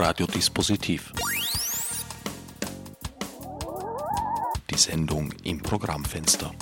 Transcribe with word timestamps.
Radiodispositiv. 0.00 1.12
Die 4.70 4.78
Sendung 4.78 5.30
im 5.44 5.60
Programmfenster. 5.60 6.54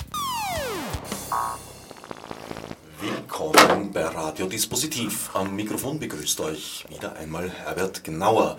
Willkommen 2.99 3.93
bei 3.93 4.03
Radiodispositiv. 4.03 5.29
Am 5.33 5.55
Mikrofon 5.55 5.99
begrüßt 5.99 6.41
euch 6.41 6.85
wieder 6.89 7.15
einmal 7.15 7.49
Herbert 7.49 8.03
Gnauer. 8.03 8.57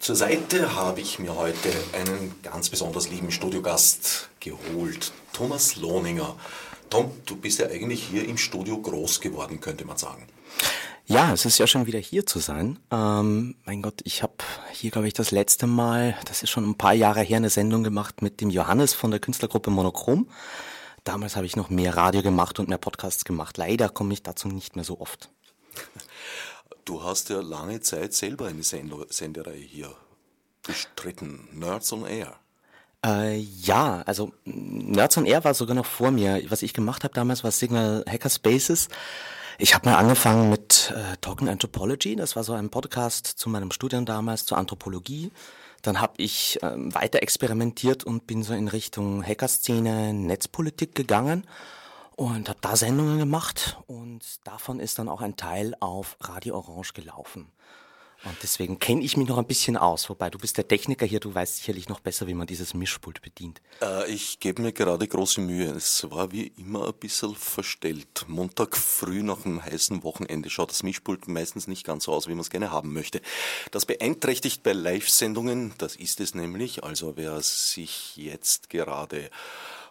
Zur 0.00 0.16
Seite 0.16 0.74
habe 0.74 1.00
ich 1.00 1.20
mir 1.20 1.36
heute 1.36 1.72
einen 1.92 2.34
ganz 2.42 2.68
besonders 2.68 3.08
lieben 3.08 3.30
Studiogast 3.30 4.30
geholt, 4.40 5.12
Thomas 5.32 5.76
Lohninger. 5.76 6.34
Tom, 6.90 7.12
du 7.24 7.36
bist 7.36 7.60
ja 7.60 7.66
eigentlich 7.68 8.02
hier 8.02 8.28
im 8.28 8.36
Studio 8.36 8.78
groß 8.78 9.20
geworden, 9.20 9.60
könnte 9.60 9.84
man 9.84 9.96
sagen. 9.96 10.26
Ja, 11.08 11.32
es 11.32 11.44
ist 11.44 11.58
ja 11.58 11.68
schon 11.68 11.86
wieder 11.86 12.00
hier 12.00 12.26
zu 12.26 12.40
sein. 12.40 12.80
Ähm, 12.90 13.54
mein 13.64 13.80
Gott, 13.80 14.00
ich 14.02 14.24
habe 14.24 14.34
hier, 14.72 14.90
glaube 14.90 15.06
ich, 15.06 15.14
das 15.14 15.30
letzte 15.30 15.68
Mal, 15.68 16.16
das 16.24 16.42
ist 16.42 16.50
schon 16.50 16.68
ein 16.68 16.76
paar 16.76 16.94
Jahre 16.94 17.22
her, 17.22 17.36
eine 17.36 17.48
Sendung 17.48 17.84
gemacht 17.84 18.22
mit 18.22 18.40
dem 18.40 18.50
Johannes 18.50 18.92
von 18.92 19.12
der 19.12 19.20
Künstlergruppe 19.20 19.70
Monochrom. 19.70 20.28
Damals 21.04 21.36
habe 21.36 21.46
ich 21.46 21.54
noch 21.54 21.70
mehr 21.70 21.96
Radio 21.96 22.22
gemacht 22.22 22.58
und 22.58 22.68
mehr 22.68 22.78
Podcasts 22.78 23.24
gemacht. 23.24 23.56
Leider 23.56 23.88
komme 23.88 24.14
ich 24.14 24.24
dazu 24.24 24.48
nicht 24.48 24.74
mehr 24.74 24.84
so 24.84 24.98
oft. 24.98 25.30
Du 26.84 27.04
hast 27.04 27.30
ja 27.30 27.40
lange 27.40 27.80
Zeit 27.80 28.12
selber 28.12 28.46
eine 28.46 28.64
Senderei 28.64 29.58
hier 29.58 29.94
bestritten, 30.64 31.48
Nerds 31.52 31.92
on 31.92 32.04
Air. 32.04 32.34
Äh, 33.04 33.36
ja, 33.38 34.02
also 34.06 34.32
Nerds 34.44 35.16
on 35.16 35.26
Air 35.26 35.44
war 35.44 35.54
sogar 35.54 35.76
noch 35.76 35.86
vor 35.86 36.10
mir. 36.10 36.42
Was 36.48 36.62
ich 36.62 36.74
gemacht 36.74 37.04
habe 37.04 37.14
damals 37.14 37.44
war 37.44 37.52
Signal 37.52 38.04
Hackerspaces. 38.08 38.88
Ich 39.58 39.74
habe 39.74 39.88
mal 39.88 39.96
angefangen 39.96 40.50
mit 40.50 40.92
äh, 40.94 41.16
Talking 41.22 41.48
Anthropology. 41.48 42.14
Das 42.14 42.36
war 42.36 42.44
so 42.44 42.52
ein 42.52 42.68
Podcast 42.68 43.26
zu 43.26 43.48
meinem 43.48 43.70
Studium 43.70 44.04
damals, 44.04 44.44
zur 44.44 44.58
Anthropologie. 44.58 45.30
Dann 45.80 45.98
habe 45.98 46.12
ich 46.18 46.58
ähm, 46.62 46.94
weiter 46.94 47.22
experimentiert 47.22 48.04
und 48.04 48.26
bin 48.26 48.42
so 48.42 48.52
in 48.52 48.68
Richtung 48.68 49.24
Hackerszene, 49.24 50.12
Netzpolitik 50.12 50.94
gegangen 50.94 51.46
und 52.16 52.50
habe 52.50 52.58
da 52.60 52.76
Sendungen 52.76 53.18
gemacht. 53.18 53.78
Und 53.86 54.22
davon 54.44 54.78
ist 54.78 54.98
dann 54.98 55.08
auch 55.08 55.22
ein 55.22 55.36
Teil 55.36 55.74
auf 55.80 56.18
Radio 56.20 56.56
Orange 56.56 56.92
gelaufen. 56.92 57.50
Und 58.26 58.36
deswegen 58.42 58.80
kenne 58.80 59.02
ich 59.02 59.16
mich 59.16 59.28
noch 59.28 59.38
ein 59.38 59.46
bisschen 59.46 59.76
aus. 59.76 60.10
Wobei 60.10 60.30
du 60.30 60.38
bist 60.38 60.56
der 60.56 60.66
Techniker 60.66 61.06
hier, 61.06 61.20
du 61.20 61.32
weißt 61.32 61.58
sicherlich 61.58 61.88
noch 61.88 62.00
besser, 62.00 62.26
wie 62.26 62.34
man 62.34 62.48
dieses 62.48 62.74
Mischpult 62.74 63.22
bedient. 63.22 63.62
Äh, 63.80 64.10
ich 64.10 64.40
gebe 64.40 64.62
mir 64.62 64.72
gerade 64.72 65.06
große 65.06 65.40
Mühe. 65.40 65.70
Es 65.70 66.10
war 66.10 66.32
wie 66.32 66.48
immer 66.56 66.88
ein 66.88 66.94
bisschen 66.94 67.36
verstellt. 67.36 68.24
Montag 68.26 68.76
früh 68.76 69.22
nach 69.22 69.46
einem 69.46 69.64
heißen 69.64 70.02
Wochenende 70.02 70.50
schaut 70.50 70.70
das 70.70 70.82
Mischpult 70.82 71.28
meistens 71.28 71.68
nicht 71.68 71.86
ganz 71.86 72.04
so 72.04 72.12
aus, 72.12 72.26
wie 72.26 72.32
man 72.32 72.40
es 72.40 72.50
gerne 72.50 72.72
haben 72.72 72.92
möchte. 72.92 73.20
Das 73.70 73.86
beeinträchtigt 73.86 74.64
bei 74.64 74.72
Live-Sendungen, 74.72 75.74
das 75.78 75.94
ist 75.94 76.20
es 76.20 76.34
nämlich. 76.34 76.82
Also 76.82 77.16
wer 77.16 77.40
sich 77.42 78.16
jetzt 78.16 78.70
gerade 78.70 79.30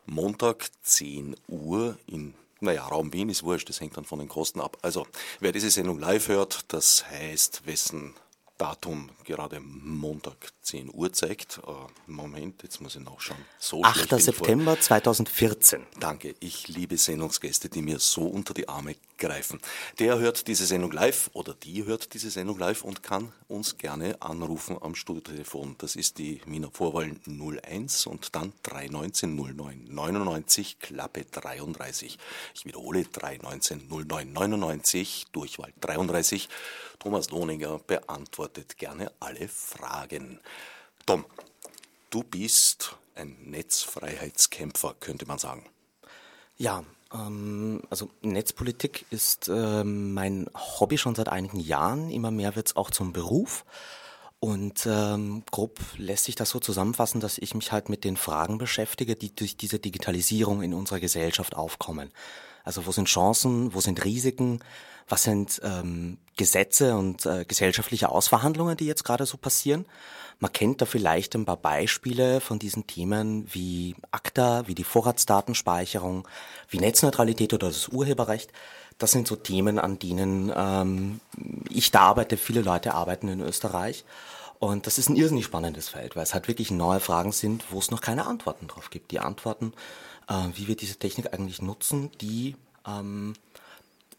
Montag 0.05 0.67
10 0.83 1.37
Uhr 1.47 1.97
in 2.05 2.33
naja, 2.61 2.85
Raum 2.85 3.13
Wien 3.13 3.29
ist 3.29 3.43
wurscht, 3.43 3.69
das 3.69 3.79
hängt 3.79 3.95
dann 3.97 4.05
von 4.05 4.17
den 4.17 4.29
Kosten 4.29 4.61
ab. 4.61 4.77
Also, 4.81 5.05
wer 5.39 5.51
diese 5.51 5.69
Sendung 5.69 5.99
live 5.99 6.29
hört, 6.29 6.73
das 6.73 7.05
heißt, 7.11 7.67
wessen 7.67 8.15
Datum 8.57 9.09
gerade 9.23 9.59
Montag 9.59 10.53
10 10.61 10.93
Uhr 10.93 11.11
zeigt. 11.11 11.59
Äh, 11.67 11.71
Moment, 12.07 12.63
jetzt 12.63 12.81
muss 12.81 12.95
ich 12.95 13.03
nachschauen. 13.03 13.43
So 13.59 13.83
8. 13.83 14.09
September 14.21 14.79
2014. 14.79 15.85
Danke, 15.99 16.35
ich 16.39 16.67
liebe 16.67 16.97
Sendungsgäste, 16.97 17.69
die 17.69 17.81
mir 17.81 17.99
so 17.99 18.27
unter 18.27 18.53
die 18.53 18.69
Arme 18.69 18.95
greifen. 19.17 19.59
Der 19.99 20.19
hört 20.19 20.47
diese 20.47 20.65
Sendung 20.65 20.91
live 20.91 21.29
oder 21.33 21.53
die 21.53 21.85
hört 21.85 22.13
diese 22.13 22.29
Sendung 22.29 22.57
live 22.59 22.83
und 22.83 23.03
kann 23.03 23.31
uns 23.47 23.77
gerne 23.77 24.21
anrufen 24.21 24.77
am 24.81 24.95
Studiotelefon. 24.95 25.75
Das 25.77 25.95
ist 25.95 26.17
die 26.17 26.41
Wiener 26.45 26.69
Vorwahl 26.71 27.11
01 27.27 28.07
und 28.07 28.35
dann 28.35 28.53
319 28.63 29.35
09 29.35 29.85
99 29.89 30.79
Klappe 30.79 31.25
33. 31.25 32.17
Ich 32.53 32.65
wiederhole 32.65 33.03
319 33.05 33.87
09 33.87 34.33
99 34.33 35.25
Durchwahl 35.31 35.73
33. 35.81 36.49
Thomas 36.99 37.29
Lohninger 37.29 37.79
beantwortet 37.79 38.77
gerne 38.77 39.11
alle 39.19 39.47
Fragen. 39.47 40.39
Tom, 41.05 41.25
du 42.09 42.23
bist 42.23 42.95
ein 43.15 43.37
Netzfreiheitskämpfer, 43.43 44.95
könnte 44.99 45.25
man 45.25 45.37
sagen. 45.37 45.65
Ja, 46.57 46.83
also 47.89 48.09
Netzpolitik 48.21 49.05
ist 49.09 49.47
äh, 49.47 49.83
mein 49.83 50.49
Hobby 50.53 50.97
schon 50.97 51.15
seit 51.15 51.29
einigen 51.29 51.59
Jahren. 51.59 52.09
Immer 52.09 52.31
mehr 52.31 52.55
wird 52.55 52.67
es 52.67 52.75
auch 52.75 52.91
zum 52.91 53.13
Beruf. 53.13 53.65
Und 54.39 54.85
ähm, 54.85 55.43
grob 55.49 55.79
lässt 55.97 56.25
sich 56.25 56.35
das 56.35 56.49
so 56.49 56.59
zusammenfassen, 56.59 57.21
dass 57.21 57.37
ich 57.37 57.55
mich 57.55 57.71
halt 57.71 57.89
mit 57.89 58.03
den 58.03 58.17
Fragen 58.17 58.57
beschäftige, 58.57 59.15
die 59.15 59.33
durch 59.33 59.57
diese 59.57 59.79
Digitalisierung 59.79 60.61
in 60.61 60.73
unserer 60.73 60.99
Gesellschaft 60.99 61.55
aufkommen. 61.55 62.11
Also 62.63 62.85
wo 62.85 62.91
sind 62.91 63.07
Chancen, 63.07 63.73
wo 63.73 63.81
sind 63.81 64.03
Risiken, 64.03 64.59
was 65.07 65.23
sind 65.23 65.61
ähm, 65.63 66.17
Gesetze 66.35 66.95
und 66.95 67.25
äh, 67.25 67.45
gesellschaftliche 67.45 68.09
Ausverhandlungen, 68.09 68.75
die 68.75 68.85
jetzt 68.85 69.03
gerade 69.03 69.25
so 69.25 69.37
passieren. 69.37 69.85
Man 70.39 70.51
kennt 70.51 70.81
da 70.81 70.85
vielleicht 70.85 71.35
ein 71.35 71.45
paar 71.45 71.57
Beispiele 71.57 72.41
von 72.41 72.59
diesen 72.59 72.87
Themen 72.87 73.47
wie 73.53 73.95
ACTA, 74.11 74.67
wie 74.67 74.75
die 74.75 74.83
Vorratsdatenspeicherung, 74.83 76.27
wie 76.69 76.79
Netzneutralität 76.79 77.53
oder 77.53 77.67
das 77.67 77.87
Urheberrecht. 77.87 78.51
Das 78.97 79.11
sind 79.11 79.27
so 79.27 79.35
Themen, 79.35 79.79
an 79.79 79.99
denen 79.99 80.51
ähm, 80.55 81.19
ich 81.69 81.91
da 81.91 82.01
arbeite, 82.01 82.37
viele 82.37 82.61
Leute 82.61 82.93
arbeiten 82.93 83.27
in 83.27 83.41
Österreich. 83.41 84.05
Und 84.59 84.87
das 84.87 84.97
ist 84.97 85.09
ein 85.09 85.15
irrsinnig 85.15 85.45
spannendes 85.45 85.89
Feld, 85.89 86.15
weil 86.15 86.23
es 86.23 86.33
halt 86.33 86.47
wirklich 86.47 86.71
neue 86.71 86.99
Fragen 86.99 87.31
sind, 87.31 87.65
wo 87.71 87.79
es 87.79 87.91
noch 87.91 88.01
keine 88.01 88.25
Antworten 88.25 88.67
drauf 88.67 88.89
gibt. 88.89 89.11
Die 89.11 89.19
Antworten, 89.19 89.73
äh, 90.29 90.33
wie 90.53 90.67
wir 90.67 90.75
diese 90.75 90.95
Technik 90.95 91.33
eigentlich 91.33 91.61
nutzen, 91.61 92.11
die 92.21 92.55
ähm, 92.87 93.33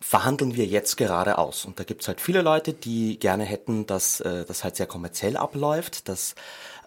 verhandeln 0.01 0.57
wir 0.57 0.67
jetzt 0.67 0.97
gerade 0.97 1.39
aus. 1.39 1.65
Und 1.65 1.79
da 1.81 1.85
gibt's 1.85 2.09
halt 2.09 2.21
viele 2.21 2.43
Leute, 2.43 2.73
die 2.73 3.19
gerne 3.19 3.45
hätten, 3.45 3.87
dass 3.87 4.21
äh, 4.21 4.45
das 4.45 4.65
halt 4.65 4.77
sehr 4.77 4.87
kommerziell 4.87 5.37
abläuft, 5.37 6.09
dass 6.09 6.35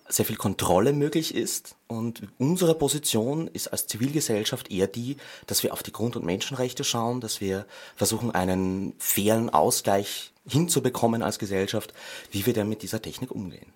sehr 0.09 0.25
viel 0.25 0.35
Kontrolle 0.35 0.91
möglich 0.91 1.35
ist. 1.35 1.75
Und 1.87 2.23
unsere 2.39 2.73
Position 2.73 3.47
ist 3.47 3.67
als 3.67 3.87
Zivilgesellschaft 3.87 4.71
eher 4.71 4.87
die, 4.87 5.17
dass 5.45 5.63
wir 5.63 5.71
auf 5.71 5.83
die 5.83 5.91
Grund- 5.91 6.15
und 6.15 6.25
Menschenrechte 6.25 6.83
schauen, 6.83 7.21
dass 7.21 7.41
wir 7.41 7.65
versuchen, 7.95 8.31
einen 8.31 8.93
fairen 8.97 9.49
Ausgleich 9.51 10.33
hinzubekommen 10.47 11.21
als 11.21 11.37
Gesellschaft, 11.37 11.93
wie 12.31 12.45
wir 12.45 12.53
denn 12.53 12.67
mit 12.67 12.81
dieser 12.81 13.01
Technik 13.01 13.31
umgehen. 13.31 13.71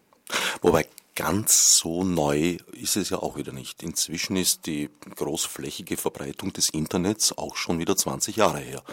Wobei 0.62 0.88
ganz 1.16 1.78
so 1.78 2.04
neu 2.04 2.58
ist 2.72 2.98
es 2.98 3.12
ja 3.12 3.20
auch 3.20 3.38
wieder 3.38 3.52
nicht. 3.52 3.84
Inzwischen 3.84 4.36
ist 4.36 4.66
die 4.66 4.90
großflächige 5.16 5.98
Verbreitung 5.98 6.52
des 6.52 6.70
Internets 6.70 7.38
auch 7.38 7.56
schon 7.56 7.78
wieder 7.78 7.96
20 7.96 8.36
Jahre 8.38 8.60
her. 8.60 8.84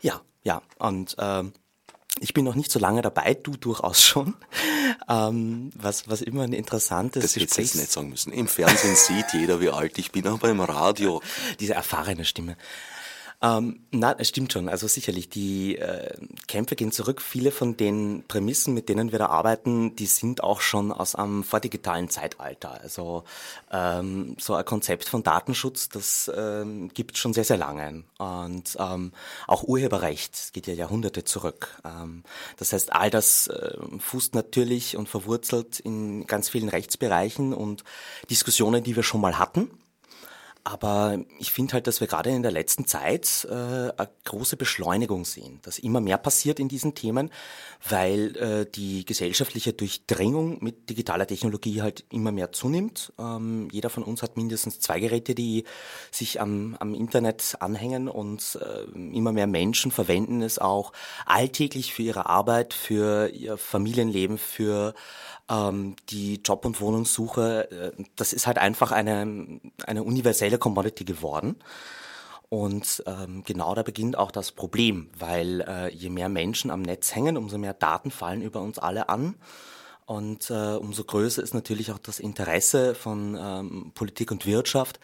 Ja, 0.00 0.20
ja. 0.42 0.62
Und 0.78 1.16
ähm, 1.18 1.52
ich 2.20 2.34
bin 2.34 2.44
noch 2.44 2.54
nicht 2.54 2.70
so 2.70 2.78
lange 2.78 3.02
dabei, 3.02 3.34
du 3.34 3.56
durchaus 3.56 4.02
schon. 4.02 4.34
Ähm, 5.10 5.70
was, 5.74 6.08
was 6.08 6.22
immer 6.22 6.42
ein 6.42 6.52
interessantes 6.52 7.22
Das 7.22 7.36
hätte 7.36 7.62
ich 7.62 7.74
nicht 7.74 7.90
sagen 7.90 8.10
müssen. 8.10 8.32
Im 8.32 8.46
Fernsehen 8.46 8.96
sieht 8.96 9.32
jeder, 9.32 9.60
wie 9.60 9.70
alt 9.70 9.96
ich 9.98 10.12
bin, 10.12 10.26
aber 10.26 10.50
im 10.50 10.60
Radio. 10.60 11.22
Diese 11.60 11.74
erfahrene 11.74 12.24
Stimme. 12.24 12.56
Ähm, 13.40 13.86
na, 13.92 14.16
es 14.18 14.28
stimmt 14.30 14.52
schon. 14.52 14.68
Also 14.68 14.88
sicherlich, 14.88 15.28
die 15.28 15.76
äh, 15.76 16.16
Kämpfe 16.48 16.74
gehen 16.74 16.90
zurück. 16.90 17.22
Viele 17.22 17.52
von 17.52 17.76
den 17.76 18.24
Prämissen, 18.26 18.74
mit 18.74 18.88
denen 18.88 19.12
wir 19.12 19.20
da 19.20 19.26
arbeiten, 19.26 19.94
die 19.94 20.06
sind 20.06 20.42
auch 20.42 20.60
schon 20.60 20.90
aus 20.90 21.14
einem 21.14 21.44
vordigitalen 21.44 22.10
Zeitalter. 22.10 22.80
Also 22.80 23.22
ähm, 23.70 24.36
so 24.40 24.54
ein 24.54 24.64
Konzept 24.64 25.08
von 25.08 25.22
Datenschutz, 25.22 25.88
das 25.88 26.28
ähm, 26.34 26.88
gibt 26.88 27.16
schon 27.16 27.32
sehr, 27.32 27.44
sehr 27.44 27.58
lange. 27.58 28.02
Und 28.18 28.76
ähm, 28.80 29.12
auch 29.46 29.62
Urheberrecht 29.62 30.52
geht 30.52 30.66
ja 30.66 30.74
Jahrhunderte 30.74 31.22
zurück. 31.22 31.80
Ähm, 31.84 32.24
das 32.56 32.72
heißt, 32.72 32.92
all 32.92 33.10
das 33.10 33.46
äh, 33.46 33.76
fußt 34.00 34.34
natürlich 34.34 34.96
und 34.96 35.08
verwurzelt 35.08 35.78
in 35.78 36.26
ganz 36.26 36.48
vielen 36.48 36.68
Rechtsbereichen 36.68 37.54
und 37.54 37.84
Diskussionen, 38.30 38.82
die 38.82 38.96
wir 38.96 39.04
schon 39.04 39.20
mal 39.20 39.38
hatten 39.38 39.70
aber 40.64 41.18
ich 41.38 41.52
finde 41.52 41.74
halt, 41.74 41.86
dass 41.86 42.00
wir 42.00 42.06
gerade 42.06 42.30
in 42.30 42.42
der 42.42 42.52
letzten 42.52 42.86
Zeit 42.86 43.46
äh, 43.50 43.54
eine 43.54 44.10
große 44.24 44.56
Beschleunigung 44.56 45.24
sehen, 45.24 45.60
dass 45.62 45.78
immer 45.78 46.00
mehr 46.00 46.18
passiert 46.18 46.60
in 46.60 46.68
diesen 46.68 46.94
Themen, 46.94 47.30
weil 47.88 48.36
äh, 48.36 48.66
die 48.70 49.04
gesellschaftliche 49.04 49.72
Durchdringung 49.72 50.62
mit 50.62 50.90
digitaler 50.90 51.26
Technologie 51.26 51.82
halt 51.82 52.04
immer 52.10 52.32
mehr 52.32 52.52
zunimmt. 52.52 53.12
Ähm, 53.18 53.68
jeder 53.72 53.90
von 53.90 54.02
uns 54.02 54.22
hat 54.22 54.36
mindestens 54.36 54.80
zwei 54.80 55.00
Geräte, 55.00 55.34
die 55.34 55.64
sich 56.10 56.40
am, 56.40 56.76
am 56.80 56.94
Internet 56.94 57.56
anhängen 57.60 58.08
und 58.08 58.58
äh, 58.60 58.98
immer 59.16 59.32
mehr 59.32 59.46
Menschen 59.46 59.90
verwenden 59.90 60.42
es 60.42 60.58
auch 60.58 60.92
alltäglich 61.26 61.94
für 61.94 62.02
ihre 62.02 62.26
Arbeit, 62.26 62.74
für 62.74 63.28
ihr 63.28 63.56
Familienleben, 63.56 64.38
für 64.38 64.94
ähm, 65.50 65.96
die 66.08 66.40
Job- 66.44 66.64
und 66.64 66.80
Wohnungssuche, 66.80 67.70
äh, 67.70 68.04
das 68.16 68.32
ist 68.32 68.46
halt 68.46 68.58
einfach 68.58 68.92
eine, 68.92 69.60
eine 69.86 70.02
universelle 70.02 70.58
Commodity 70.58 71.04
geworden. 71.04 71.56
Und 72.50 73.02
ähm, 73.06 73.42
genau 73.44 73.74
da 73.74 73.82
beginnt 73.82 74.16
auch 74.16 74.30
das 74.30 74.52
Problem, 74.52 75.10
weil 75.18 75.60
äh, 75.68 75.92
je 75.92 76.08
mehr 76.08 76.30
Menschen 76.30 76.70
am 76.70 76.80
Netz 76.80 77.14
hängen, 77.14 77.36
umso 77.36 77.58
mehr 77.58 77.74
Daten 77.74 78.10
fallen 78.10 78.40
über 78.40 78.62
uns 78.62 78.78
alle 78.78 79.10
an. 79.10 79.34
Und 80.06 80.48
äh, 80.48 80.76
umso 80.76 81.04
größer 81.04 81.42
ist 81.42 81.52
natürlich 81.52 81.92
auch 81.92 81.98
das 81.98 82.18
Interesse 82.18 82.94
von 82.94 83.36
ähm, 83.38 83.92
Politik 83.94 84.30
und 84.30 84.46
Wirtschaft, 84.46 84.98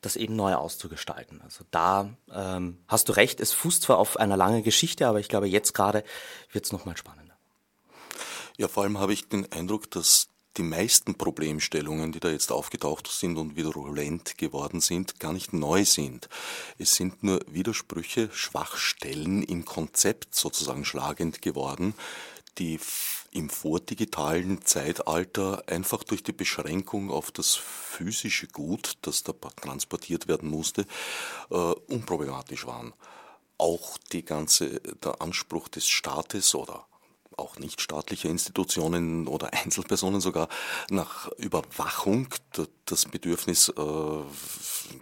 das 0.00 0.16
eben 0.16 0.34
neu 0.34 0.54
auszugestalten. 0.54 1.42
Also 1.42 1.64
da 1.70 2.08
ähm, 2.32 2.78
hast 2.88 3.10
du 3.10 3.12
recht, 3.12 3.40
es 3.40 3.52
fußt 3.52 3.82
zwar 3.82 3.98
auf 3.98 4.18
einer 4.18 4.38
langen 4.38 4.62
Geschichte, 4.62 5.06
aber 5.06 5.20
ich 5.20 5.28
glaube, 5.28 5.46
jetzt 5.46 5.74
gerade 5.74 6.04
wird 6.52 6.64
es 6.64 6.72
nochmal 6.72 6.96
spannender. 6.96 7.25
Ja, 8.58 8.68
vor 8.68 8.84
allem 8.84 8.98
habe 8.98 9.12
ich 9.12 9.28
den 9.28 9.50
Eindruck, 9.52 9.90
dass 9.90 10.28
die 10.56 10.62
meisten 10.62 11.14
Problemstellungen, 11.14 12.12
die 12.12 12.20
da 12.20 12.30
jetzt 12.30 12.50
aufgetaucht 12.50 13.08
sind 13.08 13.36
und 13.36 13.56
virulent 13.56 14.38
geworden 14.38 14.80
sind, 14.80 15.20
gar 15.20 15.34
nicht 15.34 15.52
neu 15.52 15.84
sind. 15.84 16.30
Es 16.78 16.94
sind 16.94 17.22
nur 17.22 17.40
Widersprüche, 17.46 18.30
Schwachstellen 18.32 19.42
im 19.42 19.66
Konzept 19.66 20.34
sozusagen 20.34 20.86
schlagend 20.86 21.42
geworden, 21.42 21.94
die 22.56 22.80
im 23.32 23.50
vordigitalen 23.50 24.64
Zeitalter 24.64 25.62
einfach 25.66 26.02
durch 26.04 26.22
die 26.22 26.32
Beschränkung 26.32 27.10
auf 27.10 27.30
das 27.30 27.54
physische 27.54 28.46
Gut, 28.46 28.94
das 29.02 29.22
da 29.22 29.32
transportiert 29.32 30.26
werden 30.26 30.48
musste, 30.48 30.86
äh, 31.50 31.54
unproblematisch 31.54 32.66
waren. 32.66 32.94
Auch 33.58 33.98
die 34.12 34.24
ganze, 34.24 34.80
der 34.80 35.20
Anspruch 35.20 35.68
des 35.68 35.86
Staates 35.86 36.54
oder 36.54 36.86
auch 37.36 37.58
nichtstaatliche 37.58 38.28
Institutionen 38.28 39.26
oder 39.28 39.52
Einzelpersonen 39.64 40.20
sogar 40.20 40.48
nach 40.90 41.28
Überwachung. 41.38 42.28
Das 42.84 43.06
Bedürfnis 43.06 43.68
äh, 43.68 43.82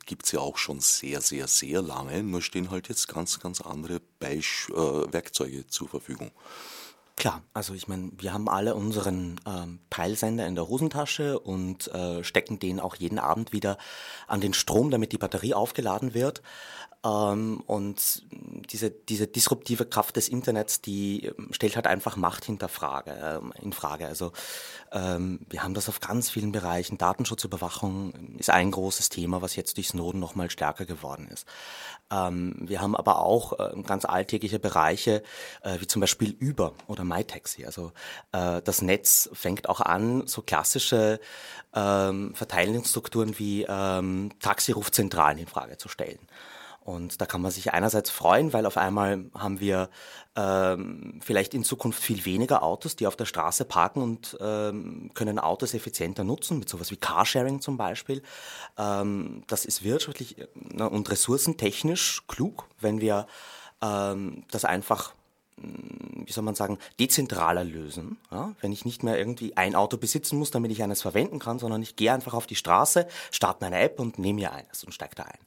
gibt 0.06 0.26
es 0.26 0.32
ja 0.32 0.40
auch 0.40 0.58
schon 0.58 0.80
sehr, 0.80 1.20
sehr, 1.20 1.46
sehr 1.46 1.82
lange. 1.82 2.22
Nur 2.22 2.42
stehen 2.42 2.70
halt 2.70 2.88
jetzt 2.88 3.08
ganz, 3.08 3.38
ganz 3.40 3.60
andere 3.60 4.00
Beisch 4.18 4.68
äh, 4.70 4.74
Werkzeuge 4.74 5.66
zur 5.66 5.88
Verfügung. 5.88 6.30
Klar, 7.16 7.44
also 7.52 7.74
ich 7.74 7.86
meine, 7.86 8.10
wir 8.18 8.32
haben 8.32 8.48
alle 8.48 8.74
unseren 8.74 9.40
ähm, 9.46 9.78
Peilsender 9.88 10.48
in 10.48 10.56
der 10.56 10.66
Hosentasche 10.66 11.38
und 11.38 11.86
äh, 11.94 12.24
stecken 12.24 12.58
den 12.58 12.80
auch 12.80 12.96
jeden 12.96 13.20
Abend 13.20 13.52
wieder 13.52 13.78
an 14.26 14.40
den 14.40 14.52
Strom, 14.52 14.90
damit 14.90 15.12
die 15.12 15.18
Batterie 15.18 15.54
aufgeladen 15.54 16.12
wird. 16.12 16.42
Ähm, 17.04 17.62
und 17.66 18.22
diese, 18.70 18.90
diese 18.90 19.26
disruptive 19.26 19.84
Kraft 19.84 20.16
des 20.16 20.28
Internets, 20.28 20.80
die 20.80 21.26
ähm, 21.26 21.48
stellt 21.52 21.76
halt 21.76 21.86
einfach 21.86 22.16
Macht 22.16 22.44
hinter 22.44 22.68
Frage, 22.68 23.10
äh, 23.10 23.62
in 23.62 23.72
Frage. 23.72 24.06
Also 24.06 24.32
ähm, 24.90 25.40
wir 25.50 25.62
haben 25.62 25.74
das 25.74 25.88
auf 25.88 26.00
ganz 26.00 26.30
vielen 26.30 26.52
Bereichen. 26.52 26.96
Datenschutzüberwachung 26.96 28.36
ist 28.38 28.50
ein 28.50 28.70
großes 28.70 29.10
Thema, 29.10 29.42
was 29.42 29.56
jetzt 29.56 29.76
durch 29.76 29.88
Snowden 29.88 30.20
nochmal 30.20 30.50
stärker 30.50 30.86
geworden 30.86 31.28
ist. 31.30 31.46
Ähm, 32.10 32.56
wir 32.60 32.80
haben 32.80 32.96
aber 32.96 33.20
auch 33.20 33.52
ganz 33.86 34.04
alltägliche 34.04 34.58
Bereiche, 34.58 35.22
äh, 35.62 35.80
wie 35.80 35.86
zum 35.86 36.00
Beispiel 36.00 36.36
Uber 36.40 36.72
oder 36.86 37.04
MyTaxi. 37.04 37.66
Also 37.66 37.92
äh, 38.32 38.62
das 38.62 38.82
Netz 38.82 39.28
fängt 39.32 39.68
auch 39.68 39.80
an, 39.80 40.26
so 40.26 40.42
klassische 40.42 41.20
ähm, 41.74 42.34
Verteilungsstrukturen 42.34 43.38
wie 43.38 43.66
ähm, 43.68 44.30
Taxirufzentralen 44.40 45.38
in 45.38 45.46
Frage 45.46 45.76
zu 45.76 45.88
stellen. 45.88 46.18
Und 46.84 47.22
da 47.22 47.26
kann 47.26 47.40
man 47.40 47.50
sich 47.50 47.72
einerseits 47.72 48.10
freuen, 48.10 48.52
weil 48.52 48.66
auf 48.66 48.76
einmal 48.76 49.24
haben 49.34 49.58
wir 49.58 49.88
ähm, 50.36 51.18
vielleicht 51.24 51.54
in 51.54 51.64
Zukunft 51.64 52.02
viel 52.02 52.26
weniger 52.26 52.62
Autos, 52.62 52.94
die 52.94 53.06
auf 53.06 53.16
der 53.16 53.24
Straße 53.24 53.64
parken 53.64 54.02
und 54.02 54.36
ähm, 54.38 55.10
können 55.14 55.38
Autos 55.38 55.72
effizienter 55.72 56.24
nutzen, 56.24 56.58
mit 56.58 56.68
sowas 56.68 56.90
wie 56.90 56.96
Carsharing 56.96 57.62
zum 57.62 57.78
Beispiel. 57.78 58.22
Ähm, 58.76 59.44
das 59.46 59.64
ist 59.64 59.82
wirtschaftlich 59.82 60.36
äh, 60.38 60.82
und 60.82 61.10
ressourcentechnisch 61.10 62.24
klug, 62.28 62.66
wenn 62.80 63.00
wir 63.00 63.26
ähm, 63.80 64.44
das 64.50 64.66
einfach 64.66 65.14
hm, 65.58 66.24
wie 66.26 66.32
soll 66.32 66.44
man 66.44 66.54
sagen, 66.54 66.78
dezentraler 67.00 67.64
lösen. 67.64 68.18
Ja? 68.30 68.52
Wenn 68.60 68.72
ich 68.72 68.84
nicht 68.84 69.02
mehr 69.02 69.18
irgendwie 69.18 69.56
ein 69.56 69.74
Auto 69.74 69.96
besitzen 69.96 70.38
muss, 70.38 70.50
damit 70.50 70.70
ich 70.70 70.82
eines 70.82 71.00
verwenden 71.00 71.38
kann, 71.38 71.58
sondern 71.58 71.82
ich 71.82 71.96
gehe 71.96 72.12
einfach 72.12 72.34
auf 72.34 72.46
die 72.46 72.56
Straße, 72.56 73.06
starte 73.30 73.64
meine 73.64 73.78
App 73.78 74.00
und 74.00 74.18
nehme 74.18 74.40
mir 74.40 74.52
eines 74.52 74.84
und 74.84 74.92
steige 74.92 75.14
da 75.14 75.22
ein. 75.22 75.38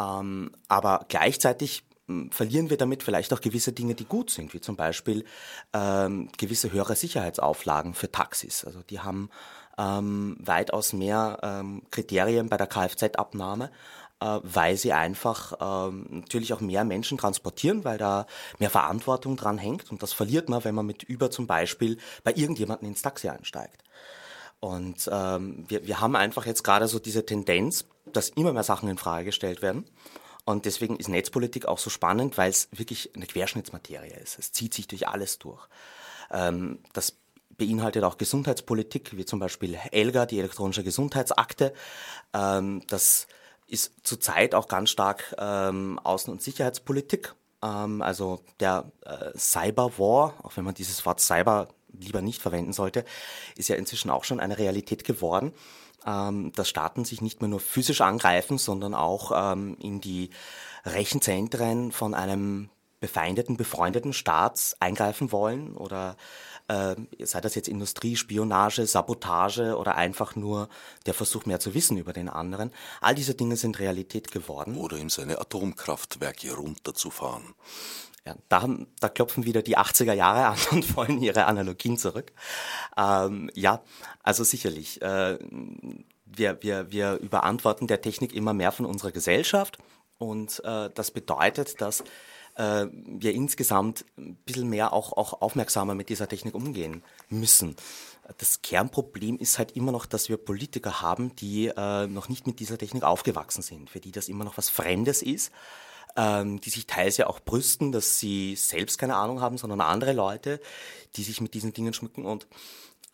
Ähm, 0.00 0.52
aber 0.68 1.04
gleichzeitig 1.08 1.84
hm, 2.06 2.30
verlieren 2.30 2.70
wir 2.70 2.76
damit 2.76 3.02
vielleicht 3.02 3.32
auch 3.32 3.40
gewisse 3.40 3.72
Dinge, 3.72 3.94
die 3.94 4.04
gut 4.04 4.30
sind, 4.30 4.54
wie 4.54 4.60
zum 4.60 4.76
Beispiel 4.76 5.24
ähm, 5.72 6.30
gewisse 6.36 6.72
höhere 6.72 6.96
Sicherheitsauflagen 6.96 7.94
für 7.94 8.10
Taxis. 8.10 8.64
Also 8.64 8.82
die 8.82 9.00
haben 9.00 9.30
ähm, 9.76 10.36
weitaus 10.40 10.92
mehr 10.92 11.38
ähm, 11.42 11.82
Kriterien 11.90 12.48
bei 12.48 12.56
der 12.56 12.66
Kfz-Abnahme, 12.66 13.70
äh, 14.20 14.40
weil 14.42 14.76
sie 14.76 14.92
einfach 14.92 15.54
ähm, 15.60 16.06
natürlich 16.10 16.52
auch 16.52 16.60
mehr 16.60 16.84
Menschen 16.84 17.18
transportieren, 17.18 17.84
weil 17.84 17.98
da 17.98 18.26
mehr 18.58 18.70
Verantwortung 18.70 19.36
dran 19.36 19.58
hängt. 19.58 19.90
Und 19.90 20.02
das 20.02 20.12
verliert 20.12 20.48
man, 20.48 20.64
wenn 20.64 20.74
man 20.74 20.86
mit 20.86 21.04
über 21.04 21.30
zum 21.30 21.46
Beispiel 21.46 21.98
bei 22.24 22.32
irgendjemandem 22.34 22.88
ins 22.88 23.02
Taxi 23.02 23.28
einsteigt. 23.28 23.84
Und 24.60 25.08
ähm, 25.12 25.64
wir, 25.68 25.86
wir 25.86 26.00
haben 26.00 26.16
einfach 26.16 26.46
jetzt 26.46 26.64
gerade 26.64 26.88
so 26.88 26.98
diese 26.98 27.24
Tendenz, 27.24 27.84
dass 28.12 28.30
immer 28.30 28.52
mehr 28.52 28.64
Sachen 28.64 28.88
in 28.88 28.98
Frage 28.98 29.26
gestellt 29.26 29.62
werden. 29.62 29.84
Und 30.44 30.64
deswegen 30.64 30.96
ist 30.96 31.08
Netzpolitik 31.08 31.66
auch 31.66 31.78
so 31.78 31.90
spannend, 31.90 32.38
weil 32.38 32.50
es 32.50 32.68
wirklich 32.72 33.14
eine 33.14 33.26
Querschnittsmaterie 33.26 34.14
ist. 34.22 34.38
Es 34.38 34.50
zieht 34.52 34.74
sich 34.74 34.88
durch 34.88 35.06
alles 35.06 35.38
durch. 35.38 35.68
Ähm, 36.30 36.78
das 36.92 37.16
beinhaltet 37.58 38.04
auch 38.04 38.16
Gesundheitspolitik, 38.16 39.16
wie 39.16 39.26
zum 39.26 39.40
Beispiel 39.40 39.78
ELGA, 39.90 40.26
die 40.26 40.38
elektronische 40.38 40.84
Gesundheitsakte. 40.84 41.74
Ähm, 42.32 42.82
das 42.88 43.26
ist 43.66 43.92
zurzeit 44.02 44.54
auch 44.54 44.68
ganz 44.68 44.90
stark 44.90 45.34
ähm, 45.38 46.00
Außen- 46.02 46.30
und 46.30 46.40
Sicherheitspolitik. 46.40 47.34
Ähm, 47.62 48.00
also 48.00 48.40
der 48.60 48.90
äh, 49.04 49.36
Cyberwar, 49.36 50.34
auch 50.42 50.56
wenn 50.56 50.64
man 50.64 50.74
dieses 50.74 51.04
Wort 51.04 51.20
Cyber 51.20 51.68
lieber 51.92 52.22
nicht 52.22 52.42
verwenden 52.42 52.72
sollte, 52.72 53.04
ist 53.56 53.68
ja 53.68 53.76
inzwischen 53.76 54.10
auch 54.10 54.24
schon 54.24 54.40
eine 54.40 54.58
Realität 54.58 55.04
geworden, 55.04 55.52
ähm, 56.06 56.52
dass 56.52 56.68
Staaten 56.68 57.04
sich 57.04 57.20
nicht 57.20 57.40
mehr 57.40 57.48
nur 57.48 57.60
physisch 57.60 58.00
angreifen, 58.00 58.58
sondern 58.58 58.94
auch 58.94 59.32
ähm, 59.34 59.76
in 59.80 60.00
die 60.00 60.30
Rechenzentren 60.84 61.92
von 61.92 62.14
einem 62.14 62.70
befeindeten, 63.00 63.56
befreundeten 63.56 64.12
Staat 64.12 64.76
eingreifen 64.80 65.30
wollen 65.30 65.76
oder 65.76 66.16
äh, 66.68 66.96
sei 67.24 67.40
das 67.40 67.54
jetzt 67.54 67.68
Industrie, 67.68 68.16
Spionage, 68.16 68.86
Sabotage 68.86 69.76
oder 69.76 69.96
einfach 69.96 70.36
nur 70.36 70.68
der 71.06 71.14
Versuch, 71.14 71.46
mehr 71.46 71.60
zu 71.60 71.74
wissen 71.74 71.96
über 71.96 72.12
den 72.12 72.28
anderen. 72.28 72.72
All 73.00 73.14
diese 73.14 73.34
Dinge 73.34 73.56
sind 73.56 73.78
Realität 73.78 74.30
geworden. 74.30 74.76
Oder 74.76 74.98
ihm 74.98 75.10
seine 75.10 75.40
Atomkraftwerke 75.40 76.54
runterzufahren. 76.54 77.54
Ja, 78.28 78.36
da, 78.50 78.68
da 79.00 79.08
klopfen 79.08 79.46
wieder 79.46 79.62
die 79.62 79.78
80er 79.78 80.12
Jahre 80.12 80.48
an 80.48 80.58
und 80.70 80.96
wollen 80.96 81.18
ihre 81.22 81.46
Analogien 81.46 81.96
zurück. 81.96 82.32
Ähm, 82.94 83.50
ja, 83.54 83.82
also 84.22 84.44
sicherlich. 84.44 85.00
Äh, 85.00 85.38
wir, 86.26 86.62
wir, 86.62 86.92
wir 86.92 87.14
überantworten 87.14 87.86
der 87.86 88.02
Technik 88.02 88.34
immer 88.34 88.52
mehr 88.52 88.70
von 88.70 88.84
unserer 88.84 89.12
Gesellschaft 89.12 89.78
und 90.18 90.62
äh, 90.62 90.90
das 90.92 91.10
bedeutet, 91.10 91.80
dass 91.80 92.02
äh, 92.56 92.86
wir 92.92 93.32
insgesamt 93.32 94.04
ein 94.18 94.36
bisschen 94.44 94.68
mehr 94.68 94.92
auch, 94.92 95.14
auch 95.14 95.40
aufmerksamer 95.40 95.94
mit 95.94 96.10
dieser 96.10 96.28
Technik 96.28 96.54
umgehen 96.54 97.02
müssen. 97.30 97.76
Das 98.36 98.60
Kernproblem 98.60 99.38
ist 99.38 99.58
halt 99.58 99.72
immer 99.72 99.90
noch, 99.90 100.04
dass 100.04 100.28
wir 100.28 100.36
Politiker 100.36 101.00
haben, 101.00 101.34
die 101.36 101.68
äh, 101.68 102.06
noch 102.06 102.28
nicht 102.28 102.46
mit 102.46 102.60
dieser 102.60 102.76
Technik 102.76 103.04
aufgewachsen 103.04 103.62
sind, 103.62 103.88
für 103.88 104.00
die 104.00 104.12
das 104.12 104.28
immer 104.28 104.44
noch 104.44 104.58
was 104.58 104.68
Fremdes 104.68 105.22
ist 105.22 105.50
ähm, 106.18 106.60
die 106.60 106.70
sich 106.70 106.86
teils 106.86 107.16
ja 107.16 107.28
auch 107.28 107.38
brüsten, 107.38 107.92
dass 107.92 108.18
sie 108.18 108.56
selbst 108.56 108.98
keine 108.98 109.14
Ahnung 109.14 109.40
haben, 109.40 109.56
sondern 109.56 109.80
andere 109.80 110.12
Leute, 110.12 110.60
die 111.14 111.22
sich 111.22 111.40
mit 111.40 111.54
diesen 111.54 111.72
Dingen 111.72 111.94
schmücken. 111.94 112.26
Und 112.26 112.48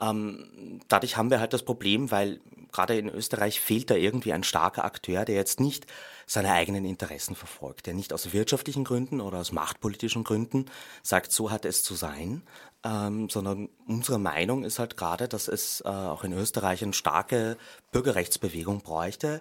ähm, 0.00 0.80
dadurch 0.88 1.18
haben 1.18 1.30
wir 1.30 1.38
halt 1.38 1.52
das 1.52 1.64
Problem, 1.64 2.10
weil 2.10 2.40
gerade 2.72 2.98
in 2.98 3.10
Österreich 3.10 3.60
fehlt 3.60 3.90
da 3.90 3.94
irgendwie 3.94 4.32
ein 4.32 4.42
starker 4.42 4.84
Akteur, 4.86 5.26
der 5.26 5.34
jetzt 5.34 5.60
nicht 5.60 5.86
seine 6.26 6.52
eigenen 6.52 6.86
Interessen 6.86 7.36
verfolgt, 7.36 7.86
der 7.86 7.94
nicht 7.94 8.12
aus 8.12 8.32
wirtschaftlichen 8.32 8.84
Gründen 8.84 9.20
oder 9.20 9.38
aus 9.38 9.52
machtpolitischen 9.52 10.24
Gründen 10.24 10.64
sagt, 11.02 11.30
so 11.30 11.50
hat 11.50 11.66
es 11.66 11.82
zu 11.84 11.94
sein, 11.94 12.42
ähm, 12.84 13.30
sondern 13.30 13.70
unsere 13.86 14.18
Meinung 14.18 14.62
ist 14.62 14.78
halt 14.78 14.96
gerade, 14.96 15.26
dass 15.26 15.48
es 15.48 15.80
äh, 15.80 15.88
auch 15.88 16.22
in 16.22 16.32
Österreich 16.32 16.82
eine 16.82 16.92
starke 16.92 17.56
Bürgerrechtsbewegung 17.92 18.82
bräuchte, 18.82 19.40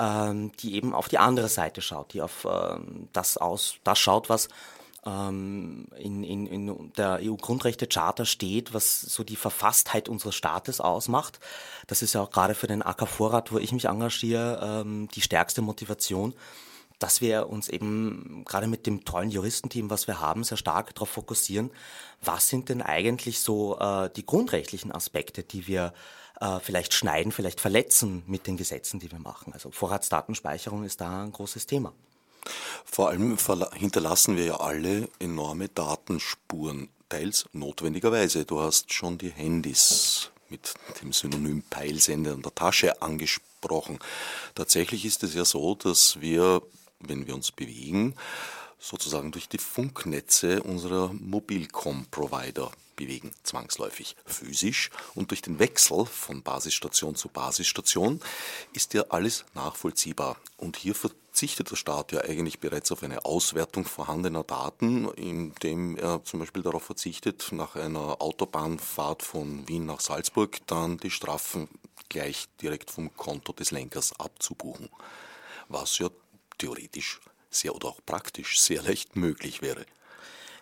ähm, 0.00 0.50
die 0.58 0.74
eben 0.74 0.92
auf 0.92 1.08
die 1.08 1.18
andere 1.18 1.48
Seite 1.48 1.82
schaut, 1.82 2.12
die 2.12 2.22
auf 2.22 2.46
ähm, 2.50 3.08
das 3.12 3.36
aus, 3.36 3.76
das 3.84 3.98
schaut, 3.98 4.28
was 4.28 4.48
ähm, 5.06 5.86
in, 5.96 6.24
in, 6.24 6.46
in 6.46 6.92
der 6.94 7.20
EU-Grundrechte-Charta 7.22 8.24
steht, 8.24 8.74
was 8.74 9.00
so 9.00 9.22
die 9.24 9.36
Verfasstheit 9.36 10.08
unseres 10.08 10.34
Staates 10.34 10.80
ausmacht. 10.80 11.38
Das 11.86 12.02
ist 12.02 12.14
ja 12.14 12.22
auch 12.22 12.30
gerade 12.30 12.54
für 12.54 12.66
den 12.66 12.82
AK-Vorrat, 12.82 13.52
wo 13.52 13.58
ich 13.58 13.72
mich 13.72 13.86
engagiere, 13.86 14.82
ähm, 14.82 15.08
die 15.14 15.22
stärkste 15.22 15.62
Motivation 15.62 16.34
dass 17.00 17.20
wir 17.20 17.48
uns 17.48 17.68
eben 17.68 18.44
gerade 18.46 18.68
mit 18.68 18.86
dem 18.86 19.04
tollen 19.04 19.30
Juristenteam, 19.30 19.90
was 19.90 20.06
wir 20.06 20.20
haben, 20.20 20.44
sehr 20.44 20.56
stark 20.56 20.94
darauf 20.94 21.08
fokussieren, 21.08 21.70
was 22.22 22.48
sind 22.48 22.68
denn 22.68 22.82
eigentlich 22.82 23.40
so 23.40 23.78
äh, 23.80 24.08
die 24.14 24.24
grundrechtlichen 24.24 24.92
Aspekte, 24.92 25.42
die 25.42 25.66
wir 25.66 25.92
äh, 26.40 26.60
vielleicht 26.60 26.94
schneiden, 26.94 27.32
vielleicht 27.32 27.60
verletzen 27.60 28.22
mit 28.26 28.46
den 28.46 28.56
Gesetzen, 28.56 29.00
die 29.00 29.10
wir 29.10 29.18
machen. 29.18 29.52
Also 29.52 29.70
Vorratsdatenspeicherung 29.70 30.84
ist 30.84 31.00
da 31.00 31.24
ein 31.24 31.32
großes 31.32 31.66
Thema. 31.66 31.92
Vor 32.84 33.08
allem 33.08 33.36
hinterlassen 33.74 34.36
wir 34.36 34.44
ja 34.44 34.60
alle 34.60 35.08
enorme 35.18 35.68
Datenspuren, 35.68 36.88
teils 37.08 37.44
notwendigerweise. 37.52 38.44
Du 38.44 38.60
hast 38.60 38.92
schon 38.92 39.18
die 39.18 39.30
Handys 39.30 40.30
mit 40.48 40.74
dem 41.00 41.12
Synonym 41.12 41.62
Peilsender 41.62 42.32
in 42.32 42.42
der 42.42 42.54
Tasche 42.54 43.00
angesprochen. 43.02 43.98
Tatsächlich 44.54 45.04
ist 45.04 45.22
es 45.22 45.34
ja 45.34 45.44
so, 45.44 45.74
dass 45.74 46.20
wir, 46.20 46.62
wenn 47.00 47.26
wir 47.26 47.34
uns 47.34 47.52
bewegen, 47.52 48.14
sozusagen 48.78 49.30
durch 49.32 49.48
die 49.48 49.58
Funknetze 49.58 50.62
unserer 50.62 51.12
Mobilcom-Provider 51.12 52.70
bewegen, 53.00 53.32
zwangsläufig 53.42 54.14
physisch. 54.26 54.90
Und 55.14 55.30
durch 55.30 55.42
den 55.42 55.58
Wechsel 55.58 56.06
von 56.06 56.42
Basisstation 56.42 57.16
zu 57.16 57.28
Basisstation 57.28 58.20
ist 58.72 58.94
ja 58.94 59.04
alles 59.08 59.44
nachvollziehbar. 59.54 60.36
Und 60.56 60.76
hier 60.76 60.94
verzichtet 60.94 61.70
der 61.70 61.76
Staat 61.76 62.12
ja 62.12 62.20
eigentlich 62.20 62.60
bereits 62.60 62.92
auf 62.92 63.02
eine 63.02 63.24
Auswertung 63.24 63.84
vorhandener 63.84 64.44
Daten, 64.44 65.08
indem 65.14 65.96
er 65.96 66.22
zum 66.24 66.40
Beispiel 66.40 66.62
darauf 66.62 66.84
verzichtet, 66.84 67.48
nach 67.52 67.74
einer 67.74 68.20
Autobahnfahrt 68.20 69.22
von 69.22 69.66
Wien 69.66 69.86
nach 69.86 70.00
Salzburg 70.00 70.58
dann 70.66 70.98
die 70.98 71.10
Strafen 71.10 71.68
gleich 72.08 72.48
direkt 72.60 72.90
vom 72.90 73.14
Konto 73.16 73.52
des 73.52 73.70
Lenkers 73.70 74.12
abzubuchen. 74.18 74.90
Was 75.68 75.98
ja 75.98 76.10
theoretisch 76.60 77.20
sehr 77.50 77.74
oder 77.74 77.88
auch 77.88 78.00
praktisch 78.06 78.60
sehr 78.60 78.82
leicht 78.82 79.16
möglich 79.16 79.60
wäre. 79.62 79.84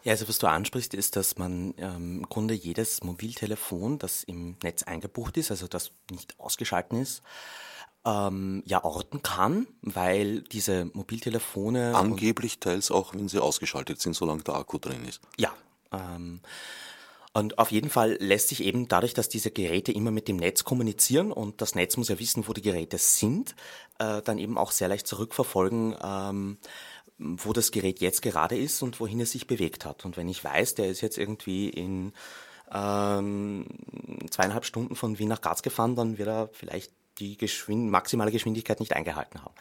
Ja, 0.04 0.12
also 0.12 0.28
was 0.28 0.38
du 0.38 0.46
ansprichst, 0.46 0.94
ist, 0.94 1.16
dass 1.16 1.36
man 1.36 1.74
ähm, 1.76 2.20
im 2.20 2.28
Grunde 2.28 2.54
jedes 2.54 3.02
Mobiltelefon, 3.02 3.98
das 3.98 4.22
im 4.22 4.56
Netz 4.62 4.84
eingebucht 4.84 5.36
ist, 5.36 5.50
also 5.50 5.66
das 5.66 5.90
nicht 6.10 6.38
ausgeschalten 6.38 7.00
ist, 7.02 7.22
ähm, 8.04 8.62
ja 8.64 8.84
orten 8.84 9.22
kann, 9.22 9.66
weil 9.82 10.42
diese 10.42 10.86
Mobiltelefone 10.94 11.94
angeblich 11.94 12.60
teils 12.60 12.90
auch, 12.90 13.12
wenn 13.12 13.28
sie 13.28 13.42
ausgeschaltet 13.42 14.00
sind, 14.00 14.14
solange 14.14 14.42
der 14.44 14.54
Akku 14.54 14.78
drin 14.78 15.04
ist. 15.04 15.20
Ja. 15.36 15.52
Ähm, 15.92 16.40
und 17.34 17.58
auf 17.58 17.70
jeden 17.70 17.90
Fall 17.90 18.16
lässt 18.20 18.48
sich 18.48 18.64
eben 18.64 18.88
dadurch, 18.88 19.14
dass 19.14 19.28
diese 19.28 19.50
Geräte 19.50 19.92
immer 19.92 20.10
mit 20.10 20.28
dem 20.28 20.36
Netz 20.36 20.64
kommunizieren 20.64 21.30
und 21.30 21.60
das 21.60 21.74
Netz 21.74 21.96
muss 21.96 22.08
ja 22.08 22.18
wissen, 22.18 22.48
wo 22.48 22.52
die 22.52 22.62
Geräte 22.62 22.98
sind, 22.98 23.54
äh, 23.98 24.22
dann 24.22 24.38
eben 24.38 24.56
auch 24.56 24.70
sehr 24.70 24.88
leicht 24.88 25.06
zurückverfolgen, 25.06 25.96
ähm, 26.02 26.58
wo 27.18 27.52
das 27.52 27.70
Gerät 27.70 28.00
jetzt 28.00 28.22
gerade 28.22 28.56
ist 28.56 28.82
und 28.82 29.00
wohin 29.00 29.20
es 29.20 29.32
sich 29.32 29.46
bewegt 29.46 29.84
hat. 29.84 30.04
Und 30.04 30.16
wenn 30.16 30.28
ich 30.28 30.42
weiß, 30.42 30.76
der 30.76 30.88
ist 30.88 31.00
jetzt 31.00 31.18
irgendwie 31.18 31.68
in 31.68 32.12
ähm, 32.72 33.66
zweieinhalb 34.30 34.64
Stunden 34.64 34.94
von 34.94 35.18
Wien 35.18 35.28
nach 35.28 35.40
Graz 35.40 35.62
gefahren, 35.62 35.96
dann 35.96 36.18
wird 36.18 36.28
er 36.28 36.48
vielleicht 36.52 36.92
die 37.18 37.36
Geschwind 37.36 37.90
maximale 37.90 38.30
Geschwindigkeit 38.30 38.80
nicht 38.80 38.94
eingehalten 38.94 39.40
haben. 39.42 39.54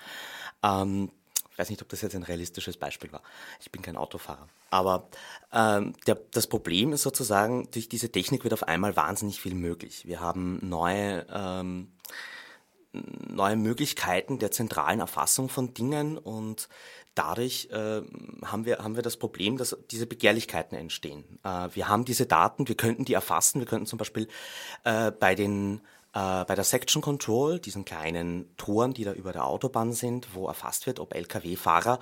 Ähm, 0.63 1.11
ich 1.57 1.59
weiß 1.59 1.71
nicht, 1.71 1.81
ob 1.81 1.89
das 1.89 2.01
jetzt 2.01 2.15
ein 2.15 2.21
realistisches 2.21 2.77
Beispiel 2.77 3.11
war. 3.11 3.23
Ich 3.59 3.71
bin 3.71 3.81
kein 3.81 3.97
Autofahrer. 3.97 4.47
Aber 4.69 5.09
ähm, 5.51 5.93
der, 6.05 6.13
das 6.29 6.45
Problem 6.45 6.93
ist 6.93 7.01
sozusagen, 7.01 7.67
durch 7.71 7.89
diese 7.89 8.11
Technik 8.11 8.43
wird 8.43 8.53
auf 8.53 8.67
einmal 8.67 8.95
wahnsinnig 8.95 9.41
viel 9.41 9.55
möglich. 9.55 10.05
Wir 10.05 10.19
haben 10.19 10.59
neue 10.61 11.25
ähm, 11.33 11.93
neue 12.93 13.55
Möglichkeiten 13.55 14.37
der 14.37 14.51
zentralen 14.51 14.99
Erfassung 14.99 15.49
von 15.49 15.73
Dingen 15.73 16.19
und 16.19 16.69
dadurch 17.15 17.69
äh, 17.71 18.01
haben, 18.45 18.65
wir, 18.65 18.77
haben 18.77 18.95
wir 18.95 19.01
das 19.03 19.17
Problem, 19.17 19.57
dass 19.57 19.75
diese 19.89 20.05
Begehrlichkeiten 20.05 20.77
entstehen. 20.77 21.39
Äh, 21.43 21.69
wir 21.73 21.87
haben 21.87 22.05
diese 22.05 22.27
Daten, 22.27 22.67
wir 22.67 22.75
könnten 22.75 23.03
die 23.03 23.13
erfassen, 23.13 23.59
wir 23.59 23.67
könnten 23.67 23.87
zum 23.87 23.97
Beispiel 23.97 24.27
äh, 24.83 25.11
bei 25.11 25.33
den 25.33 25.81
äh, 26.13 26.45
bei 26.45 26.55
der 26.55 26.63
Section 26.63 27.01
Control, 27.01 27.59
diesen 27.59 27.85
kleinen 27.85 28.55
Toren, 28.57 28.93
die 28.93 29.03
da 29.03 29.13
über 29.13 29.33
der 29.33 29.45
Autobahn 29.45 29.93
sind, 29.93 30.33
wo 30.33 30.47
erfasst 30.47 30.87
wird, 30.87 30.99
ob 30.99 31.13
Lkw-Fahrer 31.13 31.99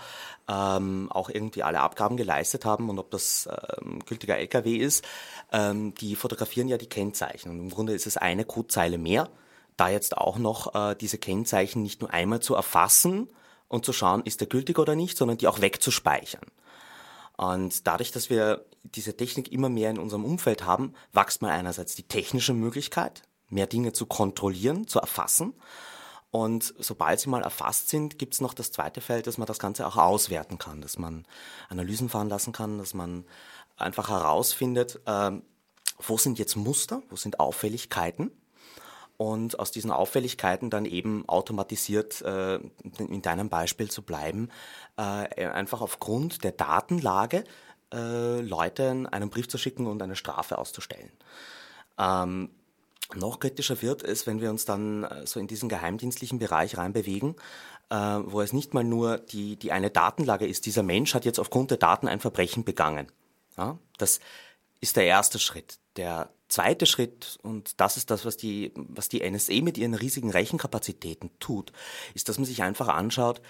ähm, 0.47 1.11
auch 1.11 1.29
irgendwie 1.29 1.63
alle 1.63 1.81
Abgaben 1.81 2.17
geleistet 2.17 2.65
haben 2.65 2.89
und 2.89 2.99
ob 2.99 3.11
das 3.11 3.49
ähm, 3.81 3.99
gültiger 4.05 4.37
Lkw 4.37 4.75
ist, 4.75 5.05
ähm, 5.51 5.93
die 5.95 6.15
fotografieren 6.15 6.67
ja 6.67 6.77
die 6.77 6.89
Kennzeichen. 6.89 7.51
Und 7.51 7.59
im 7.59 7.69
Grunde 7.69 7.93
ist 7.93 8.07
es 8.07 8.17
eine 8.17 8.45
Codezeile 8.45 8.97
mehr, 8.97 9.29
da 9.77 9.89
jetzt 9.89 10.17
auch 10.17 10.37
noch 10.37 10.73
äh, 10.75 10.95
diese 10.95 11.17
Kennzeichen 11.17 11.83
nicht 11.83 12.01
nur 12.01 12.11
einmal 12.11 12.39
zu 12.39 12.55
erfassen, 12.55 13.29
und 13.67 13.85
zu 13.85 13.93
schauen, 13.93 14.23
ist 14.23 14.39
der 14.41 14.47
gültig 14.47 14.79
oder 14.79 14.95
nicht, 14.95 15.17
sondern 15.17 15.37
die 15.37 15.47
auch 15.47 15.61
wegzuspeichern. 15.61 16.45
Und 17.37 17.85
dadurch, 17.87 18.11
dass 18.11 18.29
wir 18.29 18.65
diese 18.83 19.17
Technik 19.17 19.51
immer 19.51 19.69
mehr 19.69 19.89
in 19.89 19.99
unserem 19.99 20.23
Umfeld 20.23 20.65
haben, 20.65 20.93
wächst 21.11 21.41
mal 21.41 21.51
einerseits 21.51 21.95
die 21.95 22.07
technische 22.07 22.53
Möglichkeit, 22.53 23.23
mehr 23.55 23.67
Dinge 23.67 23.93
zu 23.93 24.05
kontrollieren, 24.05 24.87
zu 24.87 24.99
erfassen. 24.99 25.53
Und 26.29 26.73
sobald 26.77 27.19
sie 27.19 27.29
mal 27.29 27.41
erfasst 27.41 27.89
sind, 27.89 28.19
gibt 28.19 28.33
es 28.33 28.41
noch 28.41 28.53
das 28.53 28.71
zweite 28.71 29.01
Feld, 29.01 29.25
dass 29.25 29.37
man 29.37 29.47
das 29.47 29.57
Ganze 29.57 29.87
auch 29.87 29.95
auswerten 29.95 30.57
kann, 30.57 30.81
dass 30.81 30.99
man 30.99 31.25
Analysen 31.69 32.09
fahren 32.09 32.29
lassen 32.29 32.51
kann, 32.51 32.77
dass 32.77 32.93
man 32.93 33.25
einfach 33.77 34.09
herausfindet, 34.09 34.99
äh, 35.05 35.31
wo 35.97 36.17
sind 36.17 36.37
jetzt 36.37 36.55
Muster, 36.55 37.01
wo 37.09 37.15
sind 37.15 37.39
Auffälligkeiten 37.39 38.31
und 39.17 39.59
aus 39.59 39.71
diesen 39.71 39.91
Auffälligkeiten 39.91 40.69
dann 40.69 40.85
eben 40.85 41.27
automatisiert, 41.27 42.21
äh, 42.21 42.59
in 42.97 43.21
deinem 43.21 43.49
Beispiel 43.49 43.89
zu 43.89 44.01
bleiben, 44.01 44.49
äh, 44.97 45.47
einfach 45.47 45.81
aufgrund 45.81 46.43
der 46.43 46.51
Datenlage 46.51 47.45
äh, 47.93 48.41
Leuten 48.41 49.07
einen 49.07 49.29
Brief 49.29 49.47
zu 49.47 49.57
schicken 49.57 49.87
und 49.87 50.01
eine 50.01 50.15
Strafe 50.15 50.57
auszustellen. 50.57 51.11
Ähm, 51.97 52.49
noch 53.13 53.39
kritischer 53.39 53.81
wird 53.81 54.03
es, 54.03 54.25
wenn 54.25 54.41
wir 54.41 54.49
uns 54.49 54.65
dann 54.65 55.03
äh, 55.03 55.27
so 55.27 55.39
in 55.39 55.47
diesen 55.47 55.69
geheimdienstlichen 55.69 56.39
Bereich 56.39 56.77
reinbewegen, 56.77 57.35
äh, 57.89 57.95
wo 57.95 58.41
es 58.41 58.53
nicht 58.53 58.73
mal 58.73 58.83
nur 58.83 59.17
die, 59.17 59.57
die 59.57 59.71
eine 59.71 59.91
Datenlage 59.91 60.47
ist, 60.47 60.65
dieser 60.65 60.83
Mensch 60.83 61.13
hat 61.13 61.25
jetzt 61.25 61.39
aufgrund 61.39 61.71
der 61.71 61.77
Daten 61.77 62.07
ein 62.07 62.19
Verbrechen 62.19 62.63
begangen. 62.63 63.11
Ja, 63.57 63.77
das 63.97 64.19
ist 64.81 64.97
der 64.97 65.05
erste 65.05 65.39
Schritt. 65.39 65.77
Der 65.97 66.29
zweite 66.49 66.85
Schritt, 66.85 67.37
und 67.43 67.79
das 67.79 67.97
ist 67.97 68.11
das, 68.11 68.25
was 68.25 68.37
die, 68.37 68.71
was 68.75 69.07
die 69.07 69.29
NSA 69.29 69.61
mit 69.61 69.77
ihren 69.77 69.93
riesigen 69.93 70.31
Rechenkapazitäten 70.31 71.31
tut, 71.39 71.71
ist, 72.13 72.27
dass 72.27 72.37
man 72.37 72.45
sich 72.45 72.63
einfach 72.63 72.87
anschaut, 72.87 73.41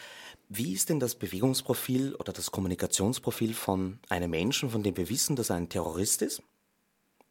wie 0.48 0.74
ist 0.74 0.90
denn 0.90 1.00
das 1.00 1.16
Bewegungsprofil 1.16 2.14
oder 2.16 2.32
das 2.32 2.52
Kommunikationsprofil 2.52 3.54
von 3.54 4.00
einem 4.10 4.30
Menschen, 4.30 4.70
von 4.70 4.84
dem 4.84 4.96
wir 4.96 5.10
wissen, 5.10 5.36
dass 5.36 5.50
er 5.50 5.56
ein 5.56 5.70
Terrorist 5.70 6.22
ist? 6.22 6.44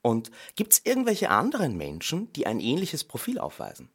Und 0.04 0.30
gibt 0.54 0.75
es 0.75 0.82
irgendwelche 0.84 1.30
anderen 1.30 1.78
Menschen, 1.78 2.30
die 2.34 2.46
ein 2.46 2.61
ähnliches 2.61 3.04
Profil 3.04 3.38
aufweisen? 3.38 3.88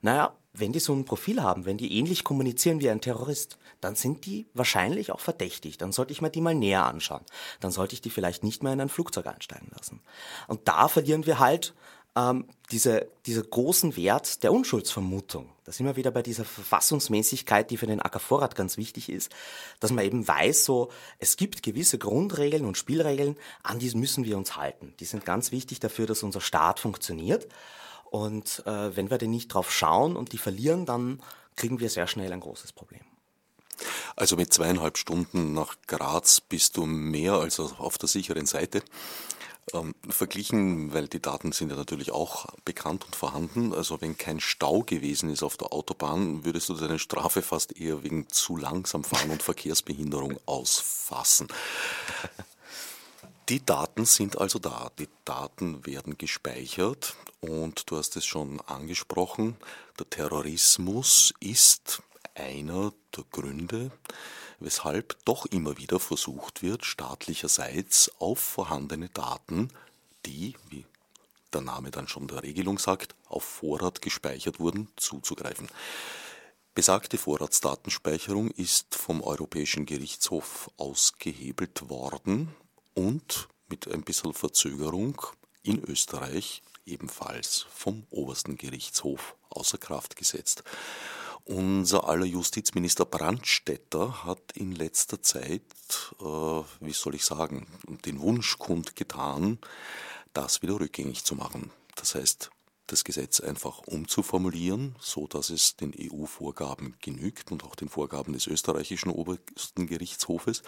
Naja, 0.00 0.36
wenn 0.52 0.72
die 0.72 0.80
so 0.80 0.92
ein 0.92 1.04
Profil 1.04 1.40
haben, 1.40 1.64
wenn 1.64 1.78
die 1.78 1.96
ähnlich 1.96 2.24
kommunizieren 2.24 2.80
wie 2.80 2.90
ein 2.90 3.00
Terrorist, 3.00 3.56
dann 3.80 3.94
sind 3.94 4.26
die 4.26 4.46
wahrscheinlich 4.52 5.12
auch 5.12 5.20
verdächtig. 5.20 5.78
Dann 5.78 5.92
sollte 5.92 6.10
ich 6.10 6.22
mir 6.22 6.30
die 6.30 6.40
mal 6.40 6.56
näher 6.56 6.86
anschauen. 6.86 7.22
Dann 7.60 7.70
sollte 7.70 7.94
ich 7.94 8.00
die 8.00 8.10
vielleicht 8.10 8.42
nicht 8.42 8.64
mehr 8.64 8.72
in 8.72 8.80
ein 8.80 8.88
Flugzeug 8.88 9.28
einsteigen 9.28 9.68
lassen. 9.70 10.00
Und 10.48 10.66
da 10.66 10.88
verlieren 10.88 11.24
wir 11.24 11.38
halt 11.38 11.72
ähm, 12.16 12.48
diese, 12.72 13.08
diese 13.24 13.44
großen 13.44 13.96
Wert 13.96 14.42
der 14.42 14.52
Unschuldsvermutung. 14.52 15.51
Da 15.64 15.70
sind 15.70 15.86
wir 15.86 15.96
wieder 15.96 16.10
bei 16.10 16.22
dieser 16.22 16.44
Verfassungsmäßigkeit, 16.44 17.70
die 17.70 17.76
für 17.76 17.86
den 17.86 18.02
AK 18.02 18.20
Vorrat 18.20 18.56
ganz 18.56 18.76
wichtig 18.76 19.08
ist, 19.08 19.30
dass 19.78 19.92
man 19.92 20.04
eben 20.04 20.26
weiß, 20.26 20.64
so, 20.64 20.90
es 21.18 21.36
gibt 21.36 21.62
gewisse 21.62 21.98
Grundregeln 21.98 22.64
und 22.64 22.76
Spielregeln, 22.76 23.36
an 23.62 23.78
die 23.78 23.94
müssen 23.94 24.24
wir 24.24 24.36
uns 24.36 24.56
halten. 24.56 24.94
Die 24.98 25.04
sind 25.04 25.24
ganz 25.24 25.52
wichtig 25.52 25.78
dafür, 25.78 26.06
dass 26.06 26.24
unser 26.24 26.40
Staat 26.40 26.80
funktioniert. 26.80 27.46
Und 28.10 28.62
äh, 28.66 28.96
wenn 28.96 29.10
wir 29.10 29.18
denn 29.18 29.30
nicht 29.30 29.48
drauf 29.48 29.72
schauen 29.72 30.16
und 30.16 30.32
die 30.32 30.38
verlieren, 30.38 30.84
dann 30.84 31.22
kriegen 31.56 31.78
wir 31.78 31.90
sehr 31.90 32.08
schnell 32.08 32.32
ein 32.32 32.40
großes 32.40 32.72
Problem. 32.72 33.00
Also 34.16 34.36
mit 34.36 34.52
zweieinhalb 34.52 34.98
Stunden 34.98 35.54
nach 35.54 35.76
Graz 35.86 36.40
bist 36.40 36.76
du 36.76 36.86
mehr 36.86 37.34
als 37.34 37.58
auf 37.60 37.98
der 37.98 38.08
sicheren 38.08 38.46
Seite. 38.46 38.82
Ähm, 39.72 39.94
verglichen, 40.08 40.92
weil 40.92 41.06
die 41.06 41.22
Daten 41.22 41.52
sind 41.52 41.70
ja 41.70 41.76
natürlich 41.76 42.10
auch 42.10 42.46
bekannt 42.64 43.04
und 43.04 43.14
vorhanden. 43.14 43.72
Also 43.72 44.00
wenn 44.00 44.18
kein 44.18 44.40
Stau 44.40 44.80
gewesen 44.82 45.30
ist 45.30 45.44
auf 45.44 45.56
der 45.56 45.72
Autobahn, 45.72 46.44
würdest 46.44 46.68
du 46.68 46.74
deine 46.74 46.98
Strafe 46.98 47.42
fast 47.42 47.78
eher 47.78 48.02
wegen 48.02 48.28
zu 48.28 48.56
langsam 48.56 49.04
fahren 49.04 49.30
und 49.30 49.42
Verkehrsbehinderung 49.42 50.38
ausfassen. 50.46 51.46
Die 53.48 53.64
Daten 53.64 54.04
sind 54.04 54.38
also 54.38 54.58
da. 54.58 54.90
Die 54.98 55.08
Daten 55.24 55.86
werden 55.86 56.18
gespeichert 56.18 57.16
und 57.40 57.90
du 57.90 57.98
hast 57.98 58.16
es 58.16 58.24
schon 58.24 58.60
angesprochen, 58.62 59.56
der 59.98 60.10
Terrorismus 60.10 61.34
ist 61.38 62.02
einer 62.34 62.92
der 63.16 63.24
Gründe, 63.30 63.90
weshalb 64.64 65.16
doch 65.24 65.46
immer 65.46 65.78
wieder 65.78 65.98
versucht 65.98 66.62
wird, 66.62 66.84
staatlicherseits 66.84 68.10
auf 68.18 68.38
vorhandene 68.38 69.08
Daten, 69.08 69.68
die, 70.26 70.54
wie 70.68 70.84
der 71.52 71.60
Name 71.60 71.90
dann 71.90 72.08
schon 72.08 72.28
der 72.28 72.42
Regelung 72.42 72.78
sagt, 72.78 73.14
auf 73.26 73.44
Vorrat 73.44 74.02
gespeichert 74.02 74.60
wurden, 74.60 74.88
zuzugreifen. 74.96 75.68
Besagte 76.74 77.18
Vorratsdatenspeicherung 77.18 78.50
ist 78.50 78.94
vom 78.94 79.22
Europäischen 79.22 79.84
Gerichtshof 79.84 80.70
ausgehebelt 80.78 81.90
worden 81.90 82.54
und 82.94 83.48
mit 83.68 83.86
ein 83.88 84.02
bisschen 84.02 84.32
Verzögerung 84.32 85.20
in 85.62 85.84
Österreich 85.84 86.62
ebenfalls 86.86 87.66
vom 87.74 88.06
obersten 88.10 88.56
Gerichtshof 88.56 89.36
außer 89.50 89.78
Kraft 89.78 90.16
gesetzt. 90.16 90.64
Unser 91.44 92.08
aller 92.08 92.24
Justizminister 92.24 93.04
Brandstetter 93.04 94.24
hat 94.24 94.52
in 94.54 94.70
letzter 94.72 95.22
Zeit, 95.22 95.62
äh, 96.20 96.24
wie 96.24 96.92
soll 96.92 97.16
ich 97.16 97.24
sagen, 97.24 97.66
den 98.04 98.20
Wunsch 98.20 98.58
kundgetan, 98.58 99.58
das 100.34 100.62
wieder 100.62 100.78
rückgängig 100.78 101.24
zu 101.24 101.34
machen. 101.34 101.72
Das 101.96 102.14
heißt, 102.14 102.50
das 102.86 103.04
Gesetz 103.04 103.40
einfach 103.40 103.78
umzuformulieren, 103.86 104.94
so 105.00 105.26
dass 105.26 105.50
es 105.50 105.76
den 105.76 105.92
EU-Vorgaben 105.98 106.94
genügt 107.00 107.50
und 107.50 107.64
auch 107.64 107.74
den 107.74 107.88
Vorgaben 107.88 108.34
des 108.34 108.46
österreichischen 108.46 109.10
obersten 109.10 109.86
Gerichtshofes, 109.86 110.62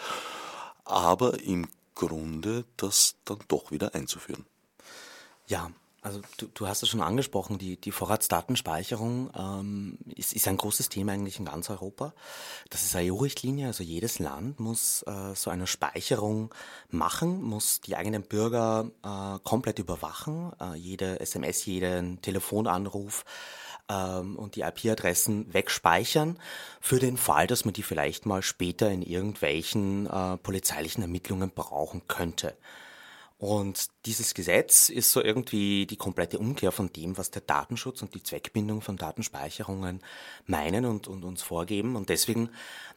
aber 0.84 1.40
im 1.40 1.68
Grunde 1.94 2.64
das 2.76 3.14
dann 3.24 3.38
doch 3.46 3.70
wieder 3.70 3.94
einzuführen. 3.94 4.44
Ja, 5.46 5.70
also 6.04 6.20
du, 6.36 6.46
du 6.52 6.68
hast 6.68 6.82
es 6.82 6.90
schon 6.90 7.00
angesprochen, 7.00 7.56
die, 7.56 7.80
die 7.80 7.90
Vorratsdatenspeicherung 7.90 9.30
ähm, 9.34 9.98
ist, 10.14 10.34
ist 10.34 10.46
ein 10.46 10.58
großes 10.58 10.90
Thema 10.90 11.12
eigentlich 11.12 11.38
in 11.38 11.46
ganz 11.46 11.70
Europa. 11.70 12.12
Das 12.68 12.82
ist 12.82 12.94
eine 12.94 13.10
EU-Richtlinie, 13.10 13.68
also 13.68 13.82
jedes 13.82 14.18
Land 14.18 14.60
muss 14.60 15.02
äh, 15.06 15.34
so 15.34 15.48
eine 15.48 15.66
Speicherung 15.66 16.54
machen, 16.90 17.42
muss 17.42 17.80
die 17.80 17.96
eigenen 17.96 18.22
Bürger 18.22 18.90
äh, 19.02 19.38
komplett 19.44 19.78
überwachen, 19.78 20.52
äh, 20.60 20.76
jede 20.76 21.20
SMS, 21.20 21.64
jeden 21.64 22.20
Telefonanruf 22.20 23.24
ähm, 23.88 24.36
und 24.36 24.56
die 24.56 24.60
IP-Adressen 24.60 25.54
wegspeichern, 25.54 26.38
für 26.82 26.98
den 26.98 27.16
Fall, 27.16 27.46
dass 27.46 27.64
man 27.64 27.72
die 27.72 27.82
vielleicht 27.82 28.26
mal 28.26 28.42
später 28.42 28.90
in 28.90 29.00
irgendwelchen 29.00 30.06
äh, 30.06 30.36
polizeilichen 30.36 31.00
Ermittlungen 31.00 31.50
brauchen 31.50 32.02
könnte. 32.08 32.54
Und 33.44 33.88
dieses 34.06 34.32
Gesetz 34.32 34.88
ist 34.88 35.12
so 35.12 35.22
irgendwie 35.22 35.84
die 35.84 35.98
komplette 35.98 36.38
Umkehr 36.38 36.72
von 36.72 36.90
dem, 36.90 37.18
was 37.18 37.30
der 37.30 37.42
Datenschutz 37.42 38.00
und 38.00 38.14
die 38.14 38.22
Zweckbindung 38.22 38.80
von 38.80 38.96
Datenspeicherungen 38.96 40.00
meinen 40.46 40.86
und, 40.86 41.08
und 41.08 41.24
uns 41.24 41.42
vorgeben. 41.42 41.94
Und 41.94 42.08
deswegen 42.08 42.48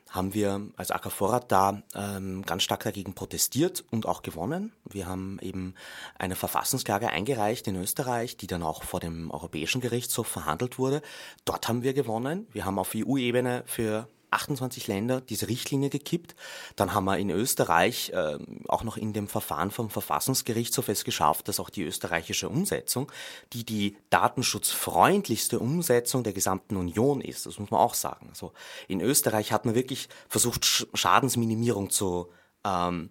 haben 0.09 0.33
wir 0.33 0.61
als 0.77 0.89
AK 0.89 1.11
Vorrat 1.11 1.51
da 1.51 1.83
ähm, 1.93 2.43
ganz 2.45 2.63
stark 2.63 2.83
dagegen 2.85 3.13
protestiert 3.13 3.83
und 3.91 4.05
auch 4.05 4.21
gewonnen. 4.21 4.71
Wir 4.89 5.05
haben 5.05 5.37
eben 5.41 5.75
eine 6.17 6.37
Verfassungsklage 6.37 7.09
eingereicht 7.09 7.67
in 7.67 7.75
Österreich, 7.75 8.37
die 8.37 8.47
dann 8.47 8.63
auch 8.63 8.83
vor 8.83 9.01
dem 9.01 9.29
Europäischen 9.31 9.81
Gerichtshof 9.81 10.27
verhandelt 10.27 10.79
wurde. 10.79 11.01
Dort 11.43 11.67
haben 11.67 11.83
wir 11.83 11.93
gewonnen. 11.93 12.47
Wir 12.53 12.63
haben 12.63 12.79
auf 12.79 12.93
EU-Ebene 12.95 13.63
für 13.65 14.07
28 14.31 14.87
Länder 14.87 15.21
diese 15.21 15.47
Richtlinie 15.47 15.89
gekippt. 15.89 16.35
Dann 16.75 16.93
haben 16.93 17.05
wir 17.05 17.17
in 17.17 17.29
Österreich 17.29 18.11
äh, 18.13 18.37
auch 18.67 18.83
noch 18.83 18.97
in 18.97 19.13
dem 19.13 19.27
Verfahren 19.27 19.71
vom 19.71 19.89
Verfassungsgerichtshof 19.89 20.89
es 20.89 21.03
geschafft, 21.03 21.47
dass 21.47 21.59
auch 21.59 21.69
die 21.69 21.83
österreichische 21.83 22.49
Umsetzung, 22.49 23.11
die 23.53 23.65
die 23.65 23.97
datenschutzfreundlichste 24.09 25.59
Umsetzung 25.59 26.23
der 26.23 26.33
gesamten 26.33 26.75
Union 26.77 27.21
ist, 27.21 27.45
das 27.45 27.59
muss 27.59 27.71
man 27.71 27.79
auch 27.79 27.93
sagen. 27.93 28.27
Also 28.29 28.53
in 28.87 29.01
Österreich 29.01 29.51
hat 29.51 29.65
man 29.65 29.75
wirklich 29.75 30.09
versucht, 30.27 30.87
Schadensminimierung 30.93 31.89
zu 31.89 32.29
ähm, 32.63 33.09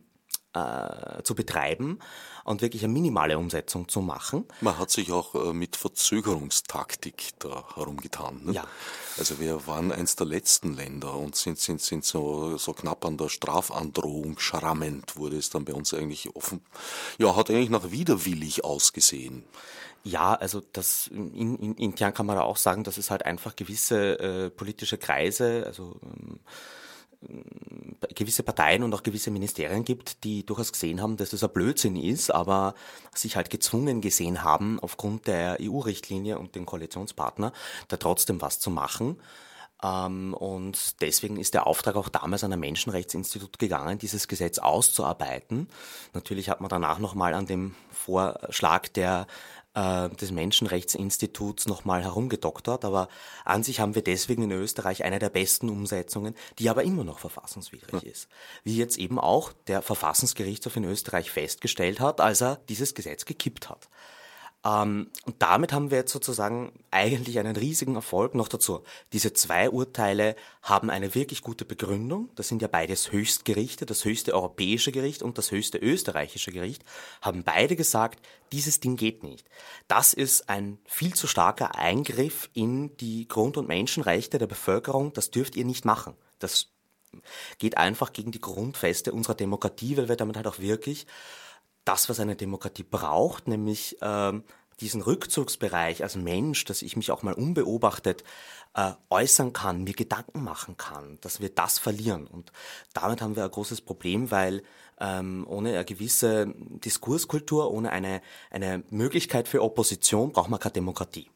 äh, 0.56 1.22
zu 1.22 1.34
betreiben 1.34 1.98
und 2.44 2.62
wirklich 2.62 2.84
eine 2.84 2.92
minimale 2.92 3.38
Umsetzung 3.38 3.88
zu 3.88 4.00
machen. 4.00 4.44
Man 4.60 4.78
hat 4.78 4.90
sich 4.90 5.10
auch 5.10 5.34
äh, 5.34 5.52
mit 5.52 5.76
Verzögerungstaktik 5.76 7.30
da 7.40 7.64
herumgetan. 7.74 8.44
Ne? 8.44 8.52
Ja. 8.52 8.64
Also 9.18 9.40
wir 9.40 9.66
waren 9.66 9.92
eins 9.92 10.16
der 10.16 10.26
letzten 10.26 10.74
Länder 10.74 11.14
und 11.14 11.34
sind, 11.34 11.58
sind, 11.58 11.80
sind 11.80 12.04
so, 12.04 12.56
so 12.56 12.72
knapp 12.72 13.04
an 13.04 13.16
der 13.16 13.28
Strafandrohung 13.28 14.38
schrammend, 14.38 15.16
wurde 15.16 15.36
es 15.36 15.50
dann 15.50 15.64
bei 15.64 15.74
uns 15.74 15.92
eigentlich 15.92 16.34
offen. 16.36 16.60
Ja, 17.18 17.34
hat 17.34 17.50
eigentlich 17.50 17.70
nach 17.70 17.90
widerwillig 17.90 18.64
ausgesehen. 18.64 19.44
Ja, 20.04 20.34
also 20.34 20.62
das 20.72 21.08
in, 21.08 21.58
in, 21.58 21.74
intern 21.74 22.14
kann 22.14 22.26
man 22.26 22.38
auch 22.38 22.58
sagen, 22.58 22.84
dass 22.84 22.96
es 22.96 23.10
halt 23.10 23.26
einfach 23.26 23.56
gewisse 23.56 24.20
äh, 24.20 24.50
politische 24.50 24.98
Kreise, 24.98 25.64
also 25.66 25.96
ähm, 26.04 26.38
gewisse 28.14 28.42
Parteien 28.42 28.82
und 28.82 28.94
auch 28.94 29.02
gewisse 29.02 29.30
Ministerien 29.30 29.84
gibt, 29.84 30.24
die 30.24 30.44
durchaus 30.44 30.72
gesehen 30.72 31.00
haben, 31.00 31.16
dass 31.16 31.30
das 31.30 31.44
ein 31.44 31.50
Blödsinn 31.50 31.96
ist, 31.96 32.30
aber 32.30 32.74
sich 33.14 33.36
halt 33.36 33.50
gezwungen 33.50 34.00
gesehen 34.00 34.42
haben, 34.42 34.78
aufgrund 34.80 35.26
der 35.26 35.58
EU-Richtlinie 35.60 36.38
und 36.38 36.54
den 36.54 36.66
Koalitionspartner, 36.66 37.52
da 37.88 37.96
trotzdem 37.96 38.40
was 38.40 38.60
zu 38.60 38.70
machen. 38.70 39.20
Ähm, 39.82 40.34
und 40.34 41.00
deswegen 41.00 41.36
ist 41.36 41.54
der 41.54 41.66
Auftrag 41.66 41.96
auch 41.96 42.08
damals 42.08 42.44
an 42.44 42.52
ein 42.52 42.60
Menschenrechtsinstitut 42.60 43.58
gegangen, 43.58 43.98
dieses 43.98 44.28
Gesetz 44.28 44.58
auszuarbeiten. 44.58 45.68
Natürlich 46.14 46.48
hat 46.48 46.60
man 46.60 46.70
danach 46.70 46.98
nochmal 46.98 47.34
an 47.34 47.46
dem 47.46 47.74
Vorschlag 47.90 48.88
der 48.88 49.26
äh, 49.76 50.08
des 50.08 50.32
Menschenrechtsinstituts 50.32 51.66
nochmal 51.66 52.02
herumgedoktert, 52.02 52.84
aber 52.84 53.08
an 53.44 53.62
sich 53.62 53.78
haben 53.78 53.94
wir 53.94 54.02
deswegen 54.02 54.42
in 54.42 54.50
Österreich 54.50 55.04
eine 55.04 55.18
der 55.18 55.28
besten 55.28 55.68
Umsetzungen, 55.68 56.34
die 56.58 56.70
aber 56.70 56.82
immer 56.82 57.04
noch 57.04 57.18
verfassungswidrig 57.18 58.02
ja. 58.02 58.10
ist. 58.10 58.28
Wie 58.64 58.76
jetzt 58.76 58.98
eben 58.98 59.20
auch 59.20 59.52
der 59.66 59.82
Verfassungsgerichtshof 59.82 60.76
in 60.76 60.84
Österreich 60.84 61.30
festgestellt 61.30 62.00
hat, 62.00 62.20
als 62.20 62.40
er 62.40 62.56
dieses 62.68 62.94
Gesetz 62.94 63.26
gekippt 63.26 63.68
hat. 63.68 63.88
Ähm, 64.66 65.10
und 65.24 65.36
damit 65.38 65.72
haben 65.72 65.90
wir 65.90 65.98
jetzt 65.98 66.12
sozusagen 66.12 66.72
eigentlich 66.90 67.38
einen 67.38 67.56
riesigen 67.56 67.94
Erfolg. 67.94 68.34
Noch 68.34 68.48
dazu, 68.48 68.82
diese 69.12 69.32
zwei 69.32 69.70
Urteile 69.70 70.34
haben 70.62 70.90
eine 70.90 71.14
wirklich 71.14 71.42
gute 71.42 71.64
Begründung. 71.64 72.30
Das 72.34 72.48
sind 72.48 72.62
ja 72.62 72.68
beides 72.68 73.12
Höchstgerichte, 73.12 73.86
das 73.86 74.04
höchste 74.04 74.34
europäische 74.34 74.92
Gericht 74.92 75.22
und 75.22 75.38
das 75.38 75.52
höchste 75.52 75.78
österreichische 75.78 76.52
Gericht, 76.52 76.84
haben 77.20 77.44
beide 77.44 77.76
gesagt, 77.76 78.20
dieses 78.52 78.80
Ding 78.80 78.96
geht 78.96 79.22
nicht. 79.22 79.48
Das 79.88 80.14
ist 80.14 80.48
ein 80.48 80.78
viel 80.86 81.14
zu 81.14 81.26
starker 81.26 81.76
Eingriff 81.76 82.50
in 82.52 82.96
die 82.96 83.28
Grund- 83.28 83.56
und 83.56 83.68
Menschenrechte 83.68 84.38
der 84.38 84.46
Bevölkerung. 84.46 85.12
Das 85.12 85.30
dürft 85.30 85.56
ihr 85.56 85.64
nicht 85.64 85.84
machen. 85.84 86.14
Das 86.38 86.68
geht 87.58 87.76
einfach 87.76 88.12
gegen 88.12 88.32
die 88.32 88.40
Grundfeste 88.40 89.12
unserer 89.12 89.34
Demokratie, 89.34 89.96
weil 89.96 90.08
wir 90.08 90.16
damit 90.16 90.36
halt 90.36 90.46
auch 90.46 90.58
wirklich 90.58 91.06
das, 91.86 92.10
was 92.10 92.20
eine 92.20 92.36
Demokratie 92.36 92.82
braucht, 92.82 93.48
nämlich 93.48 93.96
ähm, 94.02 94.44
diesen 94.80 95.00
Rückzugsbereich 95.00 96.02
als 96.02 96.16
Mensch, 96.16 96.64
dass 96.66 96.82
ich 96.82 96.96
mich 96.96 97.10
auch 97.10 97.22
mal 97.22 97.32
unbeobachtet 97.32 98.24
äh, 98.74 98.92
äußern 99.08 99.54
kann, 99.54 99.84
mir 99.84 99.94
Gedanken 99.94 100.44
machen 100.44 100.76
kann, 100.76 101.18
dass 101.22 101.40
wir 101.40 101.48
das 101.48 101.78
verlieren. 101.78 102.26
Und 102.26 102.52
damit 102.92 103.22
haben 103.22 103.36
wir 103.36 103.44
ein 103.44 103.50
großes 103.50 103.80
Problem, 103.80 104.30
weil 104.30 104.62
ähm, 105.00 105.46
ohne 105.48 105.70
eine 105.70 105.84
gewisse 105.84 106.52
Diskurskultur, 106.56 107.70
ohne 107.70 107.90
eine, 107.90 108.20
eine 108.50 108.82
Möglichkeit 108.90 109.48
für 109.48 109.62
Opposition 109.62 110.32
braucht 110.32 110.50
man 110.50 110.60
keine 110.60 110.72
Demokratie. 110.74 111.30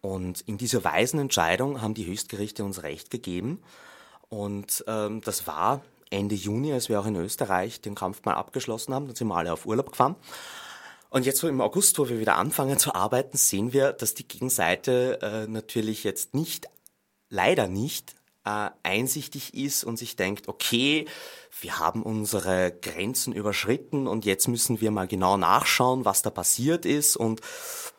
Und 0.00 0.40
in 0.42 0.56
dieser 0.56 0.82
weisen 0.82 1.20
Entscheidung 1.20 1.82
haben 1.82 1.94
die 1.94 2.06
Höchstgerichte 2.06 2.64
uns 2.64 2.82
Recht 2.82 3.10
gegeben. 3.10 3.62
Und 4.28 4.84
ähm, 4.86 5.20
das 5.20 5.46
war 5.46 5.82
Ende 6.10 6.34
Juni, 6.34 6.72
als 6.72 6.88
wir 6.88 7.00
auch 7.00 7.06
in 7.06 7.16
Österreich 7.16 7.80
den 7.80 7.94
Kampf 7.94 8.24
mal 8.24 8.34
abgeschlossen 8.34 8.92
haben, 8.92 9.06
dann 9.06 9.16
sind 9.16 9.28
wir 9.28 9.36
alle 9.36 9.52
auf 9.52 9.66
Urlaub 9.66 9.90
gefahren. 9.90 10.16
Und 11.08 11.26
jetzt 11.26 11.40
so 11.40 11.48
im 11.48 11.60
August, 11.60 11.98
wo 11.98 12.08
wir 12.08 12.20
wieder 12.20 12.36
anfangen 12.36 12.78
zu 12.78 12.94
arbeiten, 12.94 13.36
sehen 13.36 13.72
wir, 13.72 13.92
dass 13.92 14.14
die 14.14 14.26
Gegenseite 14.26 15.18
äh, 15.22 15.50
natürlich 15.50 16.04
jetzt 16.04 16.34
nicht, 16.34 16.68
leider 17.28 17.66
nicht, 17.66 18.14
äh, 18.44 18.70
einsichtig 18.82 19.54
ist 19.54 19.84
und 19.84 19.98
sich 19.98 20.16
denkt, 20.16 20.48
okay, 20.48 21.06
wir 21.60 21.78
haben 21.78 22.02
unsere 22.02 22.72
Grenzen 22.80 23.32
überschritten 23.32 24.06
und 24.06 24.24
jetzt 24.24 24.48
müssen 24.48 24.80
wir 24.80 24.90
mal 24.90 25.06
genau 25.06 25.36
nachschauen, 25.36 26.04
was 26.04 26.22
da 26.22 26.30
passiert 26.30 26.86
ist 26.86 27.16
und 27.16 27.40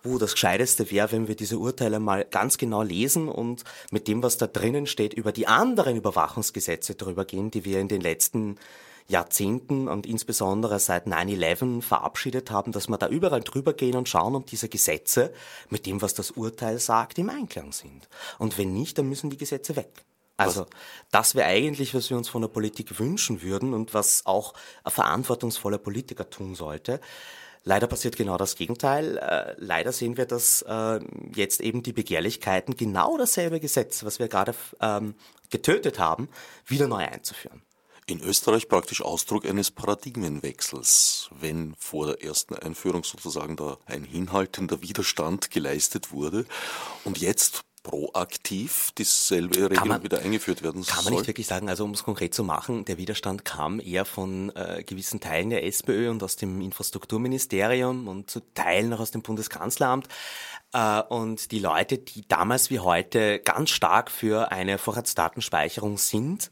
wo 0.04 0.18
das 0.18 0.34
Gescheiteste 0.34 0.90
wäre, 0.90 1.12
wenn 1.12 1.28
wir 1.28 1.36
diese 1.36 1.60
Urteile 1.60 2.00
mal 2.00 2.26
ganz 2.26 2.58
genau 2.58 2.82
lesen 2.82 3.28
und 3.28 3.64
mit 3.92 4.08
dem, 4.08 4.24
was 4.24 4.38
da 4.38 4.48
drinnen 4.48 4.88
steht, 4.88 5.14
über 5.14 5.32
die 5.32 5.48
anderen 5.48 5.96
Überwachungsgesetze 5.96 6.96
drüber 6.96 7.26
gehen, 7.26 7.52
die 7.52 7.66
wir 7.66 7.80
in 7.80 7.88
den 7.88 8.02
letzten 8.02 8.58
Jahrzehnten 9.08 9.88
und 9.88 10.06
insbesondere 10.06 10.80
seit 10.80 11.06
9-11 11.06 11.82
verabschiedet 11.82 12.50
haben, 12.50 12.72
dass 12.72 12.88
wir 12.88 12.98
da 12.98 13.10
überall 13.10 13.42
drüber 13.42 13.74
gehen 13.74 13.96
und 13.96 14.10
schauen, 14.10 14.36
ob 14.36 14.48
diese 14.48 14.70
Gesetze 14.70 15.34
mit 15.70 15.86
dem, 15.86 16.02
was 16.02 16.14
das 16.14 16.32
Urteil 16.32 16.80
sagt, 16.80 17.20
im 17.20 17.30
Einklang 17.30 17.74
sind. 17.74 18.08
Und 18.40 18.58
wenn 18.58 18.74
nicht, 18.74 18.98
dann 18.98 19.10
müssen 19.10 19.30
die 19.30 19.38
Gesetze 19.38 19.76
weg. 19.76 20.06
Also 20.44 20.66
das 21.12 21.36
wäre 21.36 21.48
eigentlich, 21.48 21.94
was 21.94 22.10
wir 22.10 22.18
uns 22.18 22.30
von 22.30 22.42
der 22.42 22.50
Politik 22.50 23.00
wünschen 23.00 23.42
würden 23.42 23.74
und 23.74 23.94
was 23.94 24.26
auch 24.26 24.54
ein 24.84 24.92
verantwortungsvoller 24.92 25.78
Politiker 25.78 26.30
tun 26.30 26.56
sollte. 26.56 27.00
Leider 27.64 27.86
passiert 27.86 28.16
genau 28.16 28.38
das 28.38 28.56
Gegenteil. 28.56 29.18
Äh, 29.18 29.54
leider 29.58 29.92
sehen 29.92 30.18
wir, 30.18 30.26
dass 30.26 30.64
äh, 30.64 31.00
jetzt 31.36 31.62
eben 31.62 31.84
die 31.84 31.94
Begehrlichkeiten 31.94 32.76
genau 32.76 33.18
dasselbe 33.18 33.60
Gesetz, 33.60 34.04
was 34.04 34.18
wir 34.18 34.28
gerade 34.28 34.56
ähm, 34.80 35.14
getötet 35.52 36.00
haben, 36.00 36.28
wieder 36.66 36.88
neu 36.88 37.06
einzuführen. 37.08 37.62
In 38.08 38.20
Österreich 38.20 38.68
praktisch 38.68 39.04
Ausdruck 39.04 39.46
eines 39.46 39.70
Paradigmenwechsels, 39.70 41.30
wenn 41.40 41.76
vor 41.78 42.08
der 42.08 42.24
ersten 42.24 42.56
Einführung 42.56 43.04
sozusagen 43.04 43.56
da 43.56 43.78
ein 43.86 44.04
hinhaltender 44.04 44.82
Widerstand 44.82 45.52
geleistet 45.52 46.12
wurde 46.12 46.46
und 47.06 47.20
jetzt 47.20 47.62
proaktiv 47.84 48.92
dieselbe 48.98 49.70
Regelung 49.70 49.88
man, 49.88 50.04
wieder 50.04 50.20
eingeführt 50.20 50.62
werden 50.62 50.84
soll? 50.84 50.96
Kann 50.96 51.04
man 51.06 51.14
nicht 51.14 51.28
wirklich 51.28 51.48
sagen. 51.48 51.70
Also 51.70 51.84
um 51.84 51.92
es 51.92 52.04
konkret 52.04 52.34
zu 52.34 52.44
machen, 52.44 52.86
der 52.86 52.98
Widerstand 52.98 53.46
kam 53.46 53.80
eher 53.80 54.06
von 54.06 54.56
äh, 54.56 54.84
gewissen 54.84 55.20
Teilen 55.20 55.50
der 55.50 55.66
SPÖ 55.66 56.10
und 56.10 56.22
aus 56.24 56.36
dem 56.36 56.62
Infrastrukturministerium 56.62 58.08
und 58.08 58.30
zu 58.30 58.42
Teilen 58.54 58.94
auch 58.94 59.00
aus 59.00 59.12
dem 59.12 59.22
Bundeskanzleramt. 59.22 60.08
Äh, 60.74 61.02
und 61.02 61.52
die 61.52 61.60
Leute, 61.60 61.98
die 61.98 62.28
damals 62.28 62.70
wie 62.70 62.80
heute 62.80 63.40
ganz 63.40 63.72
stark 63.72 64.12
für 64.12 64.52
eine 64.52 64.78
Vorratsdatenspeicherung 64.78 65.98
sind, 65.98 66.52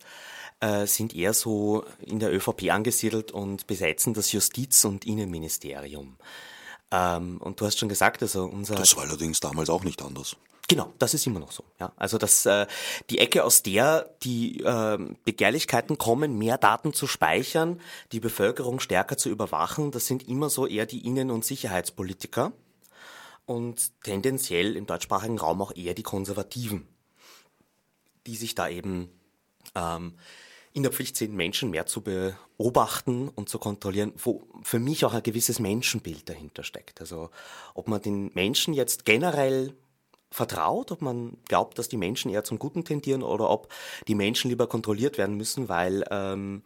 äh, 0.62 0.88
sind 0.88 1.15
eher 1.15 1.34
so 1.34 1.86
in 2.02 2.20
der 2.20 2.34
ÖVP 2.34 2.72
angesiedelt 2.72 3.32
und 3.32 3.68
besetzen 3.68 4.13
das 4.13 4.32
Justiz- 4.32 4.84
und 4.84 5.06
Innenministerium. 5.06 6.18
Ähm, 6.92 7.38
und 7.39 7.62
du 7.62 7.65
hast 7.65 7.78
schon 7.78 7.89
gesagt, 7.89 8.22
also 8.22 8.46
unser. 8.46 8.76
Das 8.76 8.96
war 8.96 9.04
allerdings 9.04 9.39
damals 9.39 9.70
auch 9.70 9.84
nicht 9.84 10.02
anders. 10.02 10.36
Genau, 10.69 10.93
das 10.99 11.15
ist 11.15 11.25
immer 11.25 11.39
noch 11.39 11.51
so. 11.51 11.63
Ja, 11.79 11.91
also 11.97 12.19
das, 12.19 12.45
äh, 12.45 12.67
die 13.10 13.17
Ecke, 13.17 13.43
aus 13.43 13.63
der 13.63 14.08
die 14.21 14.60
äh, 14.60 14.99
Begehrlichkeiten 15.25 15.97
kommen, 15.97 16.38
mehr 16.38 16.60
Daten 16.60 16.93
zu 16.93 17.08
speichern, 17.08 17.82
die 18.12 18.19
Bevölkerung 18.19 18.79
stärker 18.79 19.17
zu 19.17 19.29
überwachen, 19.29 19.89
das 19.89 20.05
sind 20.05 20.27
immer 20.27 20.51
so 20.51 20.67
eher 20.67 20.86
die 20.86 21.08
Innen- 21.08 21.32
und 21.32 21.43
Sicherheitspolitiker 21.43 22.53
und 23.47 24.03
tendenziell 24.03 24.75
im 24.75 24.86
deutschsprachigen 24.86 25.39
Raum 25.39 25.60
auch 25.63 25.75
eher 25.75 25.95
die 25.95 26.03
Konservativen, 26.03 26.88
die 28.27 28.36
sich 28.36 28.53
da 28.53 28.69
eben 28.69 29.10
ähm, 29.73 30.13
in 30.71 30.84
der 30.84 30.91
Pflicht 30.91 31.17
sehen, 31.17 31.36
Menschen 31.36 31.71
mehr 31.71 31.88
zu 31.88 32.01
beobachten 32.01 33.27
und 33.29 33.49
zu 33.49 33.58
kontrollieren, 33.58 34.13
wo 34.17 34.47
für 34.62 34.77
mich 34.77 35.03
auch 35.03 35.15
ein 35.15 35.23
gewisses 35.23 35.58
Menschenbild 35.58 36.29
dahinter 36.29 36.62
steckt. 36.62 37.01
Also 37.01 37.32
ob 37.73 37.88
man 37.88 38.03
den 38.03 38.29
Menschen 38.36 38.75
jetzt 38.75 39.03
generell 39.03 39.73
vertraut, 40.32 40.92
ob 40.92 41.02
man 41.02 41.38
glaubt, 41.48 41.80
dass 41.80 41.89
die 41.89 41.98
Menschen 41.98 42.32
eher 42.32 42.44
zum 42.44 42.60
Guten 42.60 42.86
tendieren 42.86 43.24
oder 43.24 43.50
ob 43.50 43.72
die 44.08 44.15
Menschen 44.15 44.50
lieber 44.50 44.68
kontrolliert 44.68 45.18
werden 45.18 45.36
müssen, 45.36 45.70
weil 45.70 46.04
ähm, 46.12 46.63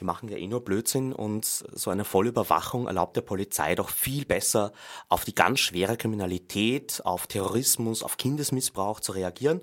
die 0.00 0.04
machen 0.04 0.28
ja 0.28 0.36
eh 0.36 0.46
nur 0.46 0.64
Blödsinn 0.64 1.12
und 1.12 1.44
so 1.44 1.90
eine 1.90 2.04
Vollüberwachung 2.04 2.86
erlaubt 2.86 3.16
der 3.16 3.22
Polizei 3.22 3.74
doch 3.74 3.88
viel 3.88 4.26
besser 4.26 4.72
auf 5.08 5.24
die 5.24 5.34
ganz 5.34 5.60
schwere 5.60 5.96
Kriminalität, 5.96 7.00
auf 7.04 7.26
Terrorismus, 7.26 8.02
auf 8.02 8.16
Kindesmissbrauch 8.16 9.00
zu 9.00 9.12
reagieren. 9.12 9.62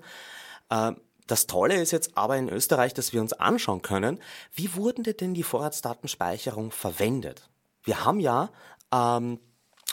Äh, 0.69 0.93
das 1.27 1.47
Tolle 1.47 1.75
ist 1.75 1.91
jetzt 1.91 2.17
aber 2.17 2.37
in 2.37 2.49
Österreich, 2.49 2.93
dass 2.93 3.13
wir 3.13 3.21
uns 3.21 3.33
anschauen 3.33 3.81
können, 3.81 4.19
wie 4.53 4.75
wurden 4.75 5.03
denn 5.03 5.33
die 5.33 5.43
Vorratsdatenspeicherung 5.43 6.71
verwendet? 6.71 7.49
Wir 7.83 8.03
haben 8.03 8.19
ja 8.19 8.49
ähm, 8.91 9.39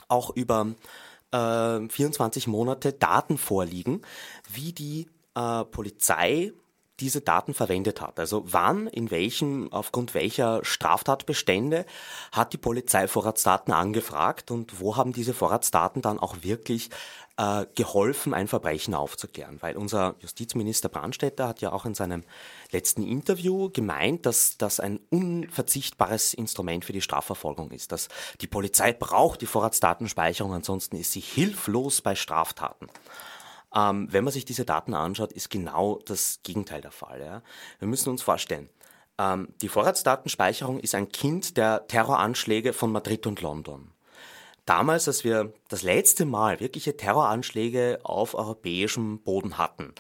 auch 0.09 0.31
über 0.31 0.75
äh, 1.33 1.88
24 1.88 2.47
Monate 2.47 2.93
Daten 2.93 3.38
vorliegen, 3.38 4.03
wie 4.53 4.73
die 4.73 5.09
äh, 5.35 5.64
Polizei 5.64 6.53
diese 7.01 7.23
Daten 7.23 7.55
verwendet 7.55 8.01
hat. 8.01 8.21
Also 8.21 8.45
wann, 8.47 8.87
in 8.87 9.11
welchem, 9.11 9.73
aufgrund 9.73 10.14
welcher 10.14 10.64
Straftatbestände 10.64 11.87
hat 12.31 12.53
die 12.53 12.59
Polizei 12.59 13.09
Vorratsdaten 13.09 13.73
angefragt 13.73 14.51
und 14.51 14.81
wo 14.81 14.97
haben 14.97 15.12
diese 15.12 15.35
Vorratsdaten 15.35 16.03
dann 16.03 16.19
auch 16.19 16.37
wirklich 16.43 16.90
äh, 17.40 17.66
geholfen, 17.74 18.35
ein 18.35 18.48
Verbrechen 18.48 18.94
aufzuklären. 18.94 19.57
Weil 19.61 19.76
unser 19.76 20.14
Justizminister 20.20 20.90
Brandstätter 20.90 21.48
hat 21.48 21.62
ja 21.62 21.72
auch 21.72 21.87
in 21.87 21.94
seinem 21.94 22.22
letzten 22.70 23.03
Interview 23.03 23.70
gemeint, 23.70 24.26
dass 24.26 24.59
das 24.59 24.79
ein 24.79 25.00
unverzichtbares 25.09 26.35
Instrument 26.35 26.85
für 26.85 26.92
die 26.92 27.00
Strafverfolgung 27.00 27.70
ist. 27.70 27.92
Dass 27.92 28.09
die 28.42 28.46
Polizei 28.46 28.92
braucht 28.92 29.40
die 29.40 29.46
Vorratsdatenspeicherung, 29.46 30.53
ansonsten 30.53 30.96
ist 30.96 31.12
sie 31.12 31.20
hilflos 31.20 32.03
bei 32.03 32.14
Straftaten. 32.14 32.88
Ähm, 33.74 34.09
wenn 34.11 34.24
man 34.24 34.35
sich 34.35 34.44
diese 34.44 34.66
Daten 34.66 34.92
anschaut, 34.92 35.33
ist 35.33 35.48
genau 35.48 36.00
das 36.05 36.40
Gegenteil 36.42 36.83
der 36.83 36.90
Fall. 36.90 37.20
Ja? 37.20 37.42
Wir 37.79 37.88
müssen 37.88 38.11
uns 38.11 38.20
vorstellen, 38.20 38.68
ähm, 39.18 39.48
die 39.62 39.68
Vorratsdatenspeicherung 39.68 40.79
ist 40.81 40.94
ein 40.94 41.09
Kind 41.09 41.57
der 41.57 41.87
Terroranschläge 41.87 42.74
von 42.74 42.92
Madrid 42.92 43.26
und 43.26 43.40
London. 43.40 43.92
Damals, 44.70 45.09
als 45.09 45.24
wir 45.24 45.52
das 45.66 45.83
letzte 45.83 46.24
Mal 46.24 46.61
wirkliche 46.61 46.96
Terroranschläge 46.96 47.98
auf 48.04 48.37
europäischem 48.37 49.18
Boden 49.18 49.59
hatten, 49.59 49.92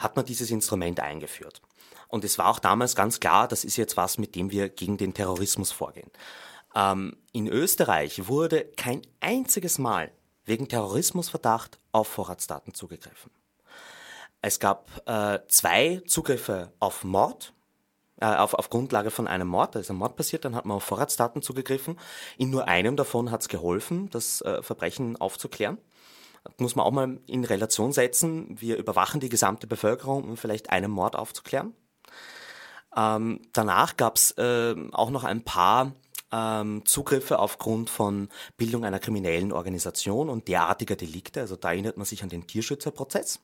hat 0.00 0.16
man 0.16 0.24
dieses 0.24 0.50
Instrument 0.50 0.98
eingeführt. 0.98 1.62
Und 2.08 2.24
es 2.24 2.36
war 2.36 2.48
auch 2.48 2.58
damals 2.58 2.96
ganz 2.96 3.20
klar, 3.20 3.46
das 3.46 3.62
ist 3.62 3.76
jetzt 3.76 3.96
was, 3.96 4.18
mit 4.18 4.34
dem 4.34 4.50
wir 4.50 4.68
gegen 4.68 4.96
den 4.96 5.14
Terrorismus 5.14 5.70
vorgehen. 5.70 6.10
Ähm, 6.74 7.18
in 7.30 7.46
Österreich 7.46 8.26
wurde 8.26 8.64
kein 8.76 9.02
einziges 9.20 9.78
Mal 9.78 10.10
wegen 10.44 10.66
Terrorismusverdacht 10.66 11.78
auf 11.92 12.08
Vorratsdaten 12.08 12.74
zugegriffen. 12.74 13.30
Es 14.42 14.58
gab 14.58 14.90
äh, 15.06 15.38
zwei 15.46 16.02
Zugriffe 16.08 16.72
auf 16.80 17.04
Mord 17.04 17.52
äh, 18.20 18.26
auf, 18.26 18.54
auf 18.54 18.70
Grundlage 18.70 19.10
von 19.10 19.26
einem 19.26 19.48
Mord, 19.48 19.74
da 19.74 19.80
ist 19.80 19.90
ein 19.90 19.96
Mord 19.96 20.16
passiert, 20.16 20.44
dann 20.44 20.54
hat 20.54 20.66
man 20.66 20.76
auf 20.76 20.84
Vorratsdaten 20.84 21.42
zugegriffen. 21.42 21.98
In 22.38 22.50
nur 22.50 22.68
einem 22.68 22.96
davon 22.96 23.30
hat 23.30 23.42
es 23.42 23.48
geholfen, 23.48 24.10
das 24.10 24.42
äh, 24.42 24.62
Verbrechen 24.62 25.16
aufzuklären. 25.20 25.78
Das 26.44 26.54
muss 26.58 26.76
man 26.76 26.86
auch 26.86 26.90
mal 26.90 27.18
in 27.26 27.44
Relation 27.44 27.92
setzen. 27.92 28.56
Wir 28.58 28.76
überwachen 28.76 29.20
die 29.20 29.28
gesamte 29.28 29.66
Bevölkerung, 29.66 30.24
um 30.24 30.36
vielleicht 30.36 30.70
einen 30.70 30.90
Mord 30.90 31.16
aufzuklären. 31.16 31.74
Ähm, 32.96 33.40
danach 33.52 33.96
gab 33.96 34.16
es 34.16 34.32
äh, 34.32 34.74
auch 34.92 35.10
noch 35.10 35.24
ein 35.24 35.44
paar 35.44 35.92
ähm, 36.32 36.84
Zugriffe 36.86 37.38
aufgrund 37.38 37.90
von 37.90 38.28
Bildung 38.56 38.84
einer 38.84 38.98
kriminellen 38.98 39.52
Organisation 39.52 40.28
und 40.28 40.48
derartiger 40.48 40.96
Delikte. 40.96 41.40
Also 41.40 41.56
da 41.56 41.72
erinnert 41.72 41.96
man 41.96 42.06
sich 42.06 42.22
an 42.22 42.28
den 42.28 42.46
Tierschützerprozess. 42.46 43.40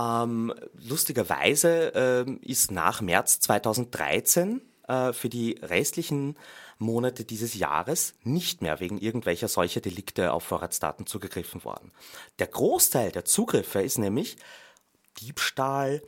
Ähm, 0.00 0.54
lustigerweise 0.72 1.94
äh, 1.94 2.32
ist 2.42 2.70
nach 2.70 3.00
März 3.00 3.40
2013 3.40 4.62
äh, 4.88 5.12
für 5.12 5.28
die 5.28 5.58
restlichen 5.60 6.36
Monate 6.78 7.24
dieses 7.24 7.54
Jahres 7.54 8.14
nicht 8.22 8.62
mehr 8.62 8.80
wegen 8.80 8.96
irgendwelcher 8.96 9.48
solcher 9.48 9.80
Delikte 9.80 10.32
auf 10.32 10.44
Vorratsdaten 10.44 11.06
zugegriffen 11.06 11.64
worden. 11.64 11.92
Der 12.38 12.46
Großteil 12.46 13.12
der 13.12 13.26
Zugriffe 13.26 13.82
ist 13.82 13.98
nämlich 13.98 14.38
Diebstahl, 15.18 16.02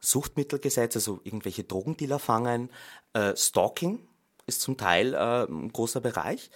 Suchtmittelgesetz, 0.00 0.96
also 0.96 1.20
irgendwelche 1.22 1.62
Drogendealer 1.62 2.18
fangen, 2.18 2.70
äh, 3.12 3.36
Stalking 3.36 4.00
ist 4.46 4.60
zum 4.60 4.76
Teil 4.76 5.14
äh, 5.14 5.44
ein 5.44 5.72
großer 5.72 6.00
Bereich. 6.00 6.50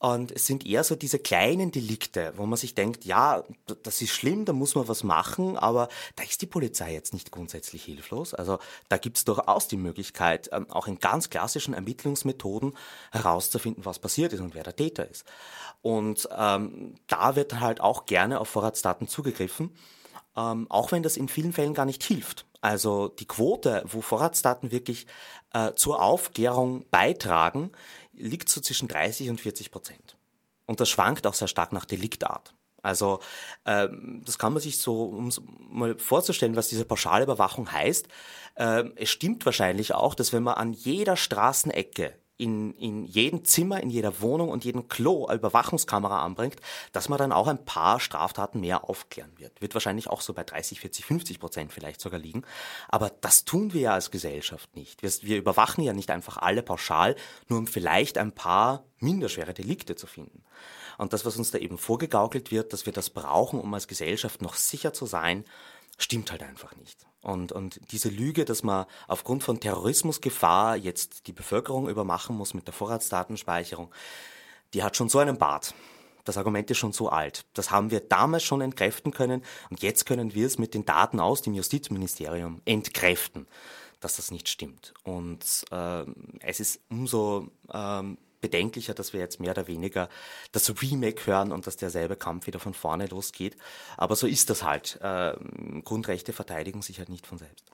Und 0.00 0.32
es 0.32 0.46
sind 0.46 0.64
eher 0.64 0.82
so 0.82 0.96
diese 0.96 1.18
kleinen 1.18 1.72
Delikte, 1.72 2.32
wo 2.36 2.46
man 2.46 2.56
sich 2.56 2.74
denkt, 2.74 3.04
ja, 3.04 3.44
das 3.82 4.00
ist 4.00 4.12
schlimm, 4.12 4.46
da 4.46 4.54
muss 4.54 4.74
man 4.74 4.88
was 4.88 5.04
machen, 5.04 5.58
aber 5.58 5.88
da 6.16 6.22
ist 6.22 6.40
die 6.40 6.46
Polizei 6.46 6.94
jetzt 6.94 7.12
nicht 7.12 7.30
grundsätzlich 7.30 7.84
hilflos. 7.84 8.32
Also 8.32 8.58
da 8.88 8.96
gibt 8.96 9.18
es 9.18 9.26
durchaus 9.26 9.68
die 9.68 9.76
Möglichkeit, 9.76 10.48
ähm, 10.52 10.70
auch 10.70 10.86
in 10.86 11.00
ganz 11.00 11.28
klassischen 11.28 11.74
Ermittlungsmethoden 11.74 12.72
herauszufinden, 13.12 13.84
was 13.84 13.98
passiert 13.98 14.32
ist 14.32 14.40
und 14.40 14.54
wer 14.54 14.64
der 14.64 14.74
Täter 14.74 15.06
ist. 15.06 15.26
Und 15.82 16.26
ähm, 16.34 16.94
da 17.06 17.36
wird 17.36 17.60
halt 17.60 17.82
auch 17.82 18.06
gerne 18.06 18.40
auf 18.40 18.48
Vorratsdaten 18.48 19.06
zugegriffen, 19.06 19.70
ähm, 20.40 20.66
auch 20.70 20.92
wenn 20.92 21.02
das 21.02 21.16
in 21.16 21.28
vielen 21.28 21.52
Fällen 21.52 21.74
gar 21.74 21.84
nicht 21.84 22.02
hilft. 22.02 22.46
Also 22.60 23.08
die 23.08 23.26
Quote, 23.26 23.82
wo 23.86 24.00
Vorratsdaten 24.00 24.70
wirklich 24.70 25.06
äh, 25.52 25.72
zur 25.74 26.02
Aufklärung 26.02 26.84
beitragen, 26.90 27.72
liegt 28.12 28.48
so 28.48 28.60
zwischen 28.60 28.88
30 28.88 29.30
und 29.30 29.40
40 29.40 29.70
Prozent. 29.70 30.16
Und 30.66 30.80
das 30.80 30.88
schwankt 30.88 31.26
auch 31.26 31.34
sehr 31.34 31.48
stark 31.48 31.72
nach 31.72 31.84
Deliktart. 31.84 32.54
Also 32.82 33.20
ähm, 33.66 34.22
das 34.24 34.38
kann 34.38 34.52
man 34.52 34.62
sich 34.62 34.78
so, 34.78 35.04
um 35.04 35.30
mal 35.68 35.98
vorzustellen, 35.98 36.56
was 36.56 36.68
diese 36.68 36.84
Pauschalüberwachung 36.84 37.70
heißt. 37.70 38.08
Ähm, 38.56 38.92
es 38.96 39.10
stimmt 39.10 39.44
wahrscheinlich 39.44 39.94
auch, 39.94 40.14
dass 40.14 40.32
wenn 40.32 40.42
man 40.42 40.54
an 40.54 40.72
jeder 40.72 41.16
Straßenecke 41.16 42.14
in, 42.40 42.72
in 42.74 43.04
jedem 43.04 43.44
Zimmer, 43.44 43.82
in 43.82 43.90
jeder 43.90 44.20
Wohnung 44.20 44.48
und 44.48 44.64
jedem 44.64 44.88
Klo 44.88 45.26
eine 45.26 45.38
Überwachungskamera 45.38 46.24
anbringt, 46.24 46.56
dass 46.92 47.08
man 47.08 47.18
dann 47.18 47.32
auch 47.32 47.46
ein 47.46 47.64
paar 47.64 48.00
Straftaten 48.00 48.60
mehr 48.60 48.88
aufklären 48.88 49.32
wird. 49.36 49.60
Wird 49.60 49.74
wahrscheinlich 49.74 50.08
auch 50.08 50.22
so 50.22 50.32
bei 50.32 50.42
30, 50.42 50.80
40, 50.80 51.04
50 51.04 51.38
Prozent 51.38 51.72
vielleicht 51.72 52.00
sogar 52.00 52.18
liegen. 52.18 52.42
Aber 52.88 53.10
das 53.20 53.44
tun 53.44 53.74
wir 53.74 53.80
ja 53.82 53.92
als 53.92 54.10
Gesellschaft 54.10 54.74
nicht. 54.74 55.02
Wir, 55.02 55.10
wir 55.22 55.36
überwachen 55.36 55.84
ja 55.84 55.92
nicht 55.92 56.10
einfach 56.10 56.38
alle 56.38 56.62
pauschal, 56.62 57.14
nur 57.48 57.58
um 57.58 57.66
vielleicht 57.66 58.16
ein 58.16 58.32
paar 58.32 58.84
minderschwere 58.98 59.52
Delikte 59.52 59.94
zu 59.94 60.06
finden. 60.06 60.42
Und 60.96 61.12
das, 61.12 61.24
was 61.26 61.36
uns 61.36 61.50
da 61.50 61.58
eben 61.58 61.78
vorgegaukelt 61.78 62.50
wird, 62.50 62.72
dass 62.72 62.86
wir 62.86 62.92
das 62.92 63.10
brauchen, 63.10 63.60
um 63.60 63.72
als 63.74 63.86
Gesellschaft 63.86 64.40
noch 64.40 64.54
sicher 64.54 64.92
zu 64.92 65.06
sein, 65.06 65.44
stimmt 65.98 66.30
halt 66.30 66.42
einfach 66.42 66.74
nicht. 66.76 67.06
Und, 67.22 67.52
und 67.52 67.80
diese 67.92 68.08
Lüge, 68.08 68.44
dass 68.44 68.62
man 68.62 68.86
aufgrund 69.06 69.44
von 69.44 69.60
Terrorismusgefahr 69.60 70.76
jetzt 70.76 71.26
die 71.26 71.32
Bevölkerung 71.32 71.88
übermachen 71.88 72.36
muss 72.36 72.54
mit 72.54 72.66
der 72.66 72.74
Vorratsdatenspeicherung, 72.74 73.90
die 74.72 74.82
hat 74.82 74.96
schon 74.96 75.08
so 75.08 75.18
einen 75.18 75.36
Bart. 75.36 75.74
Das 76.24 76.36
Argument 76.36 76.70
ist 76.70 76.78
schon 76.78 76.92
so 76.92 77.08
alt. 77.08 77.44
Das 77.54 77.70
haben 77.70 77.90
wir 77.90 78.00
damals 78.00 78.44
schon 78.44 78.60
entkräften 78.60 79.12
können 79.12 79.42
und 79.68 79.82
jetzt 79.82 80.06
können 80.06 80.34
wir 80.34 80.46
es 80.46 80.58
mit 80.58 80.74
den 80.74 80.84
Daten 80.84 81.20
aus 81.20 81.42
dem 81.42 81.54
Justizministerium 81.54 82.60
entkräften, 82.64 83.46
dass 84.00 84.16
das 84.16 84.30
nicht 84.30 84.48
stimmt. 84.48 84.94
Und 85.02 85.64
äh, 85.70 86.04
es 86.40 86.60
ist 86.60 86.80
umso 86.88 87.48
äh, 87.72 88.02
bedenklicher, 88.40 88.94
dass 88.94 89.12
wir 89.12 89.20
jetzt 89.20 89.40
mehr 89.40 89.52
oder 89.52 89.66
weniger 89.66 90.08
das 90.52 90.70
Remake 90.82 91.26
hören 91.26 91.52
und 91.52 91.66
dass 91.66 91.76
derselbe 91.76 92.16
Kampf 92.16 92.46
wieder 92.46 92.60
von 92.60 92.74
vorne 92.74 93.06
losgeht. 93.06 93.56
Aber 93.96 94.16
so 94.16 94.26
ist 94.26 94.50
das 94.50 94.62
halt. 94.62 94.98
Äh, 95.02 95.34
Grundrechte 95.84 96.32
verteidigen 96.32 96.82
sich 96.82 96.98
halt 96.98 97.08
nicht 97.08 97.26
von 97.26 97.38
selbst. 97.38 97.64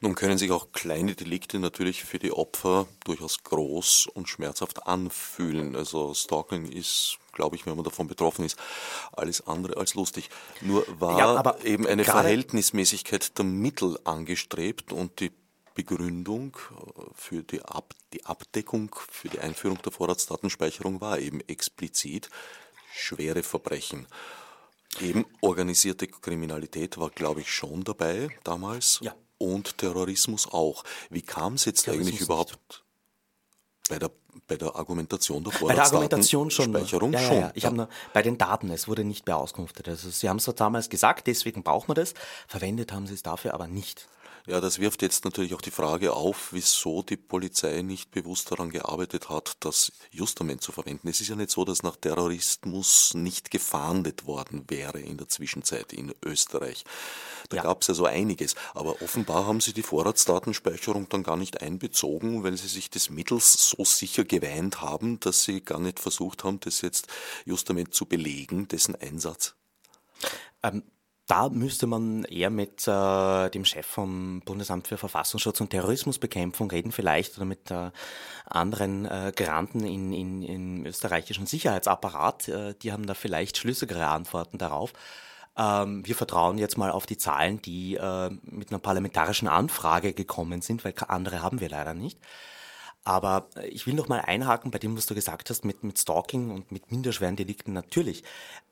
Nun 0.00 0.14
können 0.14 0.38
sich 0.38 0.50
auch 0.50 0.72
kleine 0.72 1.14
Delikte 1.14 1.58
natürlich 1.58 2.04
für 2.04 2.18
die 2.18 2.32
Opfer 2.32 2.86
durchaus 3.04 3.42
groß 3.44 4.06
und 4.06 4.28
schmerzhaft 4.28 4.86
anfühlen. 4.86 5.76
Also 5.76 6.14
Stalking 6.14 6.70
ist, 6.70 7.18
glaube 7.32 7.56
ich, 7.56 7.66
wenn 7.66 7.76
man 7.76 7.84
davon 7.84 8.06
betroffen 8.06 8.44
ist, 8.44 8.58
alles 9.12 9.46
andere 9.46 9.76
als 9.76 9.94
lustig. 9.94 10.30
Nur 10.62 10.86
war 10.98 11.18
ja, 11.18 11.56
eben 11.64 11.86
eine 11.86 12.04
Verhältnismäßigkeit 12.04 13.36
der 13.36 13.44
Mittel 13.44 13.98
angestrebt 14.04 14.92
und 14.92 15.20
die 15.20 15.32
Begründung 15.74 16.56
äh, 16.56 17.02
für 17.14 17.42
die, 17.42 17.62
Ab 17.62 17.94
die 18.12 18.24
Abdeckung, 18.26 18.94
für 19.10 19.28
die 19.28 19.38
Einführung 19.38 19.80
der 19.82 19.92
Vorratsdatenspeicherung 19.92 21.00
war 21.00 21.18
eben 21.18 21.40
explizit 21.40 22.28
schwere 22.92 23.42
Verbrechen. 23.42 24.06
Eben 25.00 25.24
organisierte 25.40 26.08
Kriminalität 26.08 26.98
war, 26.98 27.10
glaube 27.10 27.42
ich, 27.42 27.52
schon 27.52 27.84
dabei 27.84 28.28
damals. 28.42 28.98
Ja. 29.02 29.14
Und 29.38 29.78
Terrorismus 29.78 30.48
auch. 30.52 30.84
Wie 31.08 31.22
kam 31.22 31.54
es 31.54 31.64
jetzt 31.64 31.84
Terrorismus 31.84 32.08
eigentlich 32.08 32.20
überhaupt 32.20 32.84
bei 33.90 33.98
der, 33.98 34.10
bei 34.46 34.56
der 34.56 34.76
Argumentation 34.76 35.42
der 35.44 35.50
Bei 35.50 35.74
der 35.74 35.84
Argumentation 35.84 36.50
schon. 36.50 36.72
Ja, 36.72 37.20
ja, 37.20 37.32
ja. 37.32 37.52
Ich 37.54 37.64
ja. 37.64 37.68
habe 37.68 37.76
nur 37.76 37.88
bei 38.12 38.22
den 38.22 38.38
Daten, 38.38 38.70
es 38.70 38.88
wurde 38.88 39.04
nicht 39.04 39.24
beauskunftet. 39.24 39.88
Also 39.88 40.10
Sie 40.10 40.28
haben 40.28 40.36
es 40.36 40.44
damals 40.44 40.88
gesagt, 40.88 41.26
deswegen 41.26 41.62
braucht 41.62 41.88
man 41.88 41.96
das. 41.96 42.14
Verwendet 42.46 42.92
haben 42.92 43.06
Sie 43.06 43.14
es 43.14 43.22
dafür 43.22 43.52
aber 43.52 43.66
nicht. 43.66 44.08
Ja, 44.50 44.60
das 44.60 44.80
wirft 44.80 45.02
jetzt 45.02 45.24
natürlich 45.24 45.54
auch 45.54 45.60
die 45.60 45.70
Frage 45.70 46.12
auf, 46.12 46.52
wieso 46.52 47.04
die 47.04 47.16
Polizei 47.16 47.82
nicht 47.82 48.10
bewusst 48.10 48.50
daran 48.50 48.70
gearbeitet 48.70 49.28
hat, 49.28 49.56
das 49.60 49.92
Justament 50.10 50.60
zu 50.60 50.72
verwenden. 50.72 51.06
Es 51.06 51.20
ist 51.20 51.28
ja 51.28 51.36
nicht 51.36 51.52
so, 51.52 51.64
dass 51.64 51.84
nach 51.84 51.94
Terrorismus 51.94 53.14
nicht 53.14 53.52
gefahndet 53.52 54.26
worden 54.26 54.64
wäre 54.66 54.98
in 54.98 55.18
der 55.18 55.28
Zwischenzeit 55.28 55.92
in 55.92 56.12
Österreich. 56.24 56.82
Da 57.48 57.58
ja. 57.58 57.62
gab 57.62 57.82
es 57.82 57.86
ja 57.86 57.94
so 57.94 58.06
einiges. 58.06 58.56
Aber 58.74 59.00
offenbar 59.02 59.46
haben 59.46 59.60
sie 59.60 59.72
die 59.72 59.84
Vorratsdatenspeicherung 59.84 61.08
dann 61.08 61.22
gar 61.22 61.36
nicht 61.36 61.62
einbezogen, 61.62 62.42
weil 62.42 62.56
sie 62.56 62.66
sich 62.66 62.90
des 62.90 63.08
Mittels 63.08 63.70
so 63.70 63.84
sicher 63.84 64.24
geweint 64.24 64.80
haben, 64.80 65.20
dass 65.20 65.44
sie 65.44 65.60
gar 65.60 65.78
nicht 65.78 66.00
versucht 66.00 66.42
haben, 66.42 66.58
das 66.58 66.80
jetzt 66.80 67.06
Justament 67.44 67.94
zu 67.94 68.04
belegen, 68.04 68.66
dessen 68.66 68.96
Einsatz. 68.96 69.54
Ähm 70.64 70.82
da 71.30 71.48
müsste 71.48 71.86
man 71.86 72.24
eher 72.24 72.50
mit 72.50 72.88
äh, 72.88 73.50
dem 73.50 73.64
Chef 73.64 73.86
vom 73.86 74.42
Bundesamt 74.44 74.88
für 74.88 74.96
Verfassungsschutz 74.96 75.60
und 75.60 75.70
Terrorismusbekämpfung 75.70 76.68
reden, 76.70 76.90
vielleicht, 76.90 77.36
oder 77.36 77.46
mit 77.46 77.70
äh, 77.70 77.92
anderen 78.46 79.06
äh, 79.06 79.32
Garanten 79.34 79.84
in, 79.84 80.12
in, 80.12 80.42
im 80.42 80.86
österreichischen 80.86 81.46
Sicherheitsapparat. 81.46 82.48
Äh, 82.48 82.74
die 82.82 82.90
haben 82.90 83.06
da 83.06 83.14
vielleicht 83.14 83.58
schlüssigere 83.58 84.08
Antworten 84.08 84.58
darauf. 84.58 84.92
Ähm, 85.56 86.04
wir 86.04 86.16
vertrauen 86.16 86.58
jetzt 86.58 86.76
mal 86.76 86.90
auf 86.90 87.06
die 87.06 87.16
Zahlen, 87.16 87.62
die 87.62 87.94
äh, 87.94 88.30
mit 88.42 88.70
einer 88.70 88.80
parlamentarischen 88.80 89.46
Anfrage 89.46 90.12
gekommen 90.12 90.62
sind, 90.62 90.84
weil 90.84 90.94
andere 91.06 91.42
haben 91.42 91.60
wir 91.60 91.68
leider 91.68 91.94
nicht. 91.94 92.18
Aber 93.04 93.48
ich 93.68 93.86
will 93.86 93.94
noch 93.94 94.08
mal 94.08 94.20
einhaken 94.20 94.72
bei 94.72 94.78
dem, 94.78 94.96
was 94.96 95.06
du 95.06 95.14
gesagt 95.14 95.48
hast 95.48 95.64
mit, 95.64 95.84
mit 95.84 95.98
Stalking 95.98 96.50
und 96.50 96.72
mit 96.72 96.90
minderschweren 96.90 97.36
Delikten. 97.36 97.72
Natürlich, 97.72 98.24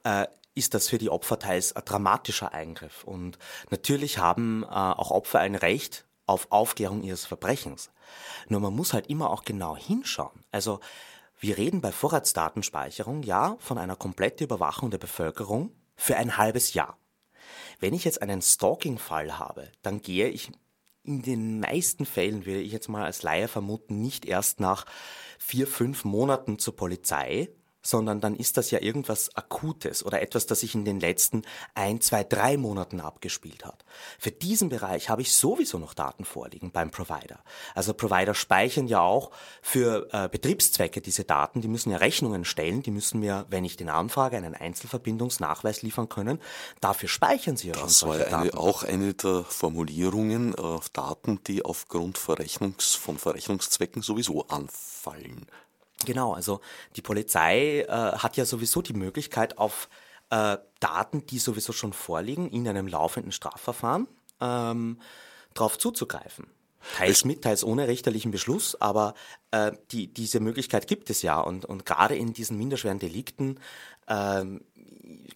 äh, 0.03 0.27
ist 0.59 0.75
das 0.75 0.88
für 0.88 0.99
die 0.99 1.11
Opfer 1.11 1.38
teils 1.38 1.75
ein 1.75 1.85
dramatischer 1.85 2.53
Eingriff. 2.53 3.05
Und 3.05 3.38
natürlich 3.71 4.18
haben 4.18 4.64
äh, 4.64 4.66
auch 4.66 5.11
Opfer 5.11 5.40
ein 5.40 5.55
Recht 5.55 6.07
auf 6.27 6.49
Aufklärung 6.51 7.03
ihres 7.03 7.25
Verbrechens. 7.25 7.90
Nur 8.49 8.61
man 8.61 8.75
muss 8.75 8.92
halt 8.92 9.07
immer 9.07 9.31
auch 9.31 9.44
genau 9.44 9.77
hinschauen. 9.77 10.44
Also 10.51 10.81
wir 11.40 11.57
reden 11.57 11.81
bei 11.81 11.92
Vorratsdatenspeicherung 11.92 13.23
ja 13.23 13.57
von 13.61 13.79
einer 13.79 13.97
kompletten 13.97 14.44
Überwachung 14.44 14.90
der 14.90 14.99
Bevölkerung 14.99 15.73
für 15.97 16.16
ein 16.16 16.37
halbes 16.37 16.75
Jahr. 16.75 16.99
Wenn 17.81 17.94
ich 17.94 18.05
jetzt 18.05 18.21
einen 18.21 18.42
Stalking-Fall 18.42 19.38
habe, 19.38 19.71
dann 19.83 20.03
gehe 20.03 20.29
ich 20.29 20.51
in 21.05 21.23
den 21.23 21.61
meisten 21.61 22.05
Fällen, 22.05 22.44
würde 22.44 22.61
ich 22.61 22.73
jetzt 22.73 22.88
mal 22.88 23.05
als 23.05 23.23
Laie 23.23 23.49
vermuten, 23.49 24.03
nicht 24.03 24.27
erst 24.27 24.61
nach 24.61 24.85
vier, 25.38 25.66
fünf 25.66 26.05
Monaten 26.05 26.59
zur 26.59 26.77
Polizei, 26.77 27.49
sondern 27.88 28.20
dann 28.20 28.37
ist 28.37 28.59
das 28.59 28.70
ja 28.70 28.81
irgendwas 28.81 29.35
Akutes 29.35 30.05
oder 30.05 30.20
etwas, 30.20 30.46
das 30.46 30.61
sich 30.61 30.74
in 30.74 30.85
den 30.85 31.01
letzten 31.01 31.42
ein, 31.74 32.01
zwei, 32.03 32.22
drei 32.22 32.59
Monaten 32.59 33.01
abgespielt 33.01 33.64
hat. 33.64 33.85
Für 34.18 34.31
diesen 34.31 34.68
Bereich 34.68 35.09
habe 35.09 35.22
ich 35.22 35.35
sowieso 35.35 35.79
noch 35.79 35.94
Daten 35.94 36.27
vorliegen 36.27 36.70
beim 36.70 36.90
Provider. 36.90 37.42
Also 37.74 37.94
Provider 37.94 38.35
speichern 38.35 38.88
ja 38.88 39.01
auch 39.01 39.31
für 39.62 40.09
äh, 40.12 40.29
Betriebszwecke 40.29 41.01
diese 41.01 41.24
Daten, 41.24 41.62
die 41.62 41.68
müssen 41.68 41.90
ja 41.90 41.96
Rechnungen 41.96 42.44
stellen, 42.44 42.83
die 42.83 42.90
müssen 42.90 43.20
mir, 43.20 43.46
wenn 43.48 43.64
ich 43.64 43.77
den 43.77 43.88
anfrage, 43.88 44.37
einen 44.37 44.55
Einzelverbindungsnachweis 44.55 45.81
liefern 45.81 46.11
können. 46.11 46.40
Dafür 46.81 47.09
speichern 47.09 47.57
sie 47.57 47.68
ja 47.68 47.74
das 47.74 48.01
schon 48.01 48.11
Das 48.11 48.31
war 48.31 48.40
eine, 48.40 48.55
auch 48.55 48.83
eine 48.83 49.14
der 49.14 49.44
Formulierungen 49.44 50.53
äh, 50.55 50.79
Daten, 50.92 51.42
die 51.46 51.64
aufgrund 51.64 52.18
Verrechnungs, 52.18 52.94
von 52.94 53.16
Verrechnungszwecken 53.16 54.03
sowieso 54.03 54.46
anfallen. 54.48 55.46
Genau, 56.04 56.32
also 56.32 56.61
die 56.96 57.02
Polizei 57.02 57.80
äh, 57.80 57.88
hat 57.88 58.37
ja 58.37 58.44
sowieso 58.44 58.82
die 58.82 58.92
Möglichkeit 58.92 59.58
auf 59.58 59.88
äh, 60.30 60.58
Daten, 60.80 61.26
die 61.26 61.38
sowieso 61.38 61.72
schon 61.72 61.92
vorliegen, 61.92 62.50
in 62.50 62.68
einem 62.68 62.87
laufenden 62.87 63.32
Strafverfahren 63.32 64.06
ähm, 64.40 65.00
darauf 65.54 65.78
zuzugreifen. 65.78 66.46
Teils 66.96 67.24
mit, 67.24 67.42
teils 67.42 67.64
ohne 67.64 67.88
richterlichen 67.88 68.30
Beschluss, 68.30 68.80
aber 68.80 69.14
äh, 69.50 69.72
die, 69.90 70.06
diese 70.06 70.40
Möglichkeit 70.40 70.87
gibt 70.87 71.11
es 71.11 71.22
ja. 71.22 71.40
Und, 71.40 71.64
und 71.64 71.84
gerade 71.84 72.16
in 72.16 72.32
diesen 72.32 72.56
minderschweren 72.56 73.00
Delikten 73.00 73.58
ähm, 74.06 74.64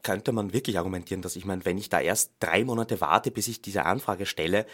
könnte 0.02 0.32
man 0.32 0.52
wirklich 0.52 0.78
argumentieren, 0.78 1.22
dass 1.22 1.36
ich 1.36 1.44
meine, 1.44 1.64
wenn 1.64 1.78
ich 1.78 1.88
da 1.88 2.00
erst 2.00 2.32
drei 2.40 2.64
Monate 2.64 3.00
warte, 3.00 3.30
bis 3.30 3.48
ich 3.48 3.60
diese 3.60 3.84
Anfrage 3.84 4.26
stelle, 4.26 4.66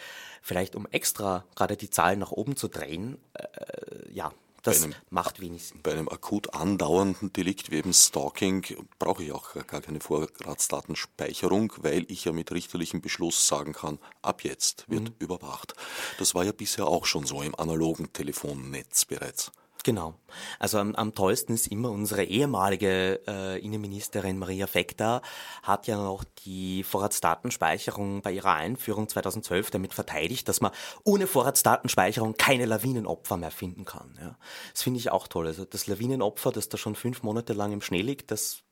vielleicht 0.43 0.77
um 0.77 0.87
extra 0.91 1.45
gerade 1.57 1.77
die 1.77 1.91
Zahlen 1.91 2.19
nach 2.19 2.33
oben 2.33 2.57
zu 2.57 2.69
drehen, 2.69 3.19
äh, 3.35 4.13
ja, 4.13 4.33
das 4.69 4.83
einem, 4.83 4.95
macht 5.11 5.41
wenig 5.41 5.67
Sinn. 5.67 5.81
Bei 5.83 5.93
einem 5.93 6.09
akut 6.09 6.55
andauernden 6.55 7.33
Delikt 7.33 7.71
wie 7.71 7.77
eben 7.77 7.93
Stalking 7.93 8.65
brauche 8.99 9.23
ich 9.23 9.33
auch 9.33 9.55
gar 9.67 9.81
keine 9.81 10.01
Vorratsdatenspeicherung, 10.01 11.73
weil 11.79 12.05
ich 12.09 12.25
ja 12.25 12.33
mit 12.33 12.53
richterlichem 12.53 13.01
Beschluss 13.01 13.47
sagen 13.47 13.73
kann, 13.73 13.99
ab 14.23 14.45
jetzt 14.45 14.85
wird 14.89 15.05
mhm. 15.05 15.15
überwacht. 15.19 15.75
Das 16.19 16.35
war 16.35 16.45
ja 16.45 16.53
bisher 16.53 16.87
auch 16.87 17.07
schon 17.07 17.27
so 17.27 17.43
im 17.43 17.55
analogen 17.55 18.13
Telefonnetz 18.13 19.05
bereits. 19.05 19.53
Genau. 19.85 20.15
Also 20.59 20.79
am, 20.79 20.95
am 20.97 21.15
tollsten 21.15 21.55
ist 21.55 21.69
immer 21.69 21.91
unsere 21.91 22.25
ehemalige 22.25 23.21
äh, 23.27 23.59
Innenministerin 23.65 24.39
Maria 24.39 24.67
Fekta 24.67 25.23
hat 25.63 25.87
ja 25.87 25.97
noch 25.97 26.25
die 26.45 26.83
Vorratsdatenspeicherung 26.83 28.23
bei 28.23 28.33
ihrer 28.33 28.55
Einführung 28.55 29.09
2012 29.09 29.71
damit 29.71 29.95
verteidigt, 29.95 30.49
dass 30.49 30.61
man 30.61 30.73
ohne 31.05 31.27
Vorratsdatenspeicherung 31.27 32.35
keine 32.37 32.67
Lawinenopfer 32.67 33.37
mehr 33.37 33.53
finden 33.53 33.85
kann. 33.85 34.19
Ja. 34.21 34.37
Das 34.73 34.83
finde 34.83 34.99
ich 34.99 35.11
auch 35.11 35.29
toll. 35.29 35.47
Also 35.47 35.65
das 35.65 35.87
Lawinenopfer, 35.87 36.51
das 36.51 36.69
da 36.69 36.77
schon 36.77 36.97
fünf 36.97 37.23
Monate 37.23 37.53
lang 37.53 37.73
im 37.73 37.81
Schnee 37.81 38.03
liegt, 38.03 38.31
das 38.31 38.63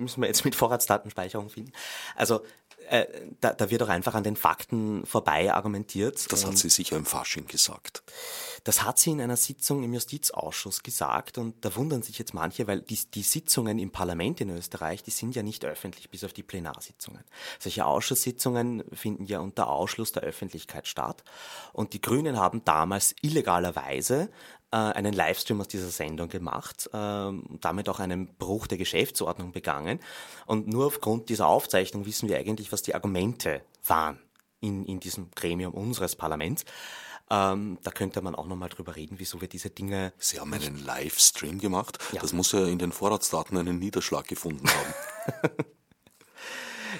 müssen 0.00 0.20
wir 0.20 0.28
jetzt 0.28 0.44
mit 0.44 0.54
Vorratsdatenspeicherung 0.54 1.48
finden. 1.50 1.72
Also 2.16 2.40
äh, 2.90 3.06
da, 3.40 3.52
da 3.52 3.70
wird 3.70 3.84
auch 3.84 3.88
einfach 3.88 4.14
an 4.14 4.24
den 4.24 4.34
Fakten 4.34 5.06
vorbei 5.06 5.52
argumentiert. 5.52 6.30
Das 6.32 6.44
hat 6.44 6.58
sie 6.58 6.68
sicher 6.68 6.96
im 6.96 7.06
Fasching 7.06 7.46
gesagt. 7.46 8.02
Das 8.64 8.82
hat 8.82 8.98
sie 8.98 9.12
in 9.12 9.20
einer 9.20 9.36
Sitzung 9.36 9.84
im 9.84 9.94
Justizausschuss 9.94 10.82
gesagt 10.82 11.38
und 11.38 11.64
da 11.64 11.76
wundern 11.76 12.02
sich 12.02 12.18
jetzt 12.18 12.34
manche, 12.34 12.66
weil 12.66 12.80
die, 12.80 12.98
die 13.14 13.22
Sitzungen 13.22 13.78
im 13.78 13.92
Parlament 13.92 14.40
in 14.40 14.50
Österreich, 14.50 15.04
die 15.04 15.12
sind 15.12 15.36
ja 15.36 15.44
nicht 15.44 15.64
öffentlich, 15.64 16.10
bis 16.10 16.24
auf 16.24 16.32
die 16.32 16.42
Plenarsitzungen. 16.42 17.22
Solche 17.60 17.86
Ausschusssitzungen 17.86 18.82
finden 18.92 19.24
ja 19.24 19.38
unter 19.38 19.68
Ausschluss 19.68 20.10
der 20.10 20.24
Öffentlichkeit 20.24 20.88
statt 20.88 21.22
und 21.72 21.92
die 21.92 22.00
Grünen 22.00 22.38
haben 22.38 22.64
damals 22.64 23.14
illegalerweise 23.22 24.30
einen 24.76 25.12
Livestream 25.12 25.60
aus 25.60 25.68
dieser 25.68 25.90
Sendung 25.90 26.28
gemacht, 26.28 26.88
äh, 26.92 27.32
damit 27.60 27.88
auch 27.88 27.98
einen 27.98 28.34
Bruch 28.36 28.66
der 28.66 28.78
Geschäftsordnung 28.78 29.52
begangen. 29.52 30.00
Und 30.46 30.68
nur 30.68 30.86
aufgrund 30.86 31.28
dieser 31.28 31.46
Aufzeichnung 31.46 32.06
wissen 32.06 32.28
wir 32.28 32.38
eigentlich, 32.38 32.72
was 32.72 32.82
die 32.82 32.94
Argumente 32.94 33.62
waren 33.84 34.20
in, 34.60 34.84
in 34.84 35.00
diesem 35.00 35.30
Gremium 35.32 35.74
unseres 35.74 36.16
Parlaments. 36.16 36.64
Ähm, 37.32 37.78
da 37.82 37.92
könnte 37.92 38.22
man 38.22 38.34
auch 38.34 38.46
nochmal 38.46 38.68
drüber 38.68 38.96
reden, 38.96 39.20
wieso 39.20 39.40
wir 39.40 39.48
diese 39.48 39.70
Dinge. 39.70 40.12
Sie 40.18 40.40
haben 40.40 40.52
einen 40.52 40.84
Livestream 40.84 41.60
gemacht. 41.60 41.98
Ja. 42.12 42.20
Das 42.20 42.32
muss 42.32 42.50
ja 42.52 42.66
in 42.66 42.78
den 42.78 42.90
Vorratsdaten 42.90 43.56
einen 43.56 43.78
Niederschlag 43.78 44.26
gefunden 44.26 44.68
haben. 44.68 45.50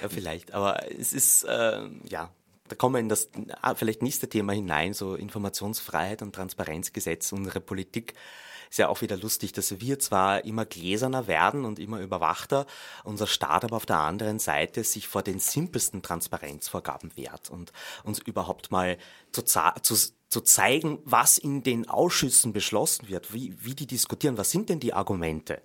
ja, 0.03 0.09
vielleicht. 0.09 0.53
Aber 0.53 0.89
es 0.91 1.13
ist, 1.13 1.43
äh, 1.45 1.89
ja, 2.09 2.31
da 2.71 2.77
kommen 2.77 2.95
wir 2.95 3.01
in 3.01 3.09
das 3.09 3.29
ah, 3.61 3.75
vielleicht 3.75 4.01
nächste 4.01 4.29
Thema 4.29 4.53
hinein, 4.53 4.95
so 4.95 5.17
Informationsfreiheit 5.17 6.23
und 6.23 6.35
Transparenzgesetz, 6.35 7.33
unsere 7.33 7.61
Politik. 7.61 8.15
Ist 8.71 8.79
ja 8.79 8.89
auch 8.89 9.01
wieder 9.01 9.17
lustig, 9.17 9.53
dass 9.53 9.81
wir 9.81 9.99
zwar 9.99 10.45
immer 10.45 10.65
gläserner 10.65 11.27
werden 11.27 11.65
und 11.65 11.81
immer 11.81 11.99
überwachter, 11.99 12.67
unser 13.03 13.27
Staat 13.27 13.65
aber 13.65 13.75
auf 13.75 13.87
der 13.87 13.99
anderen 13.99 14.39
Seite 14.39 14.85
sich 14.85 15.09
vor 15.09 15.25
den 15.25 15.41
simpelsten 15.41 16.03
Transparenzvorgaben 16.03 17.17
wehrt 17.17 17.51
und 17.51 17.73
uns 18.05 18.21
überhaupt 18.21 18.71
mal 18.71 18.97
zu, 19.33 19.43
zu, 19.43 19.97
zu 20.29 20.41
zeigen, 20.43 21.01
was 21.05 21.37
in 21.37 21.65
den 21.65 21.89
Ausschüssen 21.89 22.53
beschlossen 22.53 23.09
wird, 23.09 23.35
wie, 23.35 23.57
wie 23.59 23.75
die 23.75 23.89
diskutieren, 23.89 24.39
was 24.39 24.53
sind 24.53 24.69
denn 24.69 24.79
die 24.79 24.95
Argumente 24.95 25.61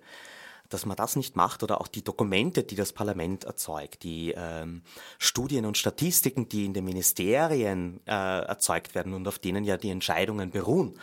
dass 0.68 0.86
man 0.86 0.96
das 0.96 1.16
nicht 1.16 1.36
macht 1.36 1.62
oder 1.62 1.80
auch 1.80 1.88
die 1.88 2.02
Dokumente, 2.02 2.62
die 2.62 2.74
das 2.74 2.92
Parlament 2.92 3.44
erzeugt, 3.44 4.02
die 4.02 4.34
ähm, 4.36 4.82
Studien 5.18 5.66
und 5.66 5.78
Statistiken, 5.78 6.48
die 6.48 6.64
in 6.64 6.74
den 6.74 6.84
Ministerien 6.84 8.00
äh, 8.06 8.10
erzeugt 8.10 8.94
werden 8.94 9.14
und 9.14 9.26
auf 9.28 9.38
denen 9.38 9.64
ja 9.64 9.76
die 9.76 9.90
Entscheidungen 9.90 10.50
beruhen. 10.50 10.98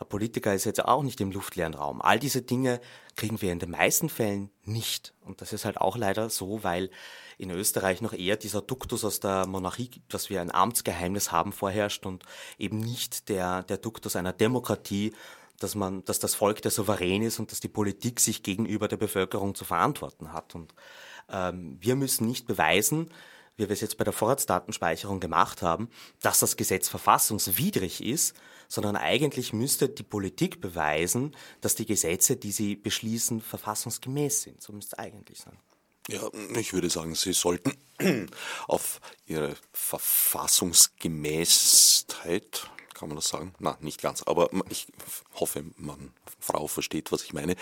Ein 0.00 0.08
Politiker 0.08 0.54
ist 0.54 0.64
jetzt 0.64 0.84
auch 0.84 1.02
nicht 1.02 1.20
im 1.20 1.32
luftleeren 1.32 1.74
Raum. 1.74 2.00
All 2.00 2.18
diese 2.18 2.42
Dinge 2.42 2.80
kriegen 3.16 3.42
wir 3.42 3.50
in 3.52 3.58
den 3.58 3.70
meisten 3.70 4.08
Fällen 4.08 4.50
nicht. 4.64 5.12
Und 5.24 5.40
das 5.40 5.52
ist 5.52 5.64
halt 5.64 5.78
auch 5.78 5.96
leider 5.96 6.30
so, 6.30 6.62
weil 6.62 6.90
in 7.36 7.50
Österreich 7.50 8.00
noch 8.00 8.12
eher 8.12 8.36
dieser 8.36 8.62
Duktus 8.62 9.04
aus 9.04 9.20
der 9.20 9.46
Monarchie, 9.46 9.90
dass 10.08 10.30
wir 10.30 10.40
ein 10.40 10.54
Amtsgeheimnis 10.54 11.32
haben, 11.32 11.52
vorherrscht 11.52 12.06
und 12.06 12.24
eben 12.58 12.78
nicht 12.78 13.28
der, 13.28 13.62
der 13.64 13.78
Duktus 13.78 14.16
einer 14.16 14.32
Demokratie, 14.32 15.12
dass 15.58 15.74
man, 15.74 16.04
dass 16.04 16.18
das 16.18 16.34
Volk 16.34 16.62
der 16.62 16.70
Souverän 16.70 17.22
ist 17.22 17.38
und 17.38 17.52
dass 17.52 17.60
die 17.60 17.68
Politik 17.68 18.20
sich 18.20 18.42
gegenüber 18.42 18.88
der 18.88 18.96
Bevölkerung 18.96 19.54
zu 19.54 19.64
verantworten 19.64 20.32
hat. 20.32 20.54
Und 20.54 20.74
ähm, 21.30 21.76
wir 21.80 21.96
müssen 21.96 22.26
nicht 22.26 22.46
beweisen, 22.46 23.10
wie 23.56 23.68
wir 23.68 23.72
es 23.72 23.80
jetzt 23.80 23.98
bei 23.98 24.04
der 24.04 24.12
Vorratsdatenspeicherung 24.12 25.20
gemacht 25.20 25.62
haben, 25.62 25.90
dass 26.22 26.38
das 26.38 26.56
Gesetz 26.56 26.88
verfassungswidrig 26.88 28.04
ist, 28.04 28.36
sondern 28.68 28.96
eigentlich 28.96 29.52
müsste 29.52 29.88
die 29.88 30.04
Politik 30.04 30.60
beweisen, 30.60 31.34
dass 31.60 31.74
die 31.74 31.86
Gesetze, 31.86 32.36
die 32.36 32.52
sie 32.52 32.76
beschließen, 32.76 33.40
verfassungsgemäß 33.40 34.42
sind. 34.42 34.62
So 34.62 34.72
müsste 34.72 34.94
es 34.96 35.00
eigentlich 35.00 35.40
sein. 35.40 35.58
Ja, 36.08 36.22
ich 36.56 36.72
würde 36.72 36.88
sagen, 36.88 37.14
Sie 37.14 37.34
sollten 37.34 37.76
auf 38.66 39.00
Ihre 39.26 39.54
Verfassungsgemäßheit 39.72 42.70
kann 42.98 43.08
man 43.08 43.16
das 43.16 43.28
sagen? 43.28 43.54
Na, 43.58 43.76
nicht 43.80 44.02
ganz, 44.02 44.22
aber 44.24 44.50
ich 44.68 44.86
hoffe, 45.34 45.64
man, 45.76 46.12
Frau 46.40 46.66
versteht, 46.66 47.12
was 47.12 47.22
ich 47.22 47.32
meine, 47.32 47.54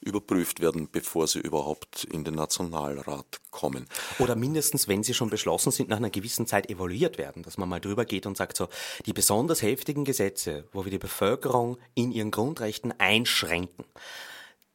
überprüft 0.00 0.60
werden, 0.60 0.88
bevor 0.90 1.26
sie 1.26 1.38
überhaupt 1.38 2.04
in 2.04 2.24
den 2.24 2.34
Nationalrat 2.34 3.40
kommen. 3.50 3.86
Oder 4.18 4.36
mindestens, 4.36 4.86
wenn 4.88 5.02
sie 5.02 5.14
schon 5.14 5.30
beschlossen 5.30 5.72
sind, 5.72 5.88
nach 5.88 5.96
einer 5.96 6.10
gewissen 6.10 6.46
Zeit 6.46 6.68
evaluiert 6.68 7.18
werden, 7.18 7.42
dass 7.42 7.56
man 7.56 7.68
mal 7.68 7.80
drüber 7.80 8.04
geht 8.04 8.26
und 8.26 8.36
sagt 8.36 8.56
so, 8.56 8.68
die 9.06 9.12
besonders 9.12 9.62
heftigen 9.62 10.04
Gesetze, 10.04 10.68
wo 10.72 10.84
wir 10.84 10.90
die 10.90 10.98
Bevölkerung 10.98 11.78
in 11.94 12.12
ihren 12.12 12.30
Grundrechten 12.30 12.92
einschränken, 12.98 13.84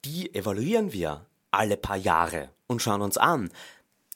die 0.06 0.34
evaluieren 0.34 0.92
wir 0.92 1.26
alle 1.52 1.78
paar 1.78 1.98
Jahre 1.98 2.50
und 2.68 2.82
schauen 2.82 3.02
uns 3.02 3.18
an, 3.18 3.52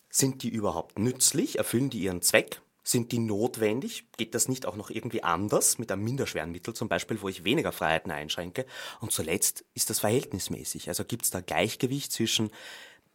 sind 0.10 0.43
die 0.43 0.49
überhaupt 0.49 0.97
nützlich, 0.97 1.58
erfüllen 1.58 1.89
die 1.89 1.99
ihren 1.99 2.21
Zweck 2.21 2.62
sind 2.83 3.11
die 3.11 3.19
notwendig? 3.19 4.05
Geht 4.17 4.35
das 4.35 4.49
nicht 4.49 4.65
auch 4.65 4.75
noch 4.75 4.89
irgendwie 4.89 5.23
anders 5.23 5.77
mit 5.77 5.91
einem 5.91 6.03
minderschweren 6.03 6.51
Mittel 6.51 6.73
zum 6.73 6.89
Beispiel, 6.89 7.21
wo 7.21 7.29
ich 7.29 7.43
weniger 7.43 7.71
Freiheiten 7.71 8.11
einschränke? 8.11 8.65
Und 8.99 9.11
zuletzt 9.11 9.63
ist 9.73 9.89
das 9.89 9.99
verhältnismäßig. 9.99 10.89
Also 10.89 11.05
gibt 11.05 11.23
es 11.23 11.31
da 11.31 11.41
Gleichgewicht 11.41 12.11
zwischen 12.11 12.51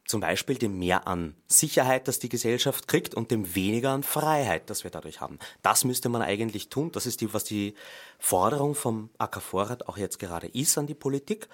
zum 0.09 0.23
Beispiel 0.23 0.57
dem 0.57 0.79
Mehr 0.79 1.07
an 1.07 1.37
Sicherheit, 1.49 2.09
das 2.09 2.19
die 2.19 2.31
Gesellschaft 2.31 2.89
kriegt, 2.89 3.15
und 3.15 3.31
dem 3.31 3.55
weniger 3.55 3.91
an 3.91 4.03
Freiheit, 4.03 4.71
das 4.71 4.83
wir 4.83 4.91
dadurch 4.91 5.21
haben. 5.21 5.39
Das 5.61 5.85
müsste 5.85 6.09
man 6.09 6.23
eigentlich 6.23 6.71
tun. 6.71 6.91
Das 6.93 7.05
ist 7.05 7.21
die, 7.21 7.35
was 7.35 7.45
die 7.45 7.75
Forderung 8.19 8.75
vom 8.75 9.11
AK 9.19 9.43
Vorrat 9.43 9.87
auch 9.87 9.99
jetzt 9.99 10.19
gerade 10.19 10.47
ist 10.47 10.79
an 10.79 10.87
die 10.87 10.95
Politik. 10.95 11.49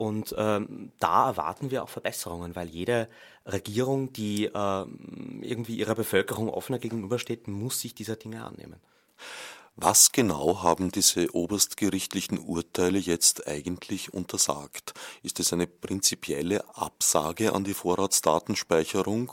Und 0.00 0.34
ähm, 0.38 0.92
da 0.98 1.28
erwarten 1.28 1.70
wir 1.70 1.82
auch 1.82 1.90
Verbesserungen, 1.90 2.56
weil 2.56 2.70
jede 2.70 3.06
Regierung, 3.44 4.14
die 4.14 4.46
ähm, 4.46 5.42
irgendwie 5.42 5.76
ihrer 5.76 5.94
Bevölkerung 5.94 6.48
offener 6.48 6.78
gegenübersteht, 6.78 7.48
muss 7.48 7.80
sich 7.80 7.94
dieser 7.94 8.16
Dinge 8.16 8.42
annehmen. 8.42 8.80
Was 9.76 10.10
genau 10.12 10.62
haben 10.62 10.90
diese 10.90 11.34
oberstgerichtlichen 11.34 12.38
Urteile 12.38 12.98
jetzt 12.98 13.46
eigentlich 13.46 14.14
untersagt? 14.14 14.94
Ist 15.22 15.38
es 15.38 15.52
eine 15.52 15.66
prinzipielle 15.66 16.64
Absage 16.74 17.52
an 17.52 17.64
die 17.64 17.74
Vorratsdatenspeicherung 17.74 19.30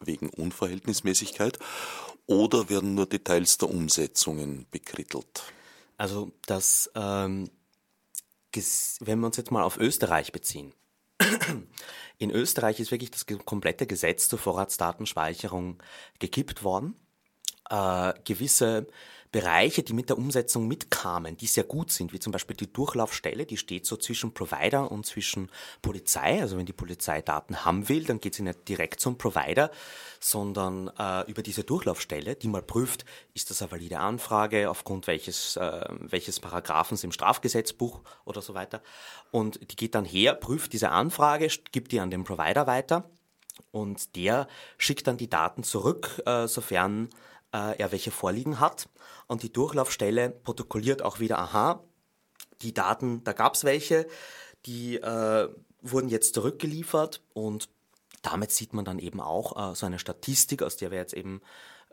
wegen 0.00 0.30
Unverhältnismäßigkeit 0.30 1.60
oder 2.26 2.68
werden 2.68 2.96
nur 2.96 3.06
Details 3.06 3.58
der 3.58 3.70
Umsetzungen 3.70 4.66
bekrittelt? 4.72 5.44
Also 5.96 6.32
das 6.44 6.90
ähm, 6.96 7.48
wenn 9.00 9.20
wir 9.20 9.26
uns 9.26 9.36
jetzt 9.36 9.50
mal 9.50 9.62
auf 9.62 9.78
Österreich 9.78 10.32
beziehen. 10.32 10.72
In 12.18 12.30
Österreich 12.30 12.80
ist 12.80 12.90
wirklich 12.90 13.10
das 13.10 13.26
komplette 13.44 13.86
Gesetz 13.86 14.28
zur 14.28 14.38
Vorratsdatenspeicherung 14.38 15.82
gekippt 16.18 16.62
worden. 16.62 16.96
Äh, 17.70 18.14
gewisse 18.24 18.86
Bereiche, 19.36 19.82
die 19.82 19.92
mit 19.92 20.08
der 20.08 20.16
Umsetzung 20.16 20.66
mitkamen, 20.66 21.36
die 21.36 21.46
sehr 21.46 21.64
gut 21.64 21.90
sind, 21.90 22.14
wie 22.14 22.18
zum 22.18 22.32
Beispiel 22.32 22.56
die 22.56 22.72
Durchlaufstelle, 22.72 23.44
die 23.44 23.58
steht 23.58 23.84
so 23.84 23.98
zwischen 23.98 24.32
Provider 24.32 24.90
und 24.90 25.04
zwischen 25.04 25.50
Polizei. 25.82 26.40
Also 26.40 26.56
wenn 26.56 26.64
die 26.64 26.72
Polizei 26.72 27.20
Daten 27.20 27.62
haben 27.62 27.86
will, 27.90 28.04
dann 28.04 28.18
geht 28.18 28.34
sie 28.34 28.42
nicht 28.42 28.66
direkt 28.66 28.98
zum 28.98 29.18
Provider, 29.18 29.70
sondern 30.20 30.90
äh, 30.98 31.30
über 31.30 31.42
diese 31.42 31.64
Durchlaufstelle, 31.64 32.34
die 32.34 32.48
mal 32.48 32.62
prüft, 32.62 33.04
ist 33.34 33.50
das 33.50 33.60
eine 33.60 33.72
valide 33.72 33.98
Anfrage, 33.98 34.70
aufgrund 34.70 35.06
welches, 35.06 35.56
äh, 35.56 35.84
welches 36.00 36.40
Paragraphens 36.40 37.04
im 37.04 37.12
Strafgesetzbuch 37.12 38.00
oder 38.24 38.40
so 38.40 38.54
weiter. 38.54 38.80
Und 39.32 39.60
die 39.70 39.76
geht 39.76 39.94
dann 39.94 40.06
her, 40.06 40.32
prüft 40.32 40.72
diese 40.72 40.88
Anfrage, 40.92 41.46
gibt 41.72 41.92
die 41.92 42.00
an 42.00 42.10
den 42.10 42.24
Provider 42.24 42.66
weiter 42.66 43.04
und 43.70 44.16
der 44.16 44.48
schickt 44.78 45.06
dann 45.06 45.18
die 45.18 45.28
Daten 45.28 45.62
zurück, 45.62 46.22
äh, 46.24 46.48
sofern 46.48 47.10
äh, 47.56 47.78
er 47.78 47.92
welche 47.92 48.10
vorliegen 48.10 48.60
hat. 48.60 48.88
Und 49.26 49.42
die 49.42 49.52
Durchlaufstelle 49.52 50.30
protokolliert 50.30 51.02
auch 51.02 51.20
wieder, 51.20 51.38
aha, 51.38 51.82
die 52.60 52.74
Daten, 52.74 53.24
da 53.24 53.32
gab 53.32 53.54
es 53.54 53.64
welche, 53.64 54.06
die 54.66 54.96
äh, 54.96 55.48
wurden 55.80 56.08
jetzt 56.08 56.34
zurückgeliefert 56.34 57.22
und 57.32 57.68
damit 58.22 58.50
sieht 58.50 58.72
man 58.72 58.84
dann 58.84 58.98
eben 58.98 59.20
auch 59.20 59.72
äh, 59.72 59.74
so 59.74 59.86
eine 59.86 59.98
Statistik, 59.98 60.62
aus 60.62 60.76
der 60.76 60.90
wir 60.90 60.98
jetzt 60.98 61.14
eben 61.14 61.40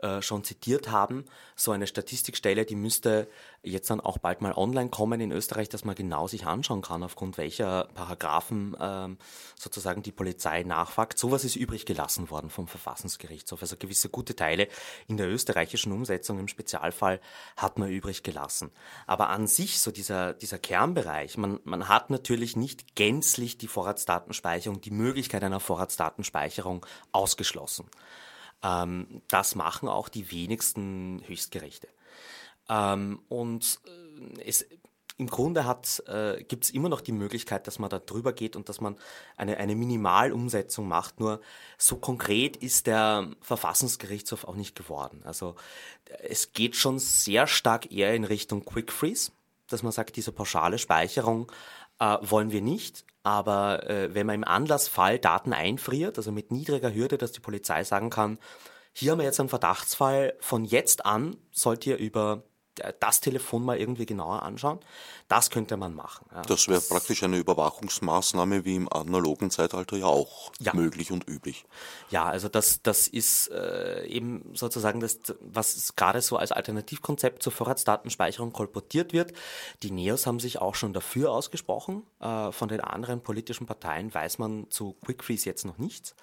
äh, 0.04 0.20
schon 0.20 0.44
zitiert 0.44 0.90
haben. 0.90 1.24
So 1.56 1.72
eine 1.72 1.86
Statistikstelle, 1.86 2.66
die 2.66 2.76
müsste 2.76 3.26
jetzt 3.62 3.88
dann 3.88 4.00
auch 4.00 4.18
bald 4.18 4.42
mal 4.42 4.52
online 4.52 4.90
kommen 4.90 5.18
in 5.18 5.32
Österreich, 5.32 5.70
dass 5.70 5.86
man 5.86 5.94
genau 5.94 6.28
sich 6.28 6.44
anschauen 6.44 6.82
kann, 6.82 7.02
aufgrund 7.02 7.38
welcher 7.38 7.88
Paragraphen 7.94 8.76
ähm, 8.78 9.16
sozusagen 9.58 10.02
die 10.02 10.12
Polizei 10.12 10.62
nachfragt. 10.62 11.18
Sowas 11.18 11.42
ist 11.44 11.56
übrig 11.56 11.86
gelassen 11.86 12.28
worden 12.28 12.50
vom 12.50 12.68
Verfassungsgerichtshof. 12.68 13.62
Also 13.62 13.76
gewisse 13.78 14.10
gute 14.10 14.36
Teile 14.36 14.68
in 15.08 15.16
der 15.16 15.30
österreichischen 15.30 15.90
Umsetzung 15.90 16.38
im 16.38 16.48
Spezialfall 16.48 17.18
hat 17.56 17.78
man 17.78 17.88
übrig 17.88 18.22
gelassen. 18.22 18.72
Aber 19.06 19.30
an 19.30 19.46
sich, 19.46 19.80
so 19.80 19.90
dieser, 19.90 20.34
dieser 20.34 20.58
Kernbereich, 20.58 21.38
man, 21.38 21.60
man 21.64 21.88
hat 21.88 22.10
natürlich 22.10 22.56
nicht 22.56 22.94
gänzlich 22.94 23.56
die 23.56 23.68
Vorratsdatenspeicherung, 23.68 24.82
die 24.82 24.90
Möglichkeit 24.90 25.42
einer 25.42 25.60
Vorratsdatenspeicherung 25.60 26.84
ausgeschlossen. 27.12 27.86
Ähm, 28.64 29.22
das 29.28 29.54
machen 29.54 29.88
auch 29.88 30.08
die 30.08 30.32
wenigsten 30.32 31.22
Höchstgerichte. 31.26 31.88
Ähm, 32.68 33.20
und 33.28 33.80
äh, 33.86 34.40
es, 34.42 34.66
im 35.16 35.28
Grunde 35.28 35.64
äh, 36.06 36.42
gibt 36.42 36.64
es 36.64 36.70
immer 36.70 36.88
noch 36.88 37.00
die 37.00 37.12
Möglichkeit, 37.12 37.66
dass 37.66 37.78
man 37.78 37.90
da 37.90 38.00
drüber 38.00 38.32
geht 38.32 38.56
und 38.56 38.68
dass 38.68 38.80
man 38.80 38.96
eine, 39.36 39.58
eine 39.58 39.76
Minimalumsetzung 39.76 40.88
macht. 40.88 41.20
Nur 41.20 41.40
so 41.78 41.96
konkret 41.96 42.56
ist 42.56 42.88
der 42.88 43.30
Verfassungsgerichtshof 43.40 44.44
auch 44.44 44.56
nicht 44.56 44.74
geworden. 44.74 45.22
Also 45.24 45.54
es 46.22 46.52
geht 46.52 46.74
schon 46.74 46.98
sehr 46.98 47.46
stark 47.46 47.92
eher 47.92 48.14
in 48.14 48.24
Richtung 48.24 48.64
Quick 48.64 48.90
Freeze, 48.90 49.30
dass 49.68 49.82
man 49.84 49.92
sagt, 49.92 50.16
diese 50.16 50.32
pauschale 50.32 50.78
Speicherung 50.78 51.52
äh, 52.00 52.16
wollen 52.22 52.50
wir 52.50 52.62
nicht. 52.62 53.04
Aber 53.24 53.88
äh, 53.88 54.14
wenn 54.14 54.26
man 54.26 54.36
im 54.36 54.44
Anlassfall 54.44 55.18
Daten 55.18 55.52
einfriert, 55.52 56.18
also 56.18 56.30
mit 56.30 56.52
niedriger 56.52 56.94
Hürde, 56.94 57.18
dass 57.18 57.32
die 57.32 57.40
Polizei 57.40 57.82
sagen 57.82 58.10
kann, 58.10 58.38
hier 58.92 59.10
haben 59.10 59.18
wir 59.18 59.24
jetzt 59.24 59.40
einen 59.40 59.48
Verdachtsfall, 59.48 60.34
von 60.38 60.64
jetzt 60.64 61.04
an 61.04 61.36
sollt 61.50 61.84
ihr 61.86 61.96
über 61.96 62.44
das 63.00 63.20
Telefon 63.20 63.64
mal 63.64 63.78
irgendwie 63.78 64.06
genauer 64.06 64.42
anschauen. 64.42 64.80
Das 65.28 65.50
könnte 65.50 65.76
man 65.76 65.94
machen. 65.94 66.26
Ja. 66.32 66.42
Das 66.42 66.68
wäre 66.68 66.80
praktisch 66.80 67.22
eine 67.22 67.38
Überwachungsmaßnahme 67.38 68.64
wie 68.64 68.76
im 68.76 68.92
analogen 68.92 69.50
Zeitalter 69.50 69.96
ja 69.96 70.06
auch 70.06 70.52
ja. 70.60 70.74
möglich 70.74 71.12
und 71.12 71.28
üblich. 71.28 71.64
Ja, 72.10 72.24
also 72.24 72.48
das, 72.48 72.82
das 72.82 73.08
ist 73.08 73.48
äh, 73.50 74.06
eben 74.06 74.50
sozusagen 74.54 75.00
das, 75.00 75.18
was 75.40 75.96
gerade 75.96 76.20
so 76.20 76.36
als 76.36 76.52
Alternativkonzept 76.52 77.42
zur 77.42 77.52
Vorratsdatenspeicherung 77.52 78.52
kolportiert 78.52 79.12
wird. 79.12 79.32
Die 79.82 79.90
Neos 79.90 80.26
haben 80.26 80.40
sich 80.40 80.60
auch 80.60 80.74
schon 80.74 80.92
dafür 80.92 81.32
ausgesprochen. 81.32 82.02
Äh, 82.20 82.52
von 82.52 82.68
den 82.68 82.80
anderen 82.80 83.20
politischen 83.22 83.66
Parteien 83.66 84.12
weiß 84.12 84.38
man 84.38 84.70
zu 84.70 84.94
Quick 85.04 85.24
Freeze 85.24 85.46
jetzt 85.46 85.64
noch 85.64 85.78
nichts, 85.78 86.14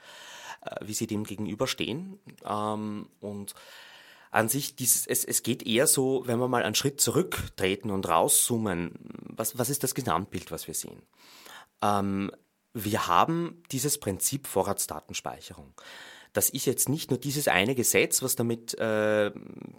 äh, 0.62 0.76
wie 0.82 0.94
sie 0.94 1.08
dem 1.08 1.24
gegenüberstehen. 1.24 2.20
Ähm, 2.46 3.08
und 3.20 3.56
an 4.32 4.48
sich, 4.48 4.76
dieses, 4.78 5.06
es, 5.06 5.26
es 5.26 5.44
geht 5.44 5.68
eher 5.68 5.88
so, 5.88 6.24
wenn 6.26 6.40
wir 6.40 6.48
mal 6.48 6.64
einen 6.64 6.76
Schritt 6.76 7.02
zurücktreten 7.02 7.92
und 7.92 8.08
rauszoomen, 8.08 8.94
was, 9.28 9.58
was 9.58 9.70
ist 9.70 9.84
das 9.84 9.94
Gesamtbild, 9.94 10.52
was 10.52 10.68
wir 10.68 10.74
sehen? 10.74 11.02
Ähm, 11.82 12.32
wir 12.74 13.08
haben 13.08 13.62
dieses 13.72 14.00
Prinzip 14.00 14.48
Vorratsdatenspeicherung. 14.48 15.74
Das 16.32 16.50
ist 16.50 16.66
jetzt 16.66 16.88
nicht 16.88 17.10
nur 17.10 17.20
dieses 17.20 17.50
eine 17.50 17.76
Gesetz, 17.76 18.24
was 18.24 18.38
damit 18.38 18.74
äh, 18.80 19.32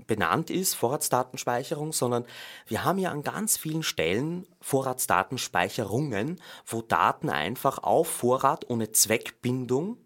benannt 0.06 0.50
ist, 0.50 0.74
Vorratsdatenspeicherung, 0.74 1.94
sondern 1.94 2.26
wir 2.66 2.84
haben 2.84 2.98
ja 2.98 3.10
an 3.10 3.22
ganz 3.22 3.56
vielen 3.56 3.82
Stellen 3.82 4.46
Vorratsdatenspeicherungen, 4.60 6.42
wo 6.66 6.82
Daten 6.82 7.30
einfach 7.30 7.78
auf 7.78 8.06
Vorrat 8.06 8.68
ohne 8.68 8.92
Zweckbindung 8.92 9.96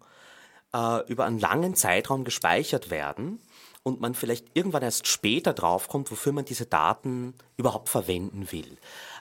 äh, 0.73 1.05
über 1.11 1.25
einen 1.25 1.39
langen 1.39 1.75
Zeitraum 1.75 2.23
gespeichert 2.23 2.89
werden 2.89 3.41
und 3.87 4.01
man 4.01 4.15
vielleicht 4.15 4.47
irgendwann 4.53 4.83
erst 4.83 5.07
später 5.07 5.53
draufkommt, 5.53 6.11
wofür 6.11 6.33
man 6.33 6.43
diese 6.43 6.65
Daten 6.65 7.33
überhaupt 7.55 7.87
verwenden 7.87 8.51
will. 8.51 8.77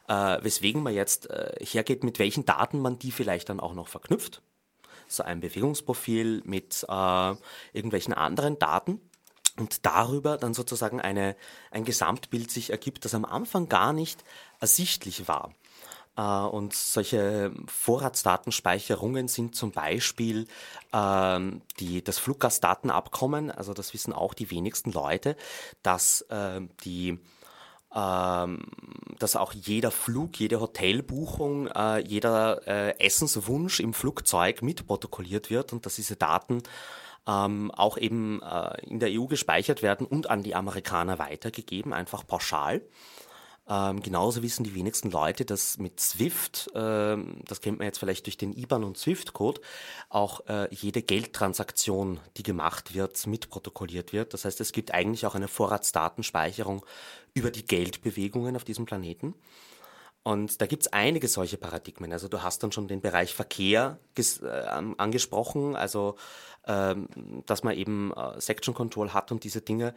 Äh, 0.08 0.42
weswegen 0.42 0.82
man 0.82 0.92
jetzt 0.92 1.30
äh, 1.30 1.54
hergeht, 1.64 2.02
mit 2.02 2.18
welchen 2.18 2.44
Daten 2.44 2.80
man 2.80 2.98
die 2.98 3.12
vielleicht 3.12 3.48
dann 3.48 3.60
auch 3.60 3.74
noch 3.74 3.86
verknüpft. 3.86 4.42
So 5.06 5.22
ein 5.22 5.38
Bewegungsprofil 5.38 6.42
mit 6.44 6.84
äh, 6.88 7.34
irgendwelchen 7.72 8.12
anderen 8.12 8.58
Daten 8.58 9.00
und 9.56 9.86
darüber 9.86 10.36
dann 10.36 10.52
sozusagen 10.52 11.00
eine, 11.00 11.36
ein 11.70 11.84
Gesamtbild 11.84 12.50
sich 12.50 12.70
ergibt, 12.70 13.04
das 13.04 13.14
am 13.14 13.24
Anfang 13.24 13.68
gar 13.68 13.92
nicht 13.92 14.24
ersichtlich 14.58 15.28
war. 15.28 15.54
Äh, 16.16 16.22
und 16.22 16.74
solche 16.74 17.52
Vorratsdatenspeicherungen 17.66 19.28
sind 19.28 19.54
zum 19.54 19.72
Beispiel 19.72 20.46
ähm, 20.92 21.62
die, 21.78 22.02
das 22.02 22.18
Fluggastdatenabkommen, 22.18 23.50
also 23.50 23.74
das 23.74 23.94
wissen 23.94 24.12
auch 24.12 24.34
die 24.34 24.50
wenigsten 24.50 24.92
Leute, 24.92 25.36
dass 25.82 26.22
äh, 26.22 26.60
die 26.84 27.18
ähm, 27.94 28.66
dass 29.18 29.36
auch 29.36 29.54
jeder 29.54 29.90
Flug, 29.90 30.38
jede 30.38 30.60
Hotelbuchung, 30.60 31.68
äh, 31.68 32.00
jeder 32.00 32.66
äh, 32.66 32.98
Essenswunsch 32.98 33.80
im 33.80 33.94
Flugzeug 33.94 34.60
mitprotokolliert 34.60 35.48
wird 35.48 35.72
und 35.72 35.86
dass 35.86 35.96
diese 35.96 36.16
Daten 36.16 36.62
ähm, 37.26 37.70
auch 37.70 37.96
eben 37.96 38.42
äh, 38.42 38.82
in 38.86 39.00
der 39.00 39.10
EU 39.12 39.24
gespeichert 39.24 39.82
werden 39.82 40.06
und 40.06 40.28
an 40.28 40.42
die 40.42 40.54
Amerikaner 40.54 41.18
weitergegeben, 41.18 41.94
einfach 41.94 42.26
pauschal. 42.26 42.82
Ähm, 43.68 44.00
genauso 44.00 44.42
wissen 44.42 44.62
die 44.62 44.74
wenigsten 44.74 45.10
Leute, 45.10 45.44
dass 45.44 45.78
mit 45.78 45.98
SWIFT, 45.98 46.70
ähm, 46.74 47.40
das 47.46 47.60
kennt 47.60 47.78
man 47.78 47.86
jetzt 47.86 47.98
vielleicht 47.98 48.26
durch 48.26 48.36
den 48.36 48.56
IBAN 48.56 48.84
und 48.84 48.96
SWIFT-Code, 48.96 49.60
auch 50.08 50.46
äh, 50.46 50.72
jede 50.72 51.02
Geldtransaktion, 51.02 52.20
die 52.36 52.44
gemacht 52.44 52.94
wird, 52.94 53.26
mitprotokolliert 53.26 54.12
wird. 54.12 54.34
Das 54.34 54.44
heißt, 54.44 54.60
es 54.60 54.72
gibt 54.72 54.94
eigentlich 54.94 55.26
auch 55.26 55.34
eine 55.34 55.48
Vorratsdatenspeicherung 55.48 56.86
über 57.34 57.50
die 57.50 57.64
Geldbewegungen 57.64 58.54
auf 58.54 58.64
diesem 58.64 58.86
Planeten. 58.86 59.34
Und 60.26 60.60
da 60.60 60.66
gibt's 60.66 60.88
einige 60.88 61.28
solche 61.28 61.56
Paradigmen. 61.56 62.12
Also 62.12 62.26
du 62.26 62.42
hast 62.42 62.60
dann 62.64 62.72
schon 62.72 62.88
den 62.88 63.00
Bereich 63.00 63.32
Verkehr 63.32 64.00
äh, 64.18 64.48
angesprochen, 64.96 65.76
also 65.76 66.16
ähm, 66.66 67.06
dass 67.46 67.62
man 67.62 67.76
eben 67.76 68.12
äh, 68.12 68.40
Section 68.40 68.74
Control 68.74 69.14
hat 69.14 69.30
und 69.30 69.44
diese 69.44 69.60
Dinge. 69.60 69.94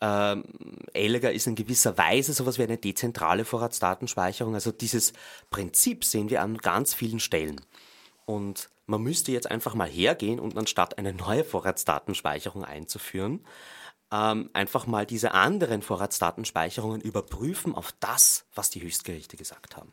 Ähm, 0.00 0.44
Elgar 0.92 1.32
ist 1.32 1.48
in 1.48 1.56
gewisser 1.56 1.98
Weise 1.98 2.32
sowas 2.32 2.58
wie 2.58 2.62
eine 2.62 2.78
dezentrale 2.78 3.44
Vorratsdatenspeicherung. 3.44 4.54
Also 4.54 4.70
dieses 4.70 5.14
Prinzip 5.50 6.04
sehen 6.04 6.30
wir 6.30 6.42
an 6.42 6.58
ganz 6.58 6.94
vielen 6.94 7.18
Stellen. 7.18 7.60
Und 8.24 8.70
man 8.86 9.02
müsste 9.02 9.32
jetzt 9.32 9.50
einfach 9.50 9.74
mal 9.74 9.88
hergehen 9.88 10.38
und 10.38 10.56
anstatt 10.56 10.96
eine 10.96 11.12
neue 11.12 11.42
Vorratsdatenspeicherung 11.42 12.64
einzuführen, 12.64 13.40
ähm, 14.12 14.50
einfach 14.52 14.86
mal 14.86 15.06
diese 15.06 15.32
anderen 15.32 15.80
Vorratsdatenspeicherungen 15.80 17.00
überprüfen 17.00 17.74
auf 17.74 17.94
das, 17.98 18.44
was 18.54 18.68
die 18.68 18.82
Höchstgerichte 18.82 19.38
gesagt 19.38 19.76
haben. 19.76 19.90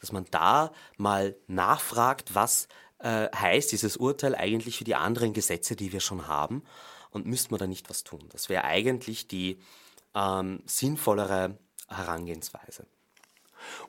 Dass 0.00 0.12
man 0.12 0.26
da 0.30 0.72
mal 0.98 1.34
nachfragt, 1.46 2.34
was 2.34 2.68
äh, 2.98 3.28
heißt 3.34 3.72
dieses 3.72 3.96
Urteil 3.96 4.34
eigentlich 4.34 4.76
für 4.76 4.84
die 4.84 4.94
anderen 4.94 5.32
Gesetze, 5.32 5.74
die 5.74 5.92
wir 5.92 6.00
schon 6.00 6.28
haben 6.28 6.62
und 7.10 7.24
müsste 7.24 7.50
man 7.50 7.60
da 7.60 7.66
nicht 7.66 7.88
was 7.88 8.04
tun. 8.04 8.28
Das 8.30 8.50
wäre 8.50 8.64
eigentlich 8.64 9.26
die 9.26 9.58
ähm, 10.14 10.62
sinnvollere 10.66 11.56
Herangehensweise. 11.88 12.86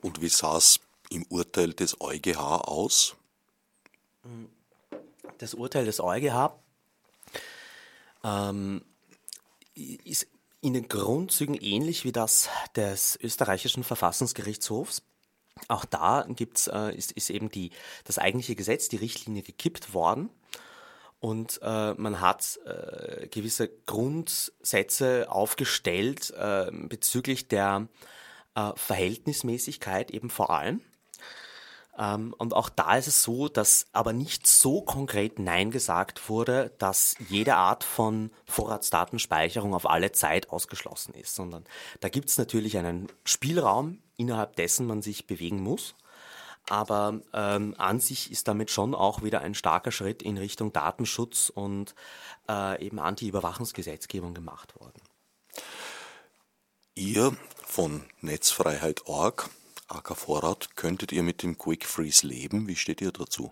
Und 0.01 0.21
wie 0.21 0.29
sah 0.29 0.57
es 0.57 0.79
im 1.09 1.25
Urteil 1.27 1.73
des 1.73 1.99
EuGH 1.99 2.37
aus? 2.39 3.15
Das 5.39 5.53
Urteil 5.53 5.85
des 5.85 5.99
EuGH 5.99 6.53
ähm, 8.23 8.81
ist 9.75 10.27
in 10.61 10.73
den 10.73 10.87
Grundzügen 10.87 11.55
ähnlich 11.55 12.05
wie 12.05 12.11
das 12.11 12.49
des 12.75 13.19
österreichischen 13.21 13.83
Verfassungsgerichtshofs. 13.83 15.03
Auch 15.67 15.85
da 15.85 16.25
gibt's, 16.29 16.67
äh, 16.67 16.95
ist, 16.95 17.11
ist 17.11 17.29
eben 17.29 17.49
die, 17.49 17.71
das 18.05 18.17
eigentliche 18.17 18.55
Gesetz, 18.55 18.89
die 18.89 18.97
Richtlinie 18.97 19.43
gekippt 19.43 19.93
worden. 19.93 20.29
Und 21.19 21.59
äh, 21.61 21.93
man 21.93 22.19
hat 22.19 22.59
äh, 22.65 23.27
gewisse 23.27 23.69
Grundsätze 23.85 25.27
aufgestellt 25.29 26.31
äh, 26.31 26.69
bezüglich 26.71 27.47
der 27.47 27.87
äh, 28.55 28.71
Verhältnismäßigkeit 28.75 30.11
eben 30.11 30.29
vor 30.29 30.49
allem. 30.49 30.81
Ähm, 31.97 32.33
und 32.37 32.53
auch 32.53 32.69
da 32.69 32.97
ist 32.97 33.07
es 33.07 33.23
so, 33.23 33.47
dass 33.47 33.85
aber 33.91 34.13
nicht 34.13 34.47
so 34.47 34.81
konkret 34.81 35.39
Nein 35.39 35.71
gesagt 35.71 36.29
wurde, 36.29 36.73
dass 36.79 37.15
jede 37.29 37.55
Art 37.55 37.83
von 37.83 38.31
Vorratsdatenspeicherung 38.45 39.73
auf 39.73 39.89
alle 39.89 40.11
Zeit 40.11 40.49
ausgeschlossen 40.49 41.13
ist, 41.13 41.35
sondern 41.35 41.65
da 41.99 42.09
gibt 42.09 42.29
es 42.29 42.37
natürlich 42.37 42.77
einen 42.77 43.07
Spielraum, 43.25 43.99
innerhalb 44.17 44.55
dessen 44.55 44.87
man 44.87 45.01
sich 45.01 45.27
bewegen 45.27 45.61
muss. 45.61 45.95
Aber 46.69 47.19
ähm, 47.33 47.75
an 47.77 47.99
sich 47.99 48.31
ist 48.31 48.47
damit 48.47 48.71
schon 48.71 48.95
auch 48.95 49.21
wieder 49.21 49.41
ein 49.41 49.53
starker 49.53 49.91
Schritt 49.91 50.23
in 50.23 50.37
Richtung 50.37 50.71
Datenschutz 50.71 51.49
und 51.49 51.93
äh, 52.49 52.83
eben 52.83 52.99
Anti-Überwachungsgesetzgebung 52.99 54.33
gemacht 54.33 54.79
worden. 54.79 55.01
Ihr 56.95 57.35
von 57.65 58.05
Netzfreiheit.org 58.21 59.49
AK 59.87 60.15
Vorrat, 60.15 60.75
könntet 60.75 61.11
ihr 61.11 61.23
mit 61.23 61.43
dem 61.43 61.57
Quick 61.57 61.85
Freeze 61.85 62.25
leben? 62.25 62.67
Wie 62.67 62.75
steht 62.75 63.01
ihr 63.01 63.11
dazu? 63.11 63.51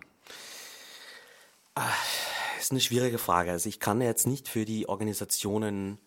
Das 1.74 1.84
ah, 1.84 1.92
ist 2.58 2.70
eine 2.70 2.80
schwierige 2.80 3.18
Frage. 3.18 3.50
Also 3.50 3.68
ich 3.68 3.80
kann 3.80 4.00
jetzt 4.00 4.26
nicht 4.26 4.48
für 4.48 4.64
die 4.64 4.88
Organisationen, 4.88 5.98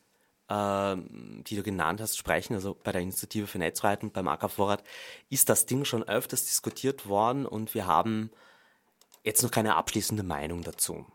äh, 0.48 0.96
die 0.96 1.56
du 1.56 1.64
genannt 1.64 2.02
hast, 2.02 2.18
sprechen. 2.18 2.54
Also 2.54 2.76
bei 2.84 2.92
der 2.92 3.02
Initiative 3.02 3.48
für 3.48 3.58
Netzfreiheit 3.58 4.04
und 4.04 4.14
beim 4.14 4.28
AK 4.28 4.52
Vorrat 4.52 4.84
ist 5.30 5.50
das 5.50 5.66
Ding 5.66 5.86
schon 5.86 6.04
öfters 6.04 6.46
diskutiert 6.46 7.08
worden 7.08 7.46
und 7.46 7.74
wir 7.74 7.88
haben 7.88 8.32
jetzt 9.24 9.42
noch 9.42 9.52
keine 9.52 9.76
abschließende 9.76 10.24
Meinung 10.24 10.62
dazu. 10.62 11.06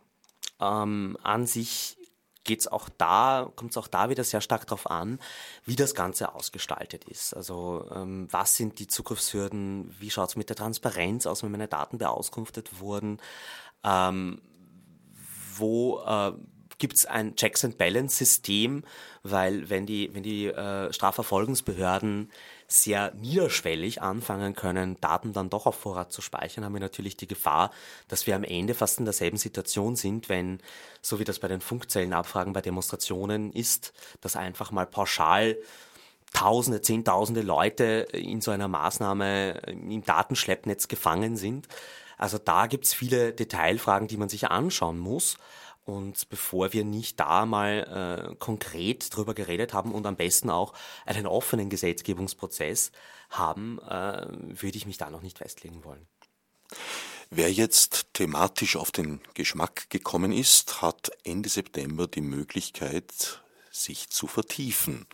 Ähm, 0.60 1.16
an 1.22 1.46
sich 1.46 1.96
geht's 2.44 2.66
auch 2.66 2.88
da, 2.88 3.50
kommt 3.56 3.72
es 3.72 3.76
auch 3.76 3.88
da 3.88 4.08
wieder 4.10 4.24
sehr 4.24 4.40
stark 4.40 4.66
darauf 4.66 4.90
an, 4.90 5.18
wie 5.64 5.76
das 5.76 5.94
Ganze 5.94 6.34
ausgestaltet 6.34 7.04
ist. 7.04 7.34
Also 7.34 7.88
ähm, 7.94 8.28
was 8.30 8.56
sind 8.56 8.78
die 8.78 8.86
Zugriffshürden, 8.86 9.94
wie 9.98 10.10
schaut 10.10 10.30
es 10.30 10.36
mit 10.36 10.48
der 10.48 10.56
Transparenz 10.56 11.26
aus, 11.26 11.42
wenn 11.42 11.50
meine 11.50 11.68
Daten 11.68 11.98
beauskunftet 11.98 12.80
wurden, 12.80 13.20
ähm, 13.84 14.40
wo 15.56 16.00
äh, 16.00 16.32
gibt 16.78 16.94
es 16.94 17.06
ein 17.06 17.36
Checks 17.36 17.64
and 17.64 17.78
Balance 17.78 18.16
System, 18.16 18.84
weil 19.22 19.68
wenn 19.68 19.86
die, 19.86 20.12
wenn 20.14 20.22
die 20.22 20.46
äh, 20.46 20.92
Strafverfolgungsbehörden 20.92 22.30
sehr 22.72 23.12
niederschwellig 23.14 24.00
anfangen 24.00 24.54
können, 24.54 24.96
Daten 25.00 25.32
dann 25.32 25.50
doch 25.50 25.66
auf 25.66 25.74
Vorrat 25.74 26.12
zu 26.12 26.22
speichern, 26.22 26.64
haben 26.64 26.74
wir 26.74 26.80
natürlich 26.80 27.16
die 27.16 27.26
Gefahr, 27.26 27.72
dass 28.06 28.26
wir 28.28 28.36
am 28.36 28.44
Ende 28.44 28.74
fast 28.74 29.00
in 29.00 29.04
derselben 29.04 29.38
Situation 29.38 29.96
sind, 29.96 30.28
wenn, 30.28 30.60
so 31.02 31.18
wie 31.18 31.24
das 31.24 31.40
bei 31.40 31.48
den 31.48 31.60
Funkzellenabfragen 31.60 32.52
bei 32.52 32.60
Demonstrationen 32.60 33.52
ist, 33.52 33.92
dass 34.20 34.36
einfach 34.36 34.70
mal 34.70 34.86
pauschal 34.86 35.56
Tausende, 36.32 36.80
Zehntausende 36.80 37.42
Leute 37.42 38.06
in 38.12 38.40
so 38.40 38.52
einer 38.52 38.68
Maßnahme 38.68 39.62
im 39.66 40.04
Datenschleppnetz 40.04 40.86
gefangen 40.86 41.36
sind. 41.36 41.66
Also 42.18 42.38
da 42.38 42.68
gibt's 42.68 42.94
viele 42.94 43.32
Detailfragen, 43.32 44.06
die 44.06 44.16
man 44.16 44.28
sich 44.28 44.48
anschauen 44.48 44.96
muss. 44.96 45.38
Und 45.90 46.28
bevor 46.28 46.72
wir 46.72 46.84
nicht 46.84 47.18
da 47.18 47.44
mal 47.44 48.30
äh, 48.30 48.36
konkret 48.36 49.14
drüber 49.14 49.34
geredet 49.34 49.74
haben 49.74 49.92
und 49.92 50.06
am 50.06 50.14
besten 50.14 50.48
auch 50.48 50.72
einen 51.04 51.26
offenen 51.26 51.68
Gesetzgebungsprozess 51.68 52.92
haben, 53.30 53.80
äh, 53.80 54.26
würde 54.30 54.78
ich 54.78 54.86
mich 54.86 54.98
da 54.98 55.10
noch 55.10 55.22
nicht 55.22 55.38
festlegen 55.38 55.82
wollen. 55.82 56.06
Wer 57.30 57.52
jetzt 57.52 58.06
thematisch 58.12 58.76
auf 58.76 58.92
den 58.92 59.20
Geschmack 59.34 59.90
gekommen 59.90 60.30
ist, 60.30 60.80
hat 60.80 61.10
Ende 61.24 61.48
September 61.48 62.06
die 62.06 62.20
Möglichkeit, 62.20 63.42
sich 63.72 64.10
zu 64.10 64.28
vertiefen. 64.28 65.06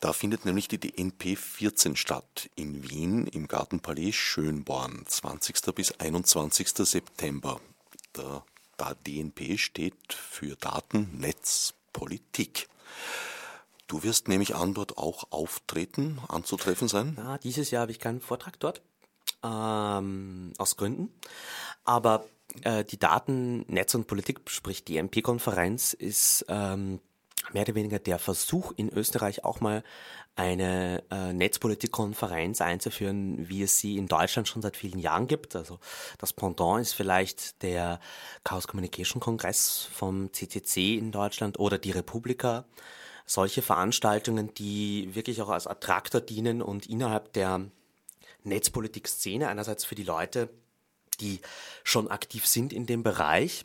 Da 0.00 0.14
findet 0.14 0.46
nämlich 0.46 0.68
die 0.68 0.80
DNP 0.80 1.36
14 1.36 1.96
statt 1.96 2.48
in 2.56 2.88
Wien 2.88 3.26
im 3.26 3.48
Gartenpalais 3.48 4.14
Schönborn, 4.14 5.04
20. 5.06 5.74
bis 5.74 5.92
21. 5.92 6.68
September. 6.74 7.60
Der 8.16 8.44
DNP 9.06 9.58
steht 9.58 10.12
für 10.12 10.56
Daten, 10.56 11.18
Netz, 11.18 11.74
Politik. 11.92 12.68
Du 13.86 14.02
wirst 14.02 14.28
nämlich 14.28 14.54
an 14.54 14.74
dort 14.74 14.96
auch 14.98 15.30
auftreten, 15.30 16.18
anzutreffen 16.28 16.88
sein? 16.88 17.14
Ja, 17.16 17.38
dieses 17.38 17.70
Jahr 17.70 17.82
habe 17.82 17.92
ich 17.92 18.00
keinen 18.00 18.20
Vortrag 18.20 18.58
dort, 18.58 18.82
ähm, 19.42 20.52
aus 20.58 20.76
Gründen. 20.76 21.12
Aber 21.84 22.24
äh, 22.62 22.84
die 22.84 22.98
Daten 22.98 23.64
Netz 23.72 23.94
und 23.94 24.06
Politik, 24.06 24.40
sprich 24.50 24.84
die 24.84 24.96
MP-Konferenz, 24.96 25.92
ist 25.92 26.44
ähm, 26.48 27.00
mehr 27.54 27.62
oder 27.62 27.74
weniger 27.74 27.98
der 27.98 28.18
Versuch 28.18 28.72
in 28.76 28.90
Österreich 28.90 29.44
auch 29.44 29.60
mal 29.60 29.82
eine 30.36 31.02
äh, 31.10 31.32
Netzpolitikkonferenz 31.32 32.60
einzuführen, 32.60 33.48
wie 33.48 33.62
es 33.62 33.78
sie 33.78 33.96
in 33.96 34.08
Deutschland 34.08 34.48
schon 34.48 34.62
seit 34.62 34.76
vielen 34.76 34.98
Jahren 34.98 35.28
gibt. 35.28 35.54
Also 35.54 35.78
das 36.18 36.32
Pendant 36.32 36.82
ist 36.82 36.92
vielleicht 36.92 37.62
der 37.62 38.00
Chaos 38.42 38.66
Communication 38.66 39.20
Kongress 39.20 39.88
vom 39.92 40.32
CCC 40.32 40.98
in 40.98 41.12
Deutschland 41.12 41.58
oder 41.58 41.78
die 41.78 41.92
Republika. 41.92 42.64
Solche 43.26 43.62
Veranstaltungen, 43.62 44.52
die 44.54 45.14
wirklich 45.14 45.40
auch 45.40 45.48
als 45.48 45.66
Attraktor 45.66 46.20
dienen 46.20 46.60
und 46.60 46.86
innerhalb 46.86 47.32
der 47.32 47.62
Netzpolitik-Szene 48.42 49.48
einerseits 49.48 49.84
für 49.84 49.94
die 49.94 50.02
Leute, 50.02 50.50
die 51.20 51.40
schon 51.84 52.08
aktiv 52.08 52.46
sind 52.46 52.72
in 52.72 52.86
dem 52.86 53.02
Bereich, 53.02 53.64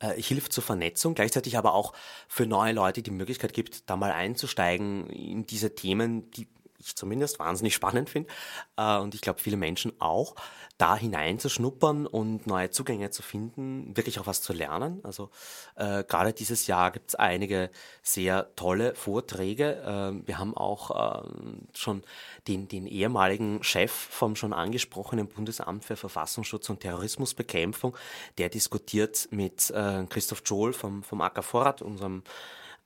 äh, 0.00 0.20
hilft 0.20 0.52
zur 0.52 0.62
Vernetzung, 0.62 1.14
gleichzeitig 1.14 1.56
aber 1.56 1.74
auch 1.74 1.92
für 2.28 2.46
neue 2.46 2.72
Leute 2.72 3.02
die 3.02 3.10
Möglichkeit 3.10 3.52
gibt, 3.52 3.88
da 3.88 3.96
mal 3.96 4.12
einzusteigen 4.12 5.08
in 5.10 5.46
diese 5.46 5.74
Themen, 5.74 6.30
die 6.32 6.46
ich 6.78 6.96
zumindest 6.96 7.38
wahnsinnig 7.38 7.74
spannend 7.74 8.10
finde 8.10 8.30
äh, 8.76 8.98
und 8.98 9.14
ich 9.14 9.20
glaube 9.20 9.40
viele 9.40 9.56
Menschen 9.56 9.92
auch, 10.00 10.34
da 10.78 10.96
hineinzuschnuppern 10.96 12.06
und 12.06 12.46
neue 12.46 12.70
Zugänge 12.70 13.10
zu 13.10 13.22
finden, 13.22 13.96
wirklich 13.96 14.20
auch 14.20 14.28
was 14.28 14.42
zu 14.42 14.52
lernen. 14.52 15.00
Also 15.02 15.30
äh, 15.74 16.04
gerade 16.04 16.32
dieses 16.32 16.68
Jahr 16.68 16.92
gibt 16.92 17.10
es 17.10 17.14
einige 17.16 17.70
sehr 18.02 18.54
tolle 18.54 18.94
Vorträge. 18.94 19.82
Äh, 19.82 20.26
wir 20.26 20.38
haben 20.38 20.56
auch 20.56 21.24
äh, 21.24 21.28
schon 21.74 22.04
den, 22.46 22.68
den 22.68 22.86
ehemaligen 22.86 23.62
Chef 23.64 23.90
vom 23.90 24.36
schon 24.36 24.52
angesprochenen 24.52 25.26
Bundesamt 25.26 25.84
für 25.84 25.96
Verfassungsschutz 25.96 26.70
und 26.70 26.80
Terrorismusbekämpfung, 26.80 27.96
der 28.38 28.48
diskutiert 28.48 29.28
mit 29.32 29.70
äh, 29.70 30.06
Christoph 30.08 30.42
Joel 30.44 30.72
vom, 30.72 31.02
vom 31.02 31.20
AK 31.20 31.42
Vorrat, 31.42 31.82
unserem 31.82 32.22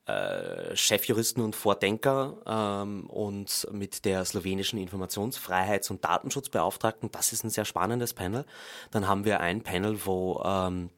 äh, 0.05 0.75
Chefjuristen 0.75 1.43
und 1.43 1.55
Vordenker 1.55 2.37
ähm, 2.45 3.09
und 3.09 3.67
mit 3.71 4.05
der 4.05 4.25
slowenischen 4.25 4.79
Informationsfreiheits- 4.79 5.89
und 5.91 6.03
Datenschutzbeauftragten. 6.03 7.11
Das 7.11 7.31
ist 7.31 7.43
ein 7.43 7.49
sehr 7.49 7.65
spannendes 7.65 8.13
Panel. 8.13 8.45
Dann 8.91 9.07
haben 9.07 9.25
wir 9.25 9.39
ein 9.39 9.61
Panel, 9.61 10.05
wo 10.05 10.41
ähm, 10.45 10.89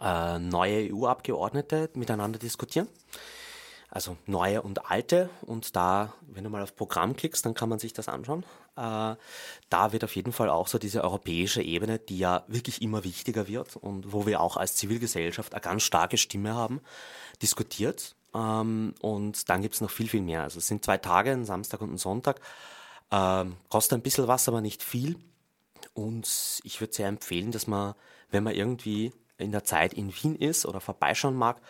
äh, 0.00 0.38
neue 0.38 0.92
EU-Abgeordnete 0.92 1.90
miteinander 1.94 2.38
diskutieren. 2.38 2.88
Also 3.88 4.16
neue 4.26 4.62
und 4.62 4.90
alte. 4.90 5.30
Und 5.42 5.74
da, 5.74 6.14
wenn 6.22 6.44
du 6.44 6.50
mal 6.50 6.62
auf 6.62 6.76
Programm 6.76 7.16
klickst, 7.16 7.44
dann 7.44 7.54
kann 7.54 7.68
man 7.68 7.80
sich 7.80 7.92
das 7.92 8.08
anschauen. 8.08 8.44
Äh, 8.76 9.16
da 9.68 9.92
wird 9.92 10.04
auf 10.04 10.14
jeden 10.14 10.32
Fall 10.32 10.48
auch 10.48 10.68
so 10.68 10.78
diese 10.78 11.02
europäische 11.02 11.62
Ebene, 11.62 11.98
die 11.98 12.18
ja 12.18 12.44
wirklich 12.46 12.82
immer 12.82 13.02
wichtiger 13.04 13.48
wird 13.48 13.76
und 13.76 14.12
wo 14.12 14.26
wir 14.26 14.40
auch 14.40 14.56
als 14.56 14.76
Zivilgesellschaft 14.76 15.54
eine 15.54 15.60
ganz 15.60 15.82
starke 15.82 16.18
Stimme 16.18 16.54
haben, 16.54 16.80
diskutiert. 17.42 18.14
Ähm, 18.34 18.94
und 19.00 19.48
dann 19.48 19.62
gibt 19.62 19.74
es 19.74 19.80
noch 19.80 19.90
viel, 19.90 20.08
viel 20.08 20.22
mehr. 20.22 20.42
Also 20.42 20.58
es 20.58 20.66
sind 20.66 20.84
zwei 20.84 20.98
Tage, 20.98 21.32
ein 21.32 21.44
Samstag 21.44 21.80
und 21.80 21.92
ein 21.92 21.98
Sonntag. 21.98 22.40
Ähm, 23.10 23.56
kostet 23.68 23.98
ein 23.98 24.02
bisschen 24.02 24.28
was, 24.28 24.48
aber 24.48 24.60
nicht 24.60 24.82
viel. 24.82 25.16
Und 25.94 26.60
ich 26.64 26.80
würde 26.80 26.94
sehr 26.94 27.08
empfehlen, 27.08 27.50
dass 27.52 27.66
man, 27.66 27.94
wenn 28.30 28.44
man 28.44 28.54
irgendwie 28.54 29.12
in 29.38 29.52
der 29.52 29.64
Zeit 29.64 29.94
in 29.94 30.12
Wien 30.14 30.36
ist 30.36 30.66
oder 30.66 30.80
vorbeischauen 30.80 31.34
mag, 31.34 31.60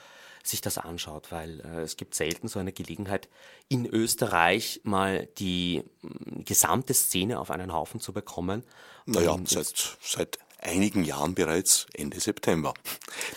sich 0.42 0.60
das 0.60 0.78
anschaut, 0.78 1.32
weil 1.32 1.60
äh, 1.60 1.80
es 1.80 1.96
gibt 1.96 2.14
selten 2.14 2.48
so 2.48 2.58
eine 2.58 2.72
Gelegenheit, 2.72 3.28
in 3.68 3.86
Österreich 3.86 4.80
mal 4.84 5.26
die 5.38 5.84
mh, 6.02 6.44
gesamte 6.44 6.94
Szene 6.94 7.38
auf 7.38 7.50
einen 7.50 7.72
Haufen 7.72 8.00
zu 8.00 8.12
bekommen. 8.12 8.64
Naja, 9.06 9.36
seit, 9.44 9.98
seit 10.00 10.38
einigen 10.62 11.04
Jahren 11.04 11.34
bereits 11.34 11.86
Ende 11.94 12.20
September. 12.20 12.74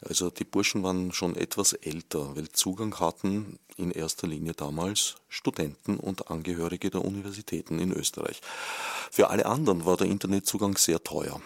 also 0.02 0.30
die 0.30 0.46
Burschen 0.46 0.84
waren 0.84 1.12
schon 1.12 1.36
etwas 1.36 1.74
älter, 1.74 2.34
weil 2.38 2.48
Zugang 2.54 2.98
hatten 3.02 3.60
in 3.76 3.92
erster 3.92 4.28
Linie 4.28 4.54
damals 4.54 5.16
Studenten 5.28 5.98
und 5.98 6.32
Angehörige 6.32 6.90
der 6.90 7.04
Universitäten 7.04 7.80
in 7.80 7.92
Österreich. 7.92 8.40
Für 9.12 9.32
alle 9.32 9.48
anderen 9.48 9.84
war 9.84 9.98
der 9.98 10.08
Internetzugang 10.08 10.78
sehr 10.78 11.04
teuer. 11.04 11.42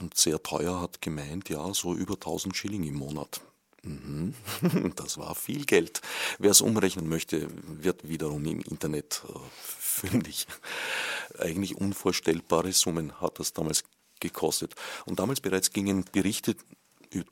Und 0.00 0.16
sehr 0.16 0.42
teuer 0.42 0.80
hat 0.80 1.02
gemeint, 1.02 1.48
ja, 1.48 1.72
so 1.74 1.94
über 1.94 2.14
1000 2.14 2.56
Schilling 2.56 2.84
im 2.84 2.94
Monat. 2.94 3.40
Mhm. 3.82 4.34
Das 4.96 5.18
war 5.18 5.34
viel 5.34 5.64
Geld. 5.64 6.00
Wer 6.38 6.50
es 6.50 6.60
umrechnen 6.60 7.08
möchte, 7.08 7.48
wird 7.64 8.08
wiederum 8.08 8.44
im 8.46 8.60
Internet 8.60 9.22
äh, 9.28 9.38
fündig. 9.58 10.46
Eigentlich 11.38 11.76
unvorstellbare 11.76 12.72
Summen 12.72 13.20
hat 13.20 13.38
das 13.38 13.52
damals 13.52 13.84
gekostet. 14.20 14.74
Und 15.06 15.18
damals 15.18 15.40
bereits 15.40 15.70
gingen 15.70 16.04
Berichte 16.12 16.56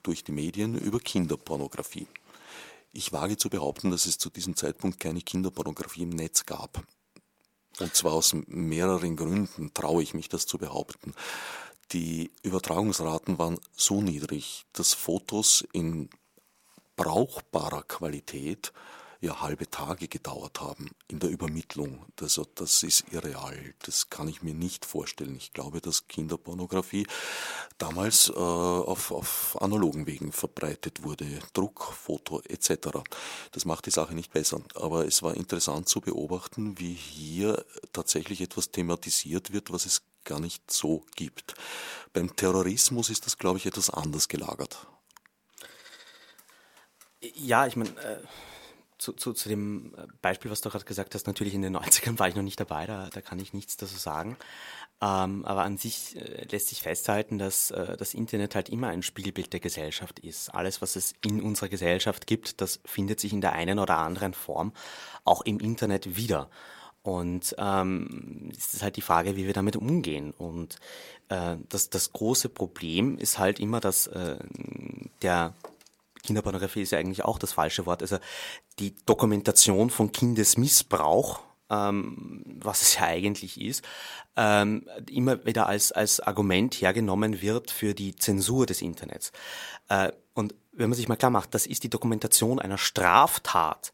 durch 0.02 0.24
die 0.24 0.32
Medien 0.32 0.76
über 0.76 1.00
Kinderpornografie. 1.00 2.06
Ich 2.92 3.12
wage 3.12 3.36
zu 3.36 3.50
behaupten, 3.50 3.90
dass 3.90 4.06
es 4.06 4.18
zu 4.18 4.30
diesem 4.30 4.56
Zeitpunkt 4.56 4.98
keine 4.98 5.20
Kinderpornografie 5.20 6.02
im 6.02 6.10
Netz 6.10 6.46
gab. 6.46 6.82
Und 7.78 7.94
zwar 7.94 8.14
aus 8.14 8.34
mehreren 8.46 9.14
Gründen 9.14 9.72
traue 9.72 10.02
ich 10.02 10.14
mich 10.14 10.28
das 10.28 10.46
zu 10.46 10.58
behaupten. 10.58 11.14
Die 11.92 12.30
Übertragungsraten 12.42 13.38
waren 13.38 13.58
so 13.74 14.02
niedrig, 14.02 14.66
dass 14.72 14.92
Fotos 14.92 15.66
in 15.72 16.10
brauchbarer 16.96 17.82
Qualität 17.84 18.72
ja 19.20 19.40
halbe 19.40 19.68
Tage 19.68 20.06
gedauert 20.06 20.60
haben 20.60 20.90
in 21.08 21.18
der 21.18 21.30
Übermittlung. 21.30 22.04
Also 22.20 22.46
das 22.54 22.82
ist 22.82 23.04
irreal. 23.10 23.74
Das 23.84 24.10
kann 24.10 24.28
ich 24.28 24.42
mir 24.42 24.54
nicht 24.54 24.84
vorstellen. 24.84 25.36
Ich 25.36 25.52
glaube, 25.52 25.80
dass 25.80 26.06
Kinderpornografie 26.06 27.06
damals 27.78 28.28
äh, 28.28 28.32
auf, 28.34 29.10
auf 29.10 29.60
analogen 29.60 30.06
Wegen 30.06 30.30
verbreitet 30.30 31.02
wurde. 31.02 31.26
Druck, 31.52 31.82
Foto 31.82 32.40
etc. 32.42 33.00
Das 33.50 33.64
macht 33.64 33.86
die 33.86 33.90
Sache 33.90 34.14
nicht 34.14 34.32
besser. 34.32 34.60
Aber 34.74 35.06
es 35.06 35.22
war 35.22 35.34
interessant 35.34 35.88
zu 35.88 36.00
beobachten, 36.00 36.78
wie 36.78 36.94
hier 36.94 37.64
tatsächlich 37.92 38.40
etwas 38.40 38.70
thematisiert 38.70 39.52
wird, 39.52 39.72
was 39.72 39.86
es 39.86 40.02
gar 40.28 40.40
nicht 40.40 40.70
so 40.70 41.04
gibt. 41.16 41.54
Beim 42.12 42.36
Terrorismus 42.36 43.10
ist 43.10 43.26
das, 43.26 43.38
glaube 43.38 43.58
ich, 43.58 43.66
etwas 43.66 43.90
anders 43.90 44.28
gelagert. 44.28 44.86
Ja, 47.20 47.66
ich 47.66 47.74
meine, 47.74 47.90
äh, 48.00 48.22
zu, 48.98 49.12
zu, 49.12 49.32
zu 49.32 49.48
dem 49.48 49.94
Beispiel, 50.22 50.50
was 50.50 50.60
du 50.60 50.70
gerade 50.70 50.84
gesagt 50.84 51.14
hast, 51.14 51.26
natürlich 51.26 51.54
in 51.54 51.62
den 51.62 51.76
90ern 51.78 52.18
war 52.18 52.28
ich 52.28 52.34
noch 52.34 52.42
nicht 52.42 52.60
dabei, 52.60 52.86
da, 52.86 53.08
da 53.12 53.20
kann 53.20 53.38
ich 53.38 53.52
nichts 53.52 53.76
dazu 53.76 53.96
sagen. 53.96 54.36
Ähm, 55.00 55.44
aber 55.44 55.62
an 55.62 55.78
sich 55.78 56.16
äh, 56.16 56.44
lässt 56.50 56.68
sich 56.68 56.82
festhalten, 56.82 57.38
dass 57.38 57.70
äh, 57.70 57.96
das 57.96 58.14
Internet 58.14 58.56
halt 58.56 58.68
immer 58.68 58.88
ein 58.88 59.02
Spiegelbild 59.02 59.52
der 59.52 59.60
Gesellschaft 59.60 60.18
ist. 60.18 60.52
Alles, 60.52 60.82
was 60.82 60.96
es 60.96 61.14
in 61.24 61.40
unserer 61.40 61.68
Gesellschaft 61.68 62.26
gibt, 62.26 62.60
das 62.60 62.80
findet 62.84 63.20
sich 63.20 63.32
in 63.32 63.40
der 63.40 63.52
einen 63.52 63.78
oder 63.78 63.98
anderen 63.98 64.34
Form 64.34 64.72
auch 65.24 65.42
im 65.42 65.60
Internet 65.60 66.16
wieder. 66.16 66.50
Und 67.02 67.54
ähm, 67.58 68.50
es 68.56 68.74
ist 68.74 68.82
halt 68.82 68.96
die 68.96 69.02
Frage, 69.02 69.36
wie 69.36 69.46
wir 69.46 69.54
damit 69.54 69.76
umgehen. 69.76 70.32
Und 70.36 70.76
äh, 71.28 71.56
das, 71.68 71.90
das 71.90 72.12
große 72.12 72.48
Problem 72.48 73.18
ist 73.18 73.38
halt 73.38 73.60
immer, 73.60 73.80
dass 73.80 74.08
äh, 74.08 74.38
der 75.22 75.54
Kinderpornografie 76.22 76.82
ist 76.82 76.92
ja 76.92 76.98
eigentlich 76.98 77.24
auch 77.24 77.38
das 77.38 77.52
falsche 77.52 77.86
Wort. 77.86 78.02
Also 78.02 78.18
die 78.78 78.94
Dokumentation 79.06 79.90
von 79.90 80.12
Kindesmissbrauch 80.12 81.40
ähm, 81.70 82.42
was 82.60 82.82
es 82.82 82.94
ja 82.96 83.04
eigentlich 83.04 83.60
ist, 83.60 83.84
ähm, 84.36 84.88
immer 85.10 85.44
wieder 85.44 85.66
als, 85.66 85.92
als 85.92 86.20
Argument 86.20 86.74
hergenommen 86.74 87.42
wird 87.42 87.70
für 87.70 87.94
die 87.94 88.16
Zensur 88.16 88.66
des 88.66 88.82
Internets. 88.82 89.32
Äh, 89.88 90.12
und 90.34 90.54
wenn 90.72 90.88
man 90.88 90.96
sich 90.96 91.08
mal 91.08 91.16
klar 91.16 91.30
macht, 91.30 91.54
das 91.54 91.66
ist 91.66 91.82
die 91.82 91.90
Dokumentation 91.90 92.58
einer 92.58 92.78
Straftat, 92.78 93.92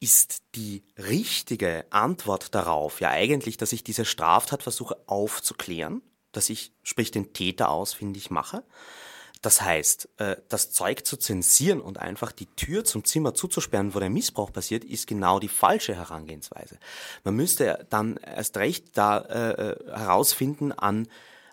ist 0.00 0.42
die 0.54 0.84
richtige 0.96 1.84
Antwort 1.90 2.54
darauf 2.54 3.00
ja 3.00 3.10
eigentlich, 3.10 3.56
dass 3.56 3.72
ich 3.72 3.82
diese 3.82 4.04
Straftat 4.04 4.62
versuche 4.62 4.96
aufzuklären, 5.06 6.02
dass 6.32 6.50
ich, 6.50 6.72
sprich 6.82 7.10
den 7.10 7.32
Täter 7.32 7.70
ausfindig 7.70 8.30
mache. 8.30 8.62
Das 9.42 9.62
heißt, 9.62 10.08
äh, 10.18 10.36
das 10.48 10.72
Zeug 10.72 11.06
zu 11.06 11.16
zensieren 11.16 11.80
und 11.80 11.98
einfach 11.98 12.32
die 12.32 12.46
Tür 12.46 12.84
zum 12.84 13.04
Zimmer 13.04 13.34
zuzusperren, 13.34 13.94
wo 13.94 14.00
der 14.00 14.10
Missbrauch 14.10 14.52
passiert, 14.52 14.84
ist 14.84 15.06
genau 15.06 15.38
die 15.38 15.48
falsche 15.48 15.94
Herangehensweise. 15.94 16.78
Man 17.24 17.36
müsste 17.36 17.86
dann 17.90 18.16
erst 18.16 18.56
recht 18.56 18.98
da 18.98 19.18
äh, 19.18 19.70
äh, 19.70 19.96
herausfinden, 19.96 20.72
an 20.72 21.08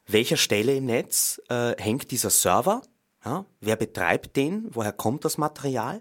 welcher 0.07 0.37
Stelle 0.37 0.75
im 0.75 0.85
Netz 0.85 1.41
hängt 1.49 2.11
dieser 2.11 2.29
Server, 2.29 2.83
ja, 3.25 3.43
wer 3.59 3.75
betreibt 3.75 4.35
den, 4.35 4.67
woher 4.69 4.91
kommt 4.91 5.25
das 5.25 5.39
Material 5.39 5.99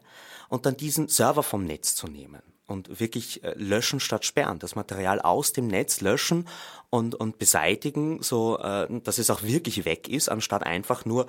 und 0.54 0.66
dann 0.66 0.76
diesen 0.76 1.08
Server 1.08 1.42
vom 1.42 1.64
Netz 1.64 1.96
zu 1.96 2.06
nehmen 2.06 2.40
und 2.66 3.00
wirklich 3.00 3.42
äh, 3.42 3.54
löschen 3.56 3.98
statt 3.98 4.24
sperren, 4.24 4.60
das 4.60 4.76
Material 4.76 5.20
aus 5.20 5.52
dem 5.52 5.66
Netz 5.66 6.00
löschen 6.00 6.46
und, 6.90 7.16
und 7.16 7.38
beseitigen, 7.38 8.22
so 8.22 8.58
äh, 8.58 8.86
dass 9.02 9.18
es 9.18 9.30
auch 9.30 9.42
wirklich 9.42 9.84
weg 9.84 10.08
ist, 10.08 10.28
anstatt 10.28 10.62
einfach 10.62 11.04
nur 11.04 11.26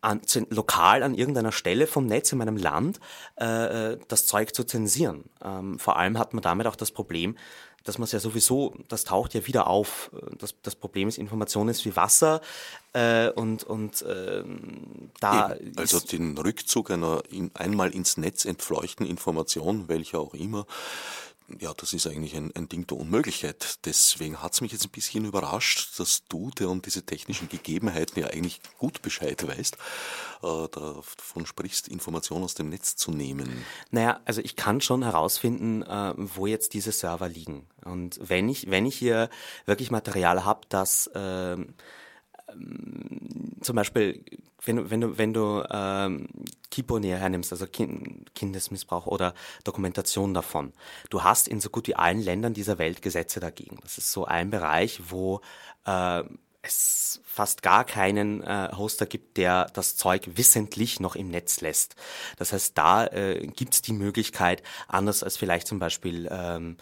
an, 0.00 0.20
lokal 0.50 1.04
an 1.04 1.14
irgendeiner 1.14 1.52
Stelle 1.52 1.86
vom 1.86 2.06
Netz 2.06 2.32
in 2.32 2.38
meinem 2.38 2.56
Land 2.56 2.98
äh, 3.40 3.92
äh, 3.92 3.98
das 4.08 4.26
Zeug 4.26 4.54
zu 4.54 4.64
zensieren. 4.64 5.24
Ähm, 5.44 5.78
vor 5.78 5.96
allem 5.96 6.18
hat 6.18 6.34
man 6.34 6.42
damit 6.42 6.66
auch 6.66 6.76
das 6.76 6.90
Problem, 6.90 7.36
dass 7.86 7.98
man 7.98 8.04
es 8.04 8.12
ja 8.12 8.18
sowieso, 8.18 8.74
das 8.88 9.04
taucht 9.04 9.34
ja 9.34 9.46
wieder 9.46 9.68
auf. 9.68 10.10
Das, 10.38 10.54
das 10.62 10.74
Problem 10.74 11.08
ist, 11.08 11.18
Information 11.18 11.68
ist 11.68 11.84
wie 11.84 11.94
Wasser 11.94 12.40
äh, 12.92 13.30
und, 13.30 13.62
und 13.64 14.02
äh, 14.02 14.42
da. 15.20 15.54
Eben, 15.54 15.78
also 15.78 16.00
den 16.00 16.36
Rückzug 16.36 16.90
einer 16.90 17.22
in, 17.30 17.50
einmal 17.54 17.94
ins 17.94 18.16
Netz 18.16 18.44
entfleuchten 18.44 19.06
Information, 19.06 19.88
welcher 19.88 20.18
auch 20.18 20.34
immer, 20.34 20.66
ja, 21.60 21.72
das 21.74 21.92
ist 21.92 22.06
eigentlich 22.06 22.34
ein, 22.36 22.50
ein 22.54 22.68
Ding 22.68 22.86
der 22.86 22.98
Unmöglichkeit. 22.98 23.78
Deswegen 23.84 24.42
hat 24.42 24.54
es 24.54 24.60
mich 24.60 24.72
jetzt 24.72 24.84
ein 24.84 24.90
bisschen 24.90 25.24
überrascht, 25.24 25.98
dass 25.98 26.24
du, 26.28 26.50
der 26.50 26.68
um 26.68 26.82
diese 26.82 27.04
technischen 27.04 27.48
Gegebenheiten 27.48 28.20
ja 28.20 28.28
eigentlich 28.28 28.60
gut 28.78 29.02
Bescheid 29.02 29.46
weißt, 29.46 29.76
äh, 30.42 30.68
davon 30.68 31.46
sprichst, 31.46 31.88
Informationen 31.88 32.44
aus 32.44 32.54
dem 32.54 32.68
Netz 32.68 32.96
zu 32.96 33.10
nehmen. 33.10 33.64
Naja, 33.90 34.20
also 34.24 34.40
ich 34.40 34.56
kann 34.56 34.80
schon 34.80 35.02
herausfinden, 35.02 35.82
äh, 35.82 36.14
wo 36.16 36.46
jetzt 36.46 36.74
diese 36.74 36.92
Server 36.92 37.28
liegen. 37.28 37.66
Und 37.84 38.18
wenn 38.22 38.48
ich, 38.48 38.70
wenn 38.70 38.86
ich 38.86 38.96
hier 38.96 39.30
wirklich 39.66 39.90
Material 39.90 40.44
habe, 40.44 40.62
das 40.68 41.06
äh, 41.08 41.56
zum 43.60 43.76
Beispiel, 43.76 44.24
wenn 44.64 44.76
du, 44.76 44.90
wenn 44.90 45.00
du, 45.00 45.18
wenn 45.18 45.32
du 45.32 45.64
ähm, 45.70 46.28
Kipo 46.70 47.00
hernimmst, 47.00 47.52
also 47.52 47.66
kind, 47.66 48.34
Kindesmissbrauch 48.34 49.06
oder 49.06 49.34
Dokumentation 49.64 50.34
davon, 50.34 50.72
du 51.10 51.22
hast 51.22 51.48
in 51.48 51.60
so 51.60 51.70
gut 51.70 51.88
wie 51.88 51.96
allen 51.96 52.20
Ländern 52.20 52.54
dieser 52.54 52.78
Welt 52.78 53.02
Gesetze 53.02 53.40
dagegen. 53.40 53.78
Das 53.82 53.98
ist 53.98 54.12
so 54.12 54.24
ein 54.24 54.50
Bereich, 54.50 55.00
wo 55.10 55.40
äh, 55.86 56.22
es 56.62 57.20
fast 57.24 57.62
gar 57.62 57.84
keinen 57.84 58.42
äh, 58.42 58.70
Hoster 58.76 59.06
gibt, 59.06 59.36
der 59.36 59.66
das 59.72 59.96
Zeug 59.96 60.28
wissentlich 60.34 61.00
noch 61.00 61.14
im 61.16 61.28
Netz 61.28 61.60
lässt. 61.60 61.94
Das 62.38 62.52
heißt, 62.52 62.76
da 62.76 63.06
äh, 63.06 63.46
gibt 63.46 63.74
es 63.74 63.82
die 63.82 63.92
Möglichkeit, 63.92 64.62
anders 64.88 65.22
als 65.22 65.36
vielleicht 65.36 65.66
zum 65.66 65.78
Beispiel 65.78 66.28
ähm, 66.30 66.76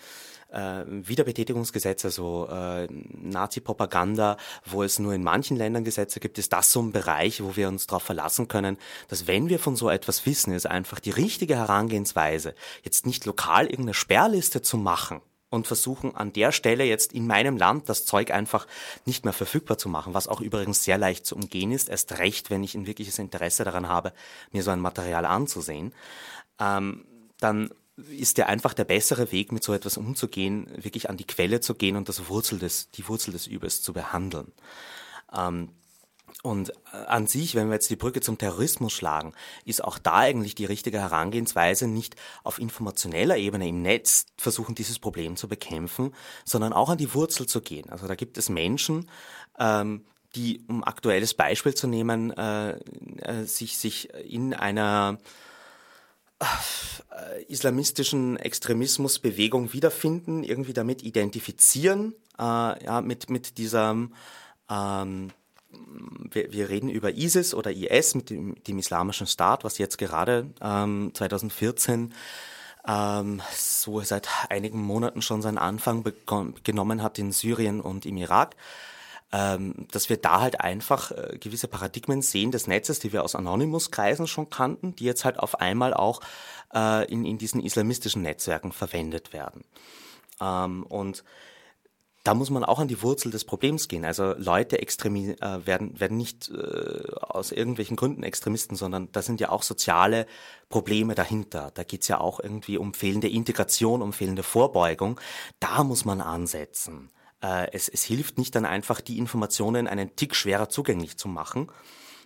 äh, 0.55 0.85
Wiederbetätigungsgesetz, 0.87 2.05
also 2.05 2.49
äh, 2.51 2.87
Nazi-Propaganda, 2.91 4.37
wo 4.65 4.83
es 4.83 4.99
nur 4.99 5.13
in 5.15 5.23
manchen 5.23 5.57
Ländern 5.57 5.85
Gesetze 5.85 6.21
gibt, 6.21 6.39
ist 6.39 6.53
das 6.53 6.73
so 6.73 6.81
ein 6.81 6.93
Bereich, 6.93 7.43
wo 7.43 7.57
wir 7.57 7.69
uns 7.69 7.87
darauf 7.87 8.03
verlassen 8.03 8.49
können, 8.49 8.79
dass 9.09 9.27
wenn 9.27 9.49
wir 9.49 9.59
von 9.59 9.77
so 9.77 9.91
etwas 9.91 10.27
wissen, 10.27 10.53
ist 10.53 10.67
einfach 10.67 11.01
die 11.01 11.11
richtige 11.11 11.57
Herangehensweise, 11.57 12.55
jetzt 12.83 13.07
nicht 13.07 13.25
lokal 13.25 13.67
irgendeine 13.67 13.95
Sperrliste 13.95 14.63
zu 14.63 14.77
machen, 14.77 15.21
und 15.55 15.67
versuchen 15.67 16.15
an 16.17 16.33
der 16.33 16.53
Stelle 16.53 16.85
jetzt 16.85 17.13
in 17.13 17.27
meinem 17.27 17.57
Land 17.57 17.89
das 17.89 18.05
Zeug 18.05 18.33
einfach 18.33 18.67
nicht 19.07 19.25
mehr 19.25 19.33
verfügbar 19.33 19.79
zu 19.79 19.89
machen, 19.89 20.13
was 20.13 20.29
auch 20.29 20.41
übrigens 20.41 20.85
sehr 20.85 20.99
leicht 20.99 21.25
zu 21.25 21.37
umgehen 21.37 21.71
ist, 21.71 21.89
erst 21.89 22.19
recht, 22.19 22.51
wenn 22.51 22.65
ich 22.65 22.75
ein 22.75 22.87
wirkliches 22.87 23.19
Interesse 23.19 23.65
daran 23.65 23.89
habe, 23.89 24.13
mir 24.51 24.63
so 24.63 24.73
ein 24.73 24.81
Material 24.81 25.25
anzusehen, 25.25 25.95
ähm, 26.59 27.07
dann 27.39 27.71
ist 27.97 28.39
ja 28.39 28.47
einfach 28.47 28.75
der 28.75 28.85
bessere 28.85 29.31
Weg, 29.31 29.53
mit 29.53 29.63
so 29.63 29.73
etwas 29.73 29.97
umzugehen, 29.97 30.67
wirklich 30.77 31.11
an 31.11 31.17
die 31.17 31.27
Quelle 31.27 31.61
zu 31.61 31.75
gehen 31.75 31.97
und 31.97 32.09
das 32.09 32.29
Wurzel 32.29 32.59
des, 32.59 32.91
die 32.91 33.07
Wurzel 33.09 33.33
des 33.33 33.47
Übels 33.47 33.83
zu 33.83 33.93
behandeln. 33.93 34.53
Ähm, 35.37 35.71
und 36.43 36.71
äh, 36.93 36.97
an 37.07 37.27
sich, 37.27 37.55
wenn 37.55 37.69
wir 37.69 37.75
jetzt 37.75 37.91
die 37.91 37.97
Brücke 37.97 38.21
zum 38.21 38.37
Terrorismus 38.37 38.93
schlagen, 38.93 39.33
ist 39.65 39.83
auch 39.83 39.99
da 39.99 40.17
eigentlich 40.17 40.55
die 40.55 40.65
richtige 40.65 41.01
Herangehensweise, 41.01 41.87
nicht 41.87 42.17
auf 42.43 42.59
informationeller 42.59 43.37
Ebene 43.37 43.69
im 43.69 43.83
Netz 43.83 44.27
versuchen, 44.37 44.75
dieses 44.75 44.99
Problem 44.99 45.37
zu 45.37 45.49
bekämpfen, 45.49 46.15
sondern 46.45 46.73
auch 46.73 46.91
an 46.91 46.99
die 46.99 47.15
Wurzel 47.15 47.47
zu 47.47 47.61
gehen. 47.61 47.89
Also 47.91 48.09
da 48.09 48.15
gibt 48.15 48.37
es 48.37 48.49
Menschen, 48.49 49.09
ähm, 49.59 50.05
die, 50.35 50.63
um 50.67 50.83
aktuelles 50.83 51.35
Beispiel 51.35 51.75
zu 51.75 51.87
nehmen, 51.87 52.33
äh, 52.33 52.73
äh, 52.73 53.45
sich, 53.45 53.79
sich 53.79 54.13
in 54.13 54.53
einer 54.53 55.19
islamistischen 57.49 58.37
Extremismusbewegung 58.37 59.73
wiederfinden, 59.73 60.43
irgendwie 60.43 60.73
damit 60.73 61.03
identifizieren, 61.03 62.15
äh, 62.39 62.43
ja, 62.85 63.01
mit, 63.01 63.31
mit 63.31 63.59
dieser, 63.59 63.91
ähm, 64.71 65.31
wir, 66.31 66.53
wir, 66.53 66.69
reden 66.69 66.89
über 66.89 67.13
ISIS 67.13 67.55
oder 67.55 67.71
IS, 67.71 68.15
mit 68.15 68.31
dem, 68.31 68.63
dem 68.65 68.79
Islamischen 68.79 69.27
Staat, 69.27 69.65
was 69.65 69.79
jetzt 69.79 69.99
gerade 69.99 70.51
ähm, 70.61 71.11
2014 71.15 72.13
ähm, 72.87 73.43
so 73.55 74.01
seit 74.01 74.29
einigen 74.51 74.81
Monaten 74.81 75.23
schon 75.23 75.43
seinen 75.43 75.59
Anfang 75.59 76.05
genommen 76.65 77.03
hat 77.03 77.19
in 77.19 77.33
Syrien 77.33 77.81
und 77.81 78.07
im 78.07 78.17
Irak 78.17 78.57
dass 79.91 80.09
wir 80.09 80.17
da 80.17 80.41
halt 80.41 80.61
einfach 80.61 81.11
äh, 81.11 81.39
gewisse 81.39 81.67
Paradigmen 81.67 82.23
sehen 82.23 82.53
des 82.53 82.69
Netzes, 82.69 83.01
die 83.01 83.13
wir 83.13 83.25
aus 83.25 83.35
Anonymous-Kreisen 83.35 84.29
schon 84.29 84.49
kannten, 84.49 84.95
die 84.95 85.05
jetzt 85.05 85.25
halt 85.25 85.41
auf 85.41 85.61
einmal 85.61 85.93
auch 85.93 86.21
äh, 86.73 87.11
in, 87.11 87.25
in 87.25 87.37
diesen 87.39 87.61
islamistischen 87.61 88.23
Netzwerken 88.23 88.71
verwendet 88.71 89.33
werden. 89.33 89.65
Ähm, 90.41 90.85
und 90.85 91.25
da 92.23 92.35
muss 92.35 92.49
man 92.49 92.65
auch 92.65 92.79
an 92.79 92.89
die 92.89 93.03
Wurzel 93.03 93.31
des 93.31 93.45
Problems 93.45 93.89
gehen. 93.89 94.05
Also 94.05 94.35
Leute 94.39 94.81
extremi 94.81 95.33
äh, 95.33 95.67
werden, 95.67 95.99
werden 95.99 96.17
nicht 96.17 96.51
aus 96.53 97.51
irgendwelchen 97.51 97.97
Gründen 97.97 98.23
Extremisten, 98.23 98.77
sondern 98.77 99.11
da 99.11 99.21
sind 99.21 99.41
ja 99.41 99.51
auch 99.51 99.63
soziale 99.63 100.27
Probleme 100.69 101.15
dahinter. 101.15 101.73
Da 101.75 101.83
geht's 101.83 102.09
ja 102.09 102.21
auch 102.21 102.41
irgendwie 102.41 102.79
um 102.79 102.95
fehlende 102.95 103.29
Integration, 103.29 104.01
um 104.01 104.13
fehlende 104.13 104.43
Vorbeugung. 104.43 105.21
Da 105.61 105.83
muss 105.83 106.05
man 106.05 106.21
ansetzen. 106.21 107.11
Äh, 107.45 107.69
es, 107.73 107.89
es 107.89 108.03
hilft 108.03 108.39
nicht 108.39 108.55
dann 108.55 108.65
einfach, 108.65 109.01
die 109.01 109.19
Informationen 109.19 109.87
einen 109.87 110.17
Tick 110.17 110.35
schwerer 110.35 110.71
zugänglich 110.71 111.19
zu 111.19 111.29
machen, 111.29 111.71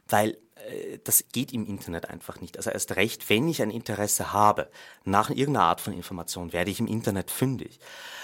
weil 0.09 0.39
äh, 0.55 0.99
das 1.03 1.25
geht 1.33 1.53
im 1.53 1.67
Internet 1.67 2.09
einfach 2.09 2.41
nicht. 2.41 2.57
Also 2.57 2.71
erst 2.71 2.95
recht, 2.95 3.29
wenn 3.29 3.49
ich 3.49 3.61
ein 3.61 3.71
Interesse 3.71 4.33
habe 4.33 4.71
nach 5.05 5.31
irgendeiner 5.31 5.65
Art 5.65 5.81
von 5.81 5.93
Information, 5.93 6.53
werde 6.53 6.71
ich 6.71 6.79
im 6.79 6.87
Internet 6.87 7.33
fündig. 7.33 7.81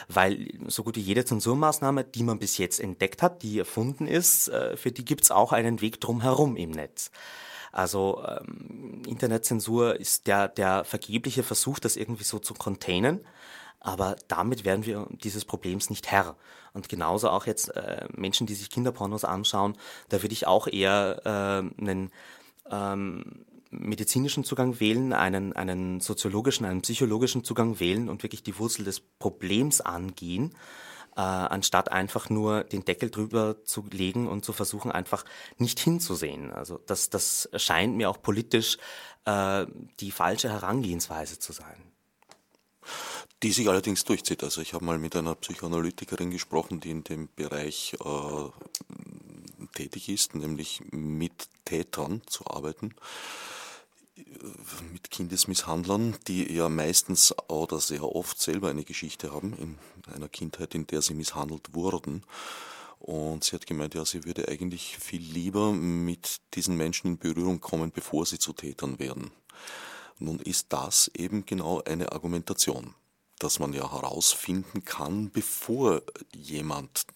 Weil 0.06 0.48
so 0.68 0.84
gut 0.84 0.94
wie 0.96 1.00
jede 1.00 1.24
Zensurmaßnahme, 1.24 2.04
die 2.04 2.22
man 2.22 2.38
bis 2.38 2.58
jetzt 2.58 2.78
entdeckt 2.78 3.22
hat, 3.22 3.42
die 3.42 3.58
erfunden 3.58 4.06
ist, 4.06 4.48
äh, 4.48 4.76
für 4.76 4.92
die 4.92 5.04
gibt's 5.04 5.32
auch 5.32 5.52
einen 5.52 5.80
Weg 5.80 6.00
drumherum 6.00 6.56
im 6.56 6.70
Netz. 6.70 7.10
Also 7.72 8.24
ähm, 8.24 9.02
Internetzensur 9.04 9.98
ist 9.98 10.28
der, 10.28 10.46
der 10.46 10.84
vergebliche 10.84 11.42
Versuch, 11.42 11.80
das 11.80 11.96
irgendwie 11.96 12.22
so 12.22 12.38
zu 12.38 12.54
containen. 12.54 13.26
Aber 13.84 14.16
damit 14.28 14.64
werden 14.64 14.86
wir 14.86 15.06
dieses 15.10 15.44
Problems 15.44 15.90
nicht 15.90 16.10
Herr. 16.10 16.36
Und 16.72 16.88
genauso 16.88 17.28
auch 17.28 17.46
jetzt 17.46 17.68
äh, 17.76 18.08
Menschen, 18.16 18.46
die 18.46 18.54
sich 18.54 18.70
Kinderpornos 18.70 19.24
anschauen, 19.24 19.76
da 20.08 20.22
würde 20.22 20.32
ich 20.32 20.46
auch 20.46 20.66
eher 20.66 21.20
äh, 21.26 21.80
einen 21.82 22.10
ähm, 22.70 23.44
medizinischen 23.70 24.42
Zugang 24.42 24.80
wählen, 24.80 25.12
einen, 25.12 25.52
einen 25.52 26.00
soziologischen, 26.00 26.64
einen 26.64 26.80
psychologischen 26.80 27.44
Zugang 27.44 27.78
wählen 27.78 28.08
und 28.08 28.22
wirklich 28.22 28.42
die 28.42 28.58
Wurzel 28.58 28.86
des 28.86 29.00
Problems 29.00 29.82
angehen, 29.82 30.54
äh, 31.14 31.20
anstatt 31.20 31.92
einfach 31.92 32.30
nur 32.30 32.64
den 32.64 32.86
Deckel 32.86 33.10
drüber 33.10 33.64
zu 33.64 33.84
legen 33.90 34.28
und 34.28 34.46
zu 34.46 34.54
versuchen, 34.54 34.92
einfach 34.92 35.26
nicht 35.58 35.78
hinzusehen. 35.78 36.52
Also 36.52 36.80
das, 36.86 37.10
das 37.10 37.50
scheint 37.56 37.96
mir 37.96 38.08
auch 38.08 38.22
politisch 38.22 38.78
äh, 39.26 39.66
die 40.00 40.10
falsche 40.10 40.48
Herangehensweise 40.48 41.38
zu 41.38 41.52
sein. 41.52 41.92
Die 43.44 43.52
sich 43.52 43.68
allerdings 43.68 44.04
durchzieht. 44.04 44.42
Also 44.42 44.62
ich 44.62 44.72
habe 44.72 44.86
mal 44.86 44.98
mit 44.98 45.14
einer 45.14 45.34
Psychoanalytikerin 45.34 46.30
gesprochen, 46.30 46.80
die 46.80 46.90
in 46.90 47.04
dem 47.04 47.28
Bereich 47.36 47.94
äh, 48.02 49.66
tätig 49.74 50.08
ist, 50.08 50.34
nämlich 50.34 50.80
mit 50.90 51.48
Tätern 51.66 52.22
zu 52.26 52.46
arbeiten 52.46 52.94
mit 54.92 55.10
Kindesmisshandlern, 55.10 56.16
die 56.26 56.52
ja 56.52 56.68
meistens 56.68 57.34
oder 57.48 57.80
sehr 57.80 58.04
oft 58.04 58.40
selber 58.40 58.70
eine 58.70 58.84
Geschichte 58.84 59.32
haben 59.32 59.54
in 59.54 59.78
einer 60.12 60.28
Kindheit, 60.28 60.74
in 60.74 60.86
der 60.86 61.02
sie 61.02 61.14
misshandelt 61.14 61.74
wurden. 61.74 62.24
Und 62.98 63.44
sie 63.44 63.52
hat 63.52 63.66
gemeint, 63.66 63.94
ja, 63.94 64.04
sie 64.04 64.24
würde 64.24 64.48
eigentlich 64.48 64.96
viel 64.98 65.20
lieber 65.20 65.72
mit 65.72 66.40
diesen 66.54 66.76
Menschen 66.76 67.08
in 67.08 67.18
Berührung 67.18 67.60
kommen, 67.60 67.90
bevor 67.90 68.24
sie 68.24 68.38
zu 68.38 68.52
Tätern 68.52 68.98
werden. 68.98 69.30
Nun 70.18 70.38
ist 70.40 70.72
das 70.72 71.10
eben 71.14 71.44
genau 71.44 71.82
eine 71.82 72.12
Argumentation, 72.12 72.94
dass 73.38 73.58
man 73.58 73.72
ja 73.72 73.90
herausfinden 73.90 74.84
kann, 74.84 75.30
bevor 75.30 76.02
jemand 76.34 77.06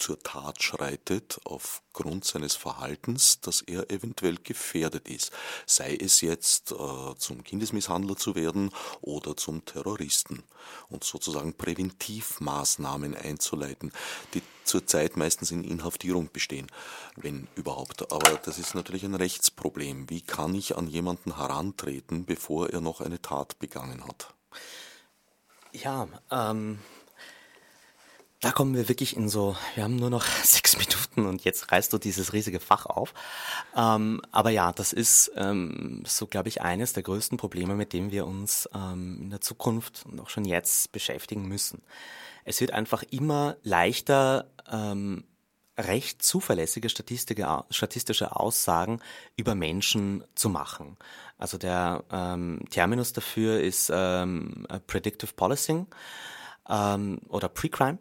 zur 0.00 0.18
Tat 0.22 0.62
schreitet 0.62 1.38
aufgrund 1.44 2.24
seines 2.24 2.56
Verhaltens, 2.56 3.40
dass 3.40 3.60
er 3.60 3.90
eventuell 3.90 4.36
gefährdet 4.42 5.08
ist. 5.08 5.30
Sei 5.66 5.94
es 5.94 6.22
jetzt 6.22 6.72
äh, 6.72 7.14
zum 7.16 7.44
Kindesmisshandler 7.44 8.16
zu 8.16 8.34
werden 8.34 8.70
oder 9.02 9.36
zum 9.36 9.64
Terroristen 9.64 10.42
und 10.88 11.04
sozusagen 11.04 11.54
Präventivmaßnahmen 11.54 13.14
einzuleiten, 13.14 13.92
die 14.34 14.42
zurzeit 14.64 15.16
meistens 15.16 15.50
in 15.50 15.64
Inhaftierung 15.64 16.30
bestehen, 16.32 16.68
wenn 17.16 17.48
überhaupt. 17.54 18.10
Aber 18.10 18.36
das 18.44 18.58
ist 18.58 18.74
natürlich 18.74 19.04
ein 19.04 19.14
Rechtsproblem. 19.14 20.08
Wie 20.08 20.22
kann 20.22 20.54
ich 20.54 20.76
an 20.76 20.88
jemanden 20.88 21.36
herantreten, 21.36 22.24
bevor 22.24 22.70
er 22.70 22.80
noch 22.80 23.00
eine 23.00 23.20
Tat 23.20 23.58
begangen 23.58 24.06
hat? 24.06 24.34
Ja, 25.72 26.08
ähm, 26.30 26.78
da 28.40 28.50
kommen 28.52 28.74
wir 28.74 28.88
wirklich 28.88 29.16
in 29.16 29.28
so, 29.28 29.56
wir 29.74 29.84
haben 29.84 29.96
nur 29.96 30.10
noch 30.10 30.24
sechs 30.42 30.76
Minuten 30.76 31.26
und 31.26 31.44
jetzt 31.44 31.70
reißt 31.70 31.92
du 31.92 31.98
dieses 31.98 32.32
riesige 32.32 32.58
Fach 32.58 32.86
auf. 32.86 33.14
Ähm, 33.76 34.20
aber 34.32 34.50
ja, 34.50 34.72
das 34.72 34.92
ist 34.92 35.30
ähm, 35.36 36.02
so, 36.06 36.26
glaube 36.26 36.48
ich, 36.48 36.62
eines 36.62 36.92
der 36.92 37.02
größten 37.02 37.38
Probleme, 37.38 37.74
mit 37.74 37.92
dem 37.92 38.10
wir 38.10 38.26
uns 38.26 38.68
ähm, 38.74 39.18
in 39.22 39.30
der 39.30 39.40
Zukunft 39.40 40.04
und 40.06 40.20
auch 40.20 40.30
schon 40.30 40.44
jetzt 40.44 40.90
beschäftigen 40.92 41.46
müssen. 41.46 41.82
Es 42.44 42.60
wird 42.60 42.72
einfach 42.72 43.02
immer 43.10 43.56
leichter, 43.62 44.50
ähm, 44.70 45.24
recht 45.76 46.22
zuverlässige 46.22 46.88
statistische 46.90 48.36
Aussagen 48.36 49.00
über 49.36 49.54
Menschen 49.54 50.24
zu 50.34 50.48
machen. 50.48 50.96
Also 51.38 51.58
der 51.58 52.04
ähm, 52.10 52.64
Terminus 52.70 53.12
dafür 53.12 53.60
ist 53.60 53.90
ähm, 53.92 54.66
Predictive 54.86 55.32
Policing 55.34 55.86
ähm, 56.68 57.20
oder 57.28 57.48
Pre-Crime 57.48 57.98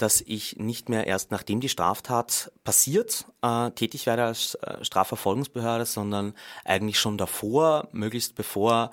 dass 0.00 0.22
ich 0.22 0.56
nicht 0.56 0.88
mehr 0.88 1.06
erst 1.06 1.30
nachdem 1.30 1.60
die 1.60 1.68
Straftat 1.68 2.50
passiert 2.64 3.26
äh, 3.42 3.70
tätig 3.72 4.06
werde 4.06 4.24
als 4.24 4.54
äh, 4.54 4.82
Strafverfolgungsbehörde, 4.82 5.84
sondern 5.84 6.32
eigentlich 6.64 6.98
schon 6.98 7.18
davor, 7.18 7.88
möglichst 7.92 8.34
bevor 8.34 8.92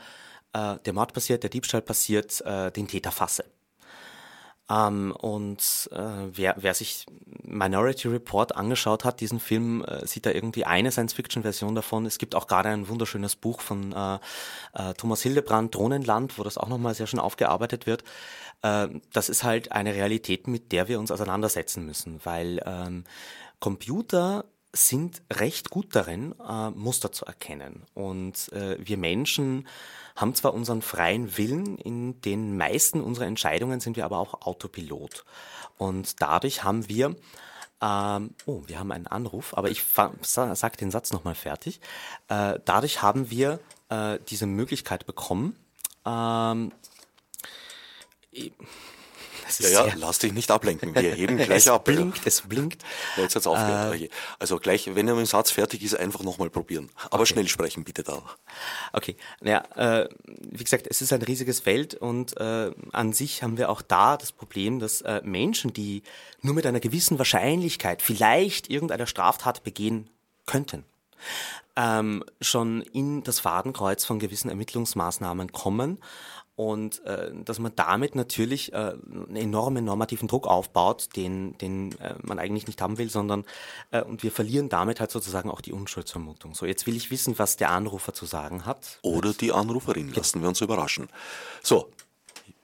äh, 0.52 0.76
der 0.86 0.94
Mord 0.94 1.14
passiert, 1.14 1.44
der 1.44 1.50
Diebstahl 1.50 1.82
passiert, 1.82 2.42
äh, 2.42 2.72
den 2.72 2.88
Täter 2.90 3.12
fasse. 3.12 3.46
Ähm, 4.70 5.14
und 5.18 5.90
äh, 5.94 6.28
wer, 6.32 6.56
wer 6.58 6.74
sich 6.74 7.06
Minority 7.44 8.10
Report 8.10 8.56
angeschaut 8.56 9.06
hat, 9.06 9.22
diesen 9.22 9.40
Film, 9.40 9.84
äh, 9.86 10.06
sieht 10.06 10.26
da 10.26 10.32
irgendwie 10.32 10.66
eine 10.66 10.92
Science-Fiction-Version 10.92 11.76
davon. 11.76 12.06
Es 12.06 12.18
gibt 12.18 12.36
auch 12.36 12.48
gerade 12.48 12.70
ein 12.70 12.90
wunderschönes 12.90 13.36
Buch 13.36 13.62
von 13.62 13.94
äh, 13.94 14.16
äh, 14.74 14.94
Thomas 14.96 15.22
Hildebrand, 15.22 15.74
Drohnenland, 15.74 16.38
wo 16.38 16.44
das 16.44 16.58
auch 16.58 16.68
nochmal 16.68 16.96
sehr 16.96 17.08
schön 17.08 17.20
aufgearbeitet 17.20 17.86
wird. 17.86 18.04
Äh, 18.62 18.90
das 19.14 19.30
ist 19.30 19.44
halt 19.44 19.72
eine 19.72 19.94
Realität, 19.94 20.48
mit 20.48 20.72
der 20.72 20.88
wir 20.90 21.00
uns 21.00 21.12
auseinandersetzen 21.12 21.86
müssen, 21.86 22.20
weil 22.24 22.62
ähm, 22.66 23.06
Computer 23.60 24.46
sind 24.78 25.22
recht 25.32 25.70
gut 25.70 25.96
darin, 25.96 26.36
äh, 26.40 26.70
Muster 26.72 27.12
zu 27.12 27.26
erkennen. 27.26 27.84
Und 27.94 28.52
äh, 28.54 28.78
wir 28.80 28.98
Menschen 28.98 29.68
haben 30.16 30.36
zwar 30.36 30.54
unseren 30.54 30.82
freien 30.82 31.38
Willen, 31.38 31.78
in 31.78 32.22
den 32.22 32.58
meisten 32.58 33.02
unserer 33.02 33.26
Entscheidungen 33.26 33.80
sind 33.80 33.98
wir 33.98 34.06
aber 34.06 34.20
auch 34.20 34.42
Autopilot. 34.42 35.26
Und 35.78 36.22
dadurch 36.22 36.64
haben 36.64 36.90
wir 36.90 37.16
ähm, 37.80 38.32
oh, 38.46 38.64
wir 38.66 38.80
haben 38.80 38.92
einen 38.92 39.08
Anruf, 39.08 39.56
aber 39.56 39.70
ich 39.70 39.84
sage 40.22 40.78
den 40.78 40.90
Satz 40.90 41.14
nochmal 41.14 41.36
fertig. 41.36 41.80
Äh, 42.28 42.60
dadurch 42.66 43.04
haben 43.04 43.30
wir 43.30 43.60
äh, 43.90 44.18
diese 44.30 44.48
Möglichkeit 44.48 45.06
bekommen, 45.06 45.56
ähm, 46.06 46.72
ja, 49.60 49.88
ja, 49.88 49.94
lass 49.96 50.20
dich 50.20 50.34
nicht 50.34 50.52
ablenken. 50.52 50.94
Wir 50.96 51.14
heben 51.14 51.38
gleich 51.38 51.60
es 51.60 51.68
ab. 51.68 51.86
Blinkt, 51.86 52.26
es 52.26 52.42
blinkt. 52.42 52.84
Ja, 53.16 53.24
jetzt 53.24 53.36
hat's 53.36 53.48
aufgehört. 53.48 54.10
Also 54.40 54.58
gleich, 54.60 54.88
wenn 54.96 55.08
er 55.08 55.16
mit 55.16 55.26
dem 55.26 55.28
Satz 55.28 55.52
fertig 55.52 55.84
ist, 55.84 55.96
einfach 55.96 56.24
nochmal 56.24 56.50
probieren. 56.50 56.90
Aber 57.06 57.22
okay. 57.22 57.34
schnell 57.34 57.48
sprechen, 57.48 57.84
bitte 57.84 58.04
da. 58.04 58.22
Okay. 58.94 59.16
Naja, 59.42 59.64
äh, 59.76 60.10
wie 60.26 60.64
gesagt, 60.64 60.88
es 60.90 61.02
ist 61.02 61.14
ein 61.14 61.22
riesiges 61.22 61.60
Feld 61.60 61.96
und 61.96 62.38
äh, 62.38 62.72
an 62.92 63.14
sich 63.14 63.44
haben 63.44 63.58
wir 63.58 63.70
auch 63.70 63.82
da 63.82 64.18
das 64.18 64.32
Problem, 64.32 64.80
dass 64.80 65.02
äh, 65.02 65.22
Menschen, 65.24 65.74
die 65.74 66.04
nur 66.42 66.54
mit 66.54 66.66
einer 66.66 66.80
gewissen 66.80 67.18
Wahrscheinlichkeit 67.18 68.02
vielleicht 68.02 68.70
irgendeine 68.70 69.08
Straftat 69.08 69.64
begehen 69.64 70.10
könnten, 70.46 70.84
ähm, 71.76 72.24
schon 72.42 72.82
in 72.82 73.24
das 73.24 73.40
Fadenkreuz 73.40 74.04
von 74.04 74.20
gewissen 74.20 74.50
Ermittlungsmaßnahmen 74.50 75.52
kommen 75.52 76.00
und 76.58 77.06
äh, 77.06 77.32
dass 77.46 77.60
man 77.60 77.72
damit 77.76 78.16
natürlich 78.16 78.74
äh, 78.74 78.76
einen 78.76 79.36
enormen 79.36 79.86
normativen 79.86 80.28
Druck 80.28 80.48
aufbaut, 80.48 81.16
den, 81.16 81.56
den 81.60 81.98
äh, 82.00 82.16
man 82.24 82.40
eigentlich 82.40 82.66
nicht 82.66 82.82
haben 82.82 82.98
will, 82.98 83.12
sondern 83.12 83.46
äh, 83.92 84.02
und 84.02 84.24
wir 84.24 84.32
verlieren 84.32 84.68
damit 84.68 85.00
halt 85.00 85.12
sozusagen 85.12 85.52
auch 85.52 85.62
die 85.62 85.72
Unschuldsvermutung. 85.72 86.56
So, 86.56 86.66
jetzt 86.66 86.88
will 86.88 86.96
ich 86.96 87.12
wissen, 87.12 87.38
was 87.38 87.58
der 87.58 87.70
Anrufer 87.70 88.12
zu 88.12 88.26
sagen 88.26 88.66
hat. 88.66 88.98
Oder 89.04 89.34
die 89.34 89.52
Anruferin, 89.52 90.12
lassen 90.12 90.42
wir 90.42 90.50
uns 90.50 90.60
überraschen. 90.62 91.10
So, 91.62 91.92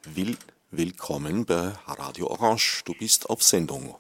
will, 0.06 0.38
willkommen 0.72 1.46
bei 1.46 1.74
Radio 1.86 2.32
Orange, 2.32 2.82
du 2.86 2.96
bist 2.96 3.30
auf 3.30 3.44
Sendung. 3.44 3.96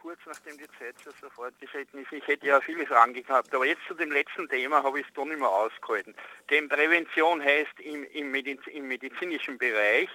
Kurz 0.00 0.18
nachdem 0.24 0.56
die 0.56 0.66
Zeit 0.78 0.94
schon 1.04 1.12
so 1.20 1.28
fortgeschritten 1.28 2.00
ist. 2.00 2.10
Ich 2.10 2.26
hätte 2.26 2.46
ja 2.46 2.60
viele 2.62 2.86
Fragen 2.86 3.12
gehabt, 3.12 3.54
aber 3.54 3.66
jetzt 3.66 3.82
zu 3.86 3.92
dem 3.92 4.10
letzten 4.10 4.48
Thema 4.48 4.82
habe 4.82 5.00
ich 5.00 5.06
es 5.06 5.12
doch 5.12 5.26
nicht 5.26 5.38
mehr 5.38 5.50
ausgehalten. 5.50 6.14
Denn 6.48 6.70
Prävention 6.70 7.42
heißt 7.42 7.78
im, 7.80 8.04
im, 8.04 8.30
Mediz 8.30 8.66
im 8.66 8.88
medizinischen 8.88 9.58
Bereich, 9.58 10.08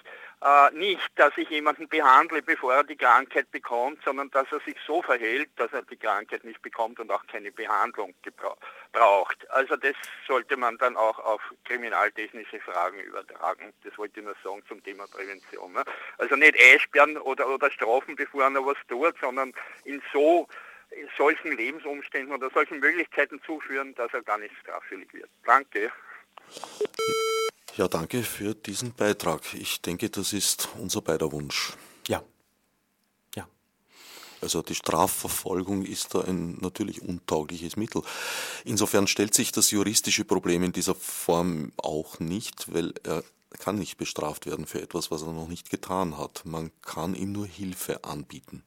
nicht, 0.74 1.10
dass 1.16 1.32
ich 1.38 1.50
jemanden 1.50 1.88
behandle, 1.88 2.41
bevor 2.41 2.76
er 2.76 2.84
die 2.84 2.96
Krankheit 2.96 3.50
bekommt, 3.52 4.04
sondern 4.04 4.30
dass 4.30 4.52
er 4.52 4.60
sich 4.60 4.76
so 4.86 5.02
verhält, 5.02 5.50
dass 5.56 5.74
er 5.74 5.82
die 5.82 5.98
Krankheit 5.98 6.43
nicht 6.43 6.62
bekommt 6.62 7.00
und 7.00 7.12
auch 7.12 7.26
keine 7.28 7.52
Behandlung 7.52 8.14
braucht. 8.91 9.50
Also 9.50 9.76
das 9.76 9.96
sollte 10.28 10.56
man 10.56 10.78
dann 10.78 10.98
auch 10.98 11.18
auf 11.20 11.41
kriminaltechnische 11.64 12.60
Fragen 12.60 13.00
übertragen. 13.00 13.74
Das 13.84 13.98
wollte 13.98 14.20
ich 14.20 14.26
nur 14.26 14.36
sagen 14.43 14.62
zum 14.68 14.84
Thema 14.84 15.08
Prävention. 15.08 15.74
Ne? 15.74 15.84
Also 16.20 16.36
nicht 16.36 16.56
einsperren 16.62 17.18
oder, 17.18 17.48
oder 17.48 17.72
strafen, 17.72 18.16
bevor 18.16 18.46
einer 18.46 18.64
was 18.66 18.78
tut, 18.88 19.16
sondern 19.20 19.52
in 19.84 20.02
so 20.14 20.48
in 20.91 21.10
solchen 21.18 21.58
Lebensumständen 21.58 22.34
oder 22.34 22.50
solchen 22.52 22.80
Möglichkeiten 22.80 23.41
zuführen, 23.43 23.96
dass 23.96 24.14
er 24.14 24.22
gar 24.22 24.38
nicht 24.38 24.56
straffällig 24.62 25.12
wird. 25.14 25.30
Danke. 25.43 25.91
Ja, 27.78 27.90
danke 27.90 28.24
für 28.24 28.56
diesen 28.56 28.94
Beitrag. 28.94 29.54
Ich 29.54 29.82
denke, 29.82 30.10
das 30.10 30.32
ist 30.32 30.70
unser 30.80 31.02
beider 31.02 31.34
Wunsch. 31.34 31.74
Ja. 32.08 32.24
Ja. 33.36 33.48
Also 34.40 34.62
die 34.62 34.76
Strafverfolgung 34.76 35.84
ist 35.84 36.16
da 36.16 36.22
ein 36.22 36.58
natürlich 36.62 37.02
untaugliches 37.02 37.76
Mittel. 37.76 38.02
Insofern 38.64 39.08
stellt 39.08 39.34
sich 39.34 39.52
das 39.52 39.72
juristische 39.72 40.24
Problem 40.24 40.64
in 40.64 40.72
dieser 40.72 40.96
Form 40.96 41.74
auch 41.76 42.20
nicht, 42.20 42.74
weil 42.74 42.94
er 43.04 43.24
kann 43.60 43.78
nicht 43.78 43.98
bestraft 43.98 44.46
werden 44.46 44.66
für 44.66 44.82
etwas, 44.82 45.12
was 45.12 45.24
er 45.24 45.34
noch 45.34 45.50
nicht 45.50 45.70
getan 45.70 46.18
hat. 46.18 46.44
Man 46.46 46.72
kann 46.82 47.14
ihm 47.14 47.34
nur 47.34 47.46
Hilfe 47.46 48.06
anbieten. 48.06 48.64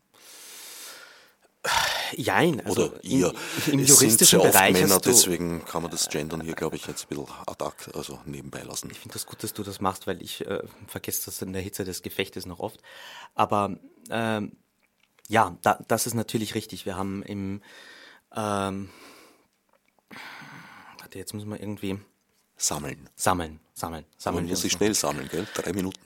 Jein, 2.17 2.65
also 2.65 2.87
Oder 2.87 3.05
ihr. 3.05 3.33
Im, 3.67 3.75
im 3.75 3.79
juristischen 3.81 4.41
sind 4.41 4.53
Bereich 4.53 4.73
Männer, 4.75 5.01
deswegen 5.01 5.65
kann 5.65 5.83
man 5.83 5.91
das 5.91 6.09
Gendern 6.09 6.41
hier, 6.41 6.55
glaube 6.55 6.77
ich, 6.77 6.87
jetzt 6.87 7.05
ein 7.05 7.09
bisschen 7.09 7.27
ad 7.47 7.65
hoc, 7.65 7.75
also 7.95 8.21
nebenbei 8.25 8.63
lassen. 8.63 8.89
Ich 8.91 8.99
finde 8.99 9.15
das 9.15 9.27
gut, 9.27 9.43
dass 9.43 9.53
du 9.53 9.63
das 9.63 9.81
machst, 9.81 10.07
weil 10.07 10.23
ich 10.23 10.47
äh, 10.47 10.63
vergesse 10.87 11.27
das 11.27 11.43
in 11.43 11.53
der 11.53 11.63
Hitze 11.63 11.85
des 11.85 12.03
Gefechtes 12.03 12.47
noch 12.47 12.61
oft. 12.61 12.81
Aber 13.35 13.79
ähm, 14.11 14.53
ja, 15.29 15.57
da, 15.63 15.79
das 15.89 16.07
ist 16.07 16.15
natürlich 16.15 16.55
richtig. 16.55 16.87
Wir 16.87 16.97
haben 16.97 17.23
im 17.23 17.63
ähm, 18.35 18.91
warte, 20.99 21.19
jetzt 21.19 21.35
müssen 21.35 21.49
wir 21.49 21.61
irgendwie 21.61 21.99
Sammeln. 22.57 23.09
sammeln, 23.17 23.61
sammeln, 23.75 24.05
Man 24.05 24.13
sammeln. 24.19 24.45
wir 24.47 24.51
muss 24.51 24.63
sich 24.63 24.73
schnell 24.73 24.95
sammeln, 24.95 25.29
gell? 25.29 25.47
Drei 25.55 25.73
Minuten. 25.73 25.99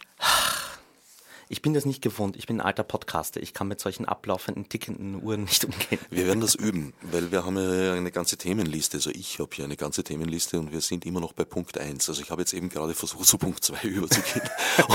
Ich 1.52 1.60
bin 1.60 1.74
das 1.74 1.84
nicht 1.84 2.00
gewohnt. 2.00 2.34
Ich 2.38 2.46
bin 2.46 2.62
ein 2.62 2.66
alter 2.66 2.82
Podcaster. 2.82 3.42
Ich 3.42 3.52
kann 3.52 3.68
mit 3.68 3.78
solchen 3.78 4.06
ablaufenden, 4.06 4.70
tickenden 4.70 5.22
Uhren 5.22 5.44
nicht 5.44 5.62
umgehen. 5.66 5.98
Wir 6.08 6.26
werden 6.26 6.40
das 6.40 6.54
üben, 6.54 6.94
weil 7.02 7.30
wir 7.30 7.44
haben 7.44 7.58
ja 7.58 7.92
eine 7.92 8.10
ganze 8.10 8.38
Themenliste. 8.38 8.96
Also 8.96 9.10
ich 9.10 9.38
habe 9.38 9.50
hier 9.54 9.66
eine 9.66 9.76
ganze 9.76 10.02
Themenliste 10.02 10.58
und 10.58 10.72
wir 10.72 10.80
sind 10.80 11.04
immer 11.04 11.20
noch 11.20 11.34
bei 11.34 11.44
Punkt 11.44 11.76
1. 11.76 12.08
Also 12.08 12.22
ich 12.22 12.30
habe 12.30 12.40
jetzt 12.40 12.54
eben 12.54 12.70
gerade 12.70 12.94
versucht, 12.94 13.26
zu 13.26 13.36
Punkt 13.36 13.62
2 13.62 13.82
überzugehen, 13.86 14.48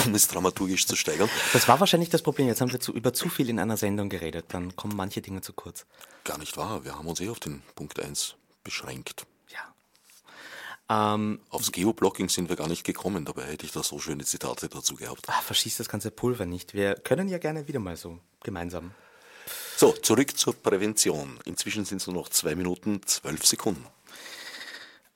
um 0.04 0.16
es 0.16 0.28
dramaturgisch 0.30 0.88
zu 0.88 0.96
steigern. 0.96 1.30
Das 1.54 1.68
war 1.68 1.80
wahrscheinlich 1.80 2.10
das 2.10 2.24
Problem. 2.24 2.48
Jetzt 2.48 2.60
haben 2.60 2.72
wir 2.72 2.80
zu, 2.80 2.92
über 2.92 3.14
zu 3.14 3.30
viel 3.30 3.50
in 3.50 3.60
einer 3.60 3.78
Sendung 3.78 4.10
geredet. 4.10 4.46
Dann 4.48 4.76
kommen 4.76 4.96
manche 4.96 5.22
Dinge 5.22 5.42
zu 5.42 5.54
kurz. 5.54 5.86
Gar 6.24 6.40
nicht 6.40 6.58
wahr. 6.58 6.84
Wir 6.84 6.98
haben 6.98 7.08
uns 7.08 7.22
eh 7.22 7.30
auf 7.30 7.40
den 7.40 7.62
Punkt 7.76 8.00
1 8.00 8.34
beschränkt. 8.64 9.28
Ähm, 10.90 11.40
Aufs 11.50 11.72
Geoblocking 11.72 12.30
sind 12.30 12.50
wir 12.50 12.56
gar 12.56 12.70
nicht 12.70 12.84
gekommen. 12.84 13.26
Dabei 13.26 13.44
hätte 13.44 13.66
ich 13.66 13.72
da 13.72 13.84
so 13.84 14.00
schöne 14.00 14.24
Zitate 14.24 14.70
dazu 14.70 14.96
gehabt. 14.96 15.28
ah, 15.28 15.42
verschießt 15.42 15.80
das 15.80 15.90
ganze 15.90 16.12
Pulver 16.12 16.46
nicht. 16.46 16.74
Wir 16.74 16.96
können 16.96 17.28
ja 17.28 17.38
gerne 17.38 17.68
wieder 17.68 17.80
mal 17.80 17.98
so 17.98 18.20
gemeinsam. 18.44 18.92
So, 19.76 19.92
zurück 19.92 20.38
zur 20.38 20.56
Prävention. 20.56 21.40
Inzwischen 21.46 21.86
sind 21.86 21.98
es 21.98 22.08
nur 22.08 22.16
noch 22.16 22.30
zwei 22.30 22.56
Minuten, 22.56 23.02
zwölf 23.06 23.46
Sekunden. 23.46 23.86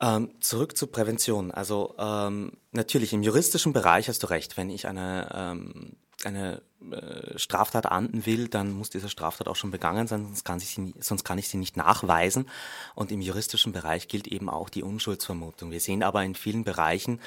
Ähm, 0.01 0.31
zurück 0.39 0.75
zur 0.75 0.91
Prävention. 0.91 1.51
Also 1.51 1.95
ähm, 1.97 2.53
natürlich 2.71 3.13
im 3.13 3.23
juristischen 3.23 3.71
Bereich 3.71 4.09
hast 4.09 4.23
du 4.23 4.27
recht. 4.27 4.57
Wenn 4.57 4.69
ich 4.69 4.87
eine, 4.87 5.29
ähm, 5.33 5.95
eine 6.25 6.61
äh, 6.91 7.37
Straftat 7.37 7.85
ahnden 7.85 8.25
will, 8.25 8.47
dann 8.47 8.71
muss 8.71 8.89
diese 8.89 9.09
Straftat 9.09 9.47
auch 9.47 9.55
schon 9.55 9.71
begangen 9.71 10.07
sein, 10.07 10.25
sonst 10.25 10.43
kann, 10.43 10.59
sie, 10.59 10.93
sonst 10.99 11.23
kann 11.23 11.37
ich 11.37 11.47
sie 11.47 11.57
nicht 11.57 11.77
nachweisen. 11.77 12.47
Und 12.95 13.11
im 13.11 13.21
juristischen 13.21 13.71
Bereich 13.71 14.07
gilt 14.07 14.27
eben 14.27 14.49
auch 14.49 14.69
die 14.69 14.83
Unschuldsvermutung. 14.83 15.71
Wir 15.71 15.79
sehen 15.79 16.03
aber 16.03 16.23
in 16.23 16.35
vielen 16.35 16.63
Bereichen, 16.63 17.19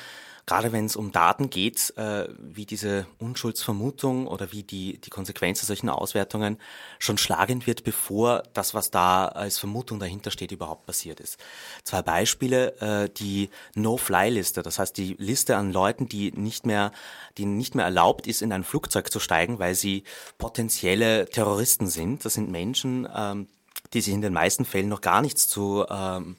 gerade 0.47 0.73
wenn 0.73 0.85
es 0.85 0.97
um 0.97 1.11
Daten 1.13 1.49
geht, 1.49 1.97
äh, 1.97 2.29
wie 2.39 2.67
diese 2.67 3.07
Unschuldsvermutung 3.19 4.27
oder 4.27 4.53
wie 4.53 4.63
die, 4.63 4.99
die 4.99 5.11
Konsequenz 5.11 5.63
solchen 5.63 5.89
Auswertungen 5.89 6.59
schon 6.99 7.17
schlagend 7.17 7.67
wird, 7.67 7.85
bevor 7.85 8.43
das, 8.53 8.75
was 8.75 8.91
da 8.91 9.27
als 9.27 9.59
Vermutung 9.59 9.99
dahinter 9.99 10.31
steht, 10.31 10.53
überhaupt 10.53 10.87
passiert 10.87 11.21
ist. 11.21 11.39
Zwei 11.83 12.03
Beispiele, 12.03 12.77
äh, 12.81 13.09
die 13.09 13.49
No-Fly-Liste, 13.75 14.63
das 14.63 14.79
heißt 14.79 14.97
die 14.99 15.15
Liste 15.19 15.57
an 15.57 15.73
Leuten, 15.73 16.09
die 16.09 16.33
nicht 16.33 16.67
mehr, 16.67 16.93
die 17.39 17.47
nicht 17.47 17.75
mehr 17.75 17.87
erlaubt 17.87 18.27
ist, 18.27 18.43
in 18.43 18.53
ein 18.53 18.65
Flugzeug 18.65 19.11
zu 19.11 19.21
steigen, 19.21 19.59
weil 19.59 19.75
sie 19.75 20.05
potenzielle 20.37 21.27
Terroristen 21.27 21.87
sind. 21.87 22.25
Das 22.25 22.35
sind 22.35 22.51
Menschen, 22.51 23.09
ähm, 23.15 23.49
die 23.95 24.01
sich 24.03 24.13
in 24.13 24.21
den 24.21 24.33
meisten 24.33 24.65
Fällen 24.65 24.89
noch 24.89 25.01
gar 25.01 25.23
nichts 25.23 25.49
zu 25.49 25.87
ähm, 25.89 26.37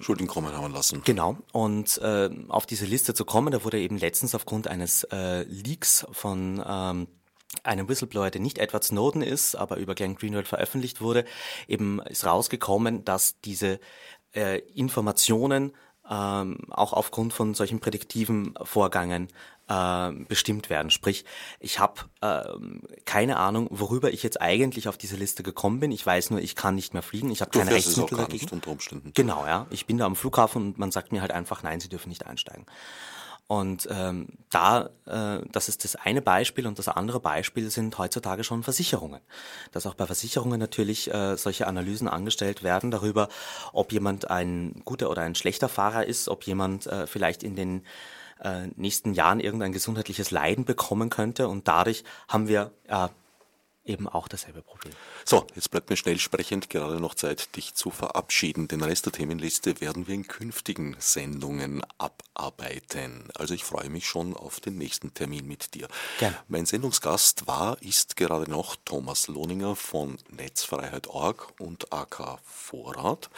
Schulden 0.00 0.26
kommen 0.26 0.56
haben 0.56 0.72
lassen. 0.72 1.02
Genau. 1.04 1.36
Und 1.52 1.98
äh, 1.98 2.30
auf 2.48 2.64
diese 2.66 2.86
Liste 2.86 3.12
zu 3.14 3.24
kommen, 3.24 3.52
da 3.52 3.64
wurde 3.64 3.78
eben 3.78 3.98
letztens 3.98 4.34
aufgrund 4.34 4.66
eines 4.66 5.04
äh, 5.04 5.42
Leaks 5.42 6.06
von 6.12 6.62
ähm, 6.66 7.08
einem 7.62 7.88
Whistleblower, 7.88 8.30
der 8.30 8.40
nicht 8.40 8.58
Edward 8.58 8.84
Snowden 8.84 9.22
ist, 9.22 9.54
aber 9.54 9.76
über 9.76 9.94
Glenn 9.94 10.14
Greenwald 10.14 10.48
veröffentlicht 10.48 11.00
wurde, 11.00 11.24
eben 11.68 12.00
ist 12.00 12.24
rausgekommen, 12.24 13.04
dass 13.04 13.38
diese 13.40 13.78
äh, 14.34 14.60
Informationen 14.74 15.72
ähm, 16.10 16.58
auch 16.70 16.92
aufgrund 16.92 17.32
von 17.32 17.54
solchen 17.54 17.80
prädiktiven 17.80 18.54
Vorgängen 18.62 19.28
äh, 19.68 20.12
bestimmt 20.28 20.70
werden. 20.70 20.90
Sprich, 20.90 21.24
ich 21.60 21.78
habe 21.78 22.02
ähm, 22.20 22.82
keine 23.04 23.36
Ahnung, 23.36 23.68
worüber 23.70 24.12
ich 24.12 24.22
jetzt 24.22 24.40
eigentlich 24.40 24.88
auf 24.88 24.98
diese 24.98 25.16
Liste 25.16 25.42
gekommen 25.42 25.80
bin. 25.80 25.92
Ich 25.92 26.04
weiß 26.04 26.30
nur, 26.30 26.40
ich 26.40 26.56
kann 26.56 26.74
nicht 26.74 26.92
mehr 26.92 27.02
fliegen. 27.02 27.30
Ich 27.30 27.40
habe 27.40 27.50
keine 27.50 27.70
Rechtsmittel 27.70 28.18
dagegen. 28.18 28.32
nicht 28.42 28.52
unter 28.52 28.70
Umständen. 28.70 29.12
Genau, 29.14 29.46
ja. 29.46 29.66
Ich 29.70 29.86
bin 29.86 29.98
da 29.98 30.06
am 30.06 30.16
Flughafen 30.16 30.62
und 30.62 30.78
man 30.78 30.90
sagt 30.90 31.12
mir 31.12 31.20
halt 31.20 31.32
einfach, 31.32 31.62
nein, 31.62 31.80
Sie 31.80 31.88
dürfen 31.88 32.08
nicht 32.08 32.26
einsteigen. 32.26 32.66
Und 33.52 33.86
ähm, 33.90 34.28
da, 34.48 34.88
äh, 35.04 35.40
das 35.52 35.68
ist 35.68 35.84
das 35.84 35.94
eine 35.94 36.22
Beispiel 36.22 36.66
und 36.66 36.78
das 36.78 36.88
andere 36.88 37.20
Beispiel 37.20 37.68
sind 37.68 37.98
heutzutage 37.98 38.44
schon 38.44 38.62
Versicherungen. 38.62 39.20
Dass 39.72 39.84
auch 39.84 39.92
bei 39.92 40.06
Versicherungen 40.06 40.58
natürlich 40.58 41.12
äh, 41.12 41.36
solche 41.36 41.66
Analysen 41.66 42.08
angestellt 42.08 42.62
werden 42.62 42.90
darüber, 42.90 43.28
ob 43.74 43.92
jemand 43.92 44.30
ein 44.30 44.80
guter 44.86 45.10
oder 45.10 45.20
ein 45.20 45.34
schlechter 45.34 45.68
Fahrer 45.68 46.06
ist, 46.06 46.30
ob 46.30 46.44
jemand 46.44 46.86
äh, 46.86 47.06
vielleicht 47.06 47.42
in 47.42 47.54
den 47.54 47.84
äh, 48.40 48.68
nächsten 48.76 49.12
Jahren 49.12 49.38
irgendein 49.38 49.72
gesundheitliches 49.72 50.30
Leiden 50.30 50.64
bekommen 50.64 51.10
könnte. 51.10 51.46
Und 51.46 51.68
dadurch 51.68 52.04
haben 52.28 52.48
wir 52.48 52.72
äh, 52.88 53.08
eben 53.84 54.08
auch 54.08 54.28
dasselbe 54.28 54.62
Problem. 54.62 54.94
So, 55.24 55.46
jetzt 55.54 55.70
bleibt 55.70 55.90
mir 55.90 55.96
schnell 55.96 56.18
sprechend 56.18 56.70
gerade 56.70 57.00
noch 57.00 57.14
Zeit, 57.14 57.56
dich 57.56 57.74
zu 57.74 57.90
verabschieden. 57.90 58.68
Den 58.68 58.82
Rest 58.82 59.06
der 59.06 59.12
Themenliste 59.12 59.80
werden 59.80 60.06
wir 60.06 60.14
in 60.14 60.26
künftigen 60.26 60.96
Sendungen 60.98 61.82
abarbeiten. 61.98 63.28
Also 63.34 63.54
ich 63.54 63.64
freue 63.64 63.90
mich 63.90 64.06
schon 64.06 64.36
auf 64.36 64.60
den 64.60 64.78
nächsten 64.78 65.14
Termin 65.14 65.46
mit 65.46 65.74
dir. 65.74 65.88
Gerne. 66.18 66.36
Mein 66.48 66.66
Sendungsgast 66.66 67.46
war, 67.46 67.80
ist 67.82 68.16
gerade 68.16 68.50
noch 68.50 68.76
Thomas 68.84 69.28
Lohninger 69.28 69.74
von 69.74 70.18
Netzfreiheit.org 70.30 71.60
und 71.60 71.92
AK 71.92 72.38
Vorrat. 72.44 73.30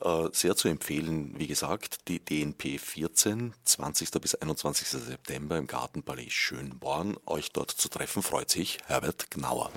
Äh, 0.00 0.28
Sehr 0.32 0.54
zu 0.56 0.68
empfehlen, 0.68 1.34
wie 1.38 1.46
gesagt, 1.46 2.08
die 2.08 2.20
DNP 2.20 2.78
14, 2.78 3.54
20. 3.64 4.10
bis 4.20 4.34
21. 4.34 4.88
September 4.88 5.56
im 5.56 5.66
Gartenpalais 5.66 6.30
Schönborn. 6.30 7.16
Euch 7.26 7.50
dort 7.52 7.70
zu 7.70 7.88
treffen 7.88 8.22
freut 8.22 8.50
sich 8.50 8.78
Herbert 8.86 9.30
Gnauer. 9.30 9.70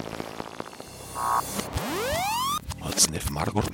Otsnef 2.81 3.29
Margot 3.29 3.71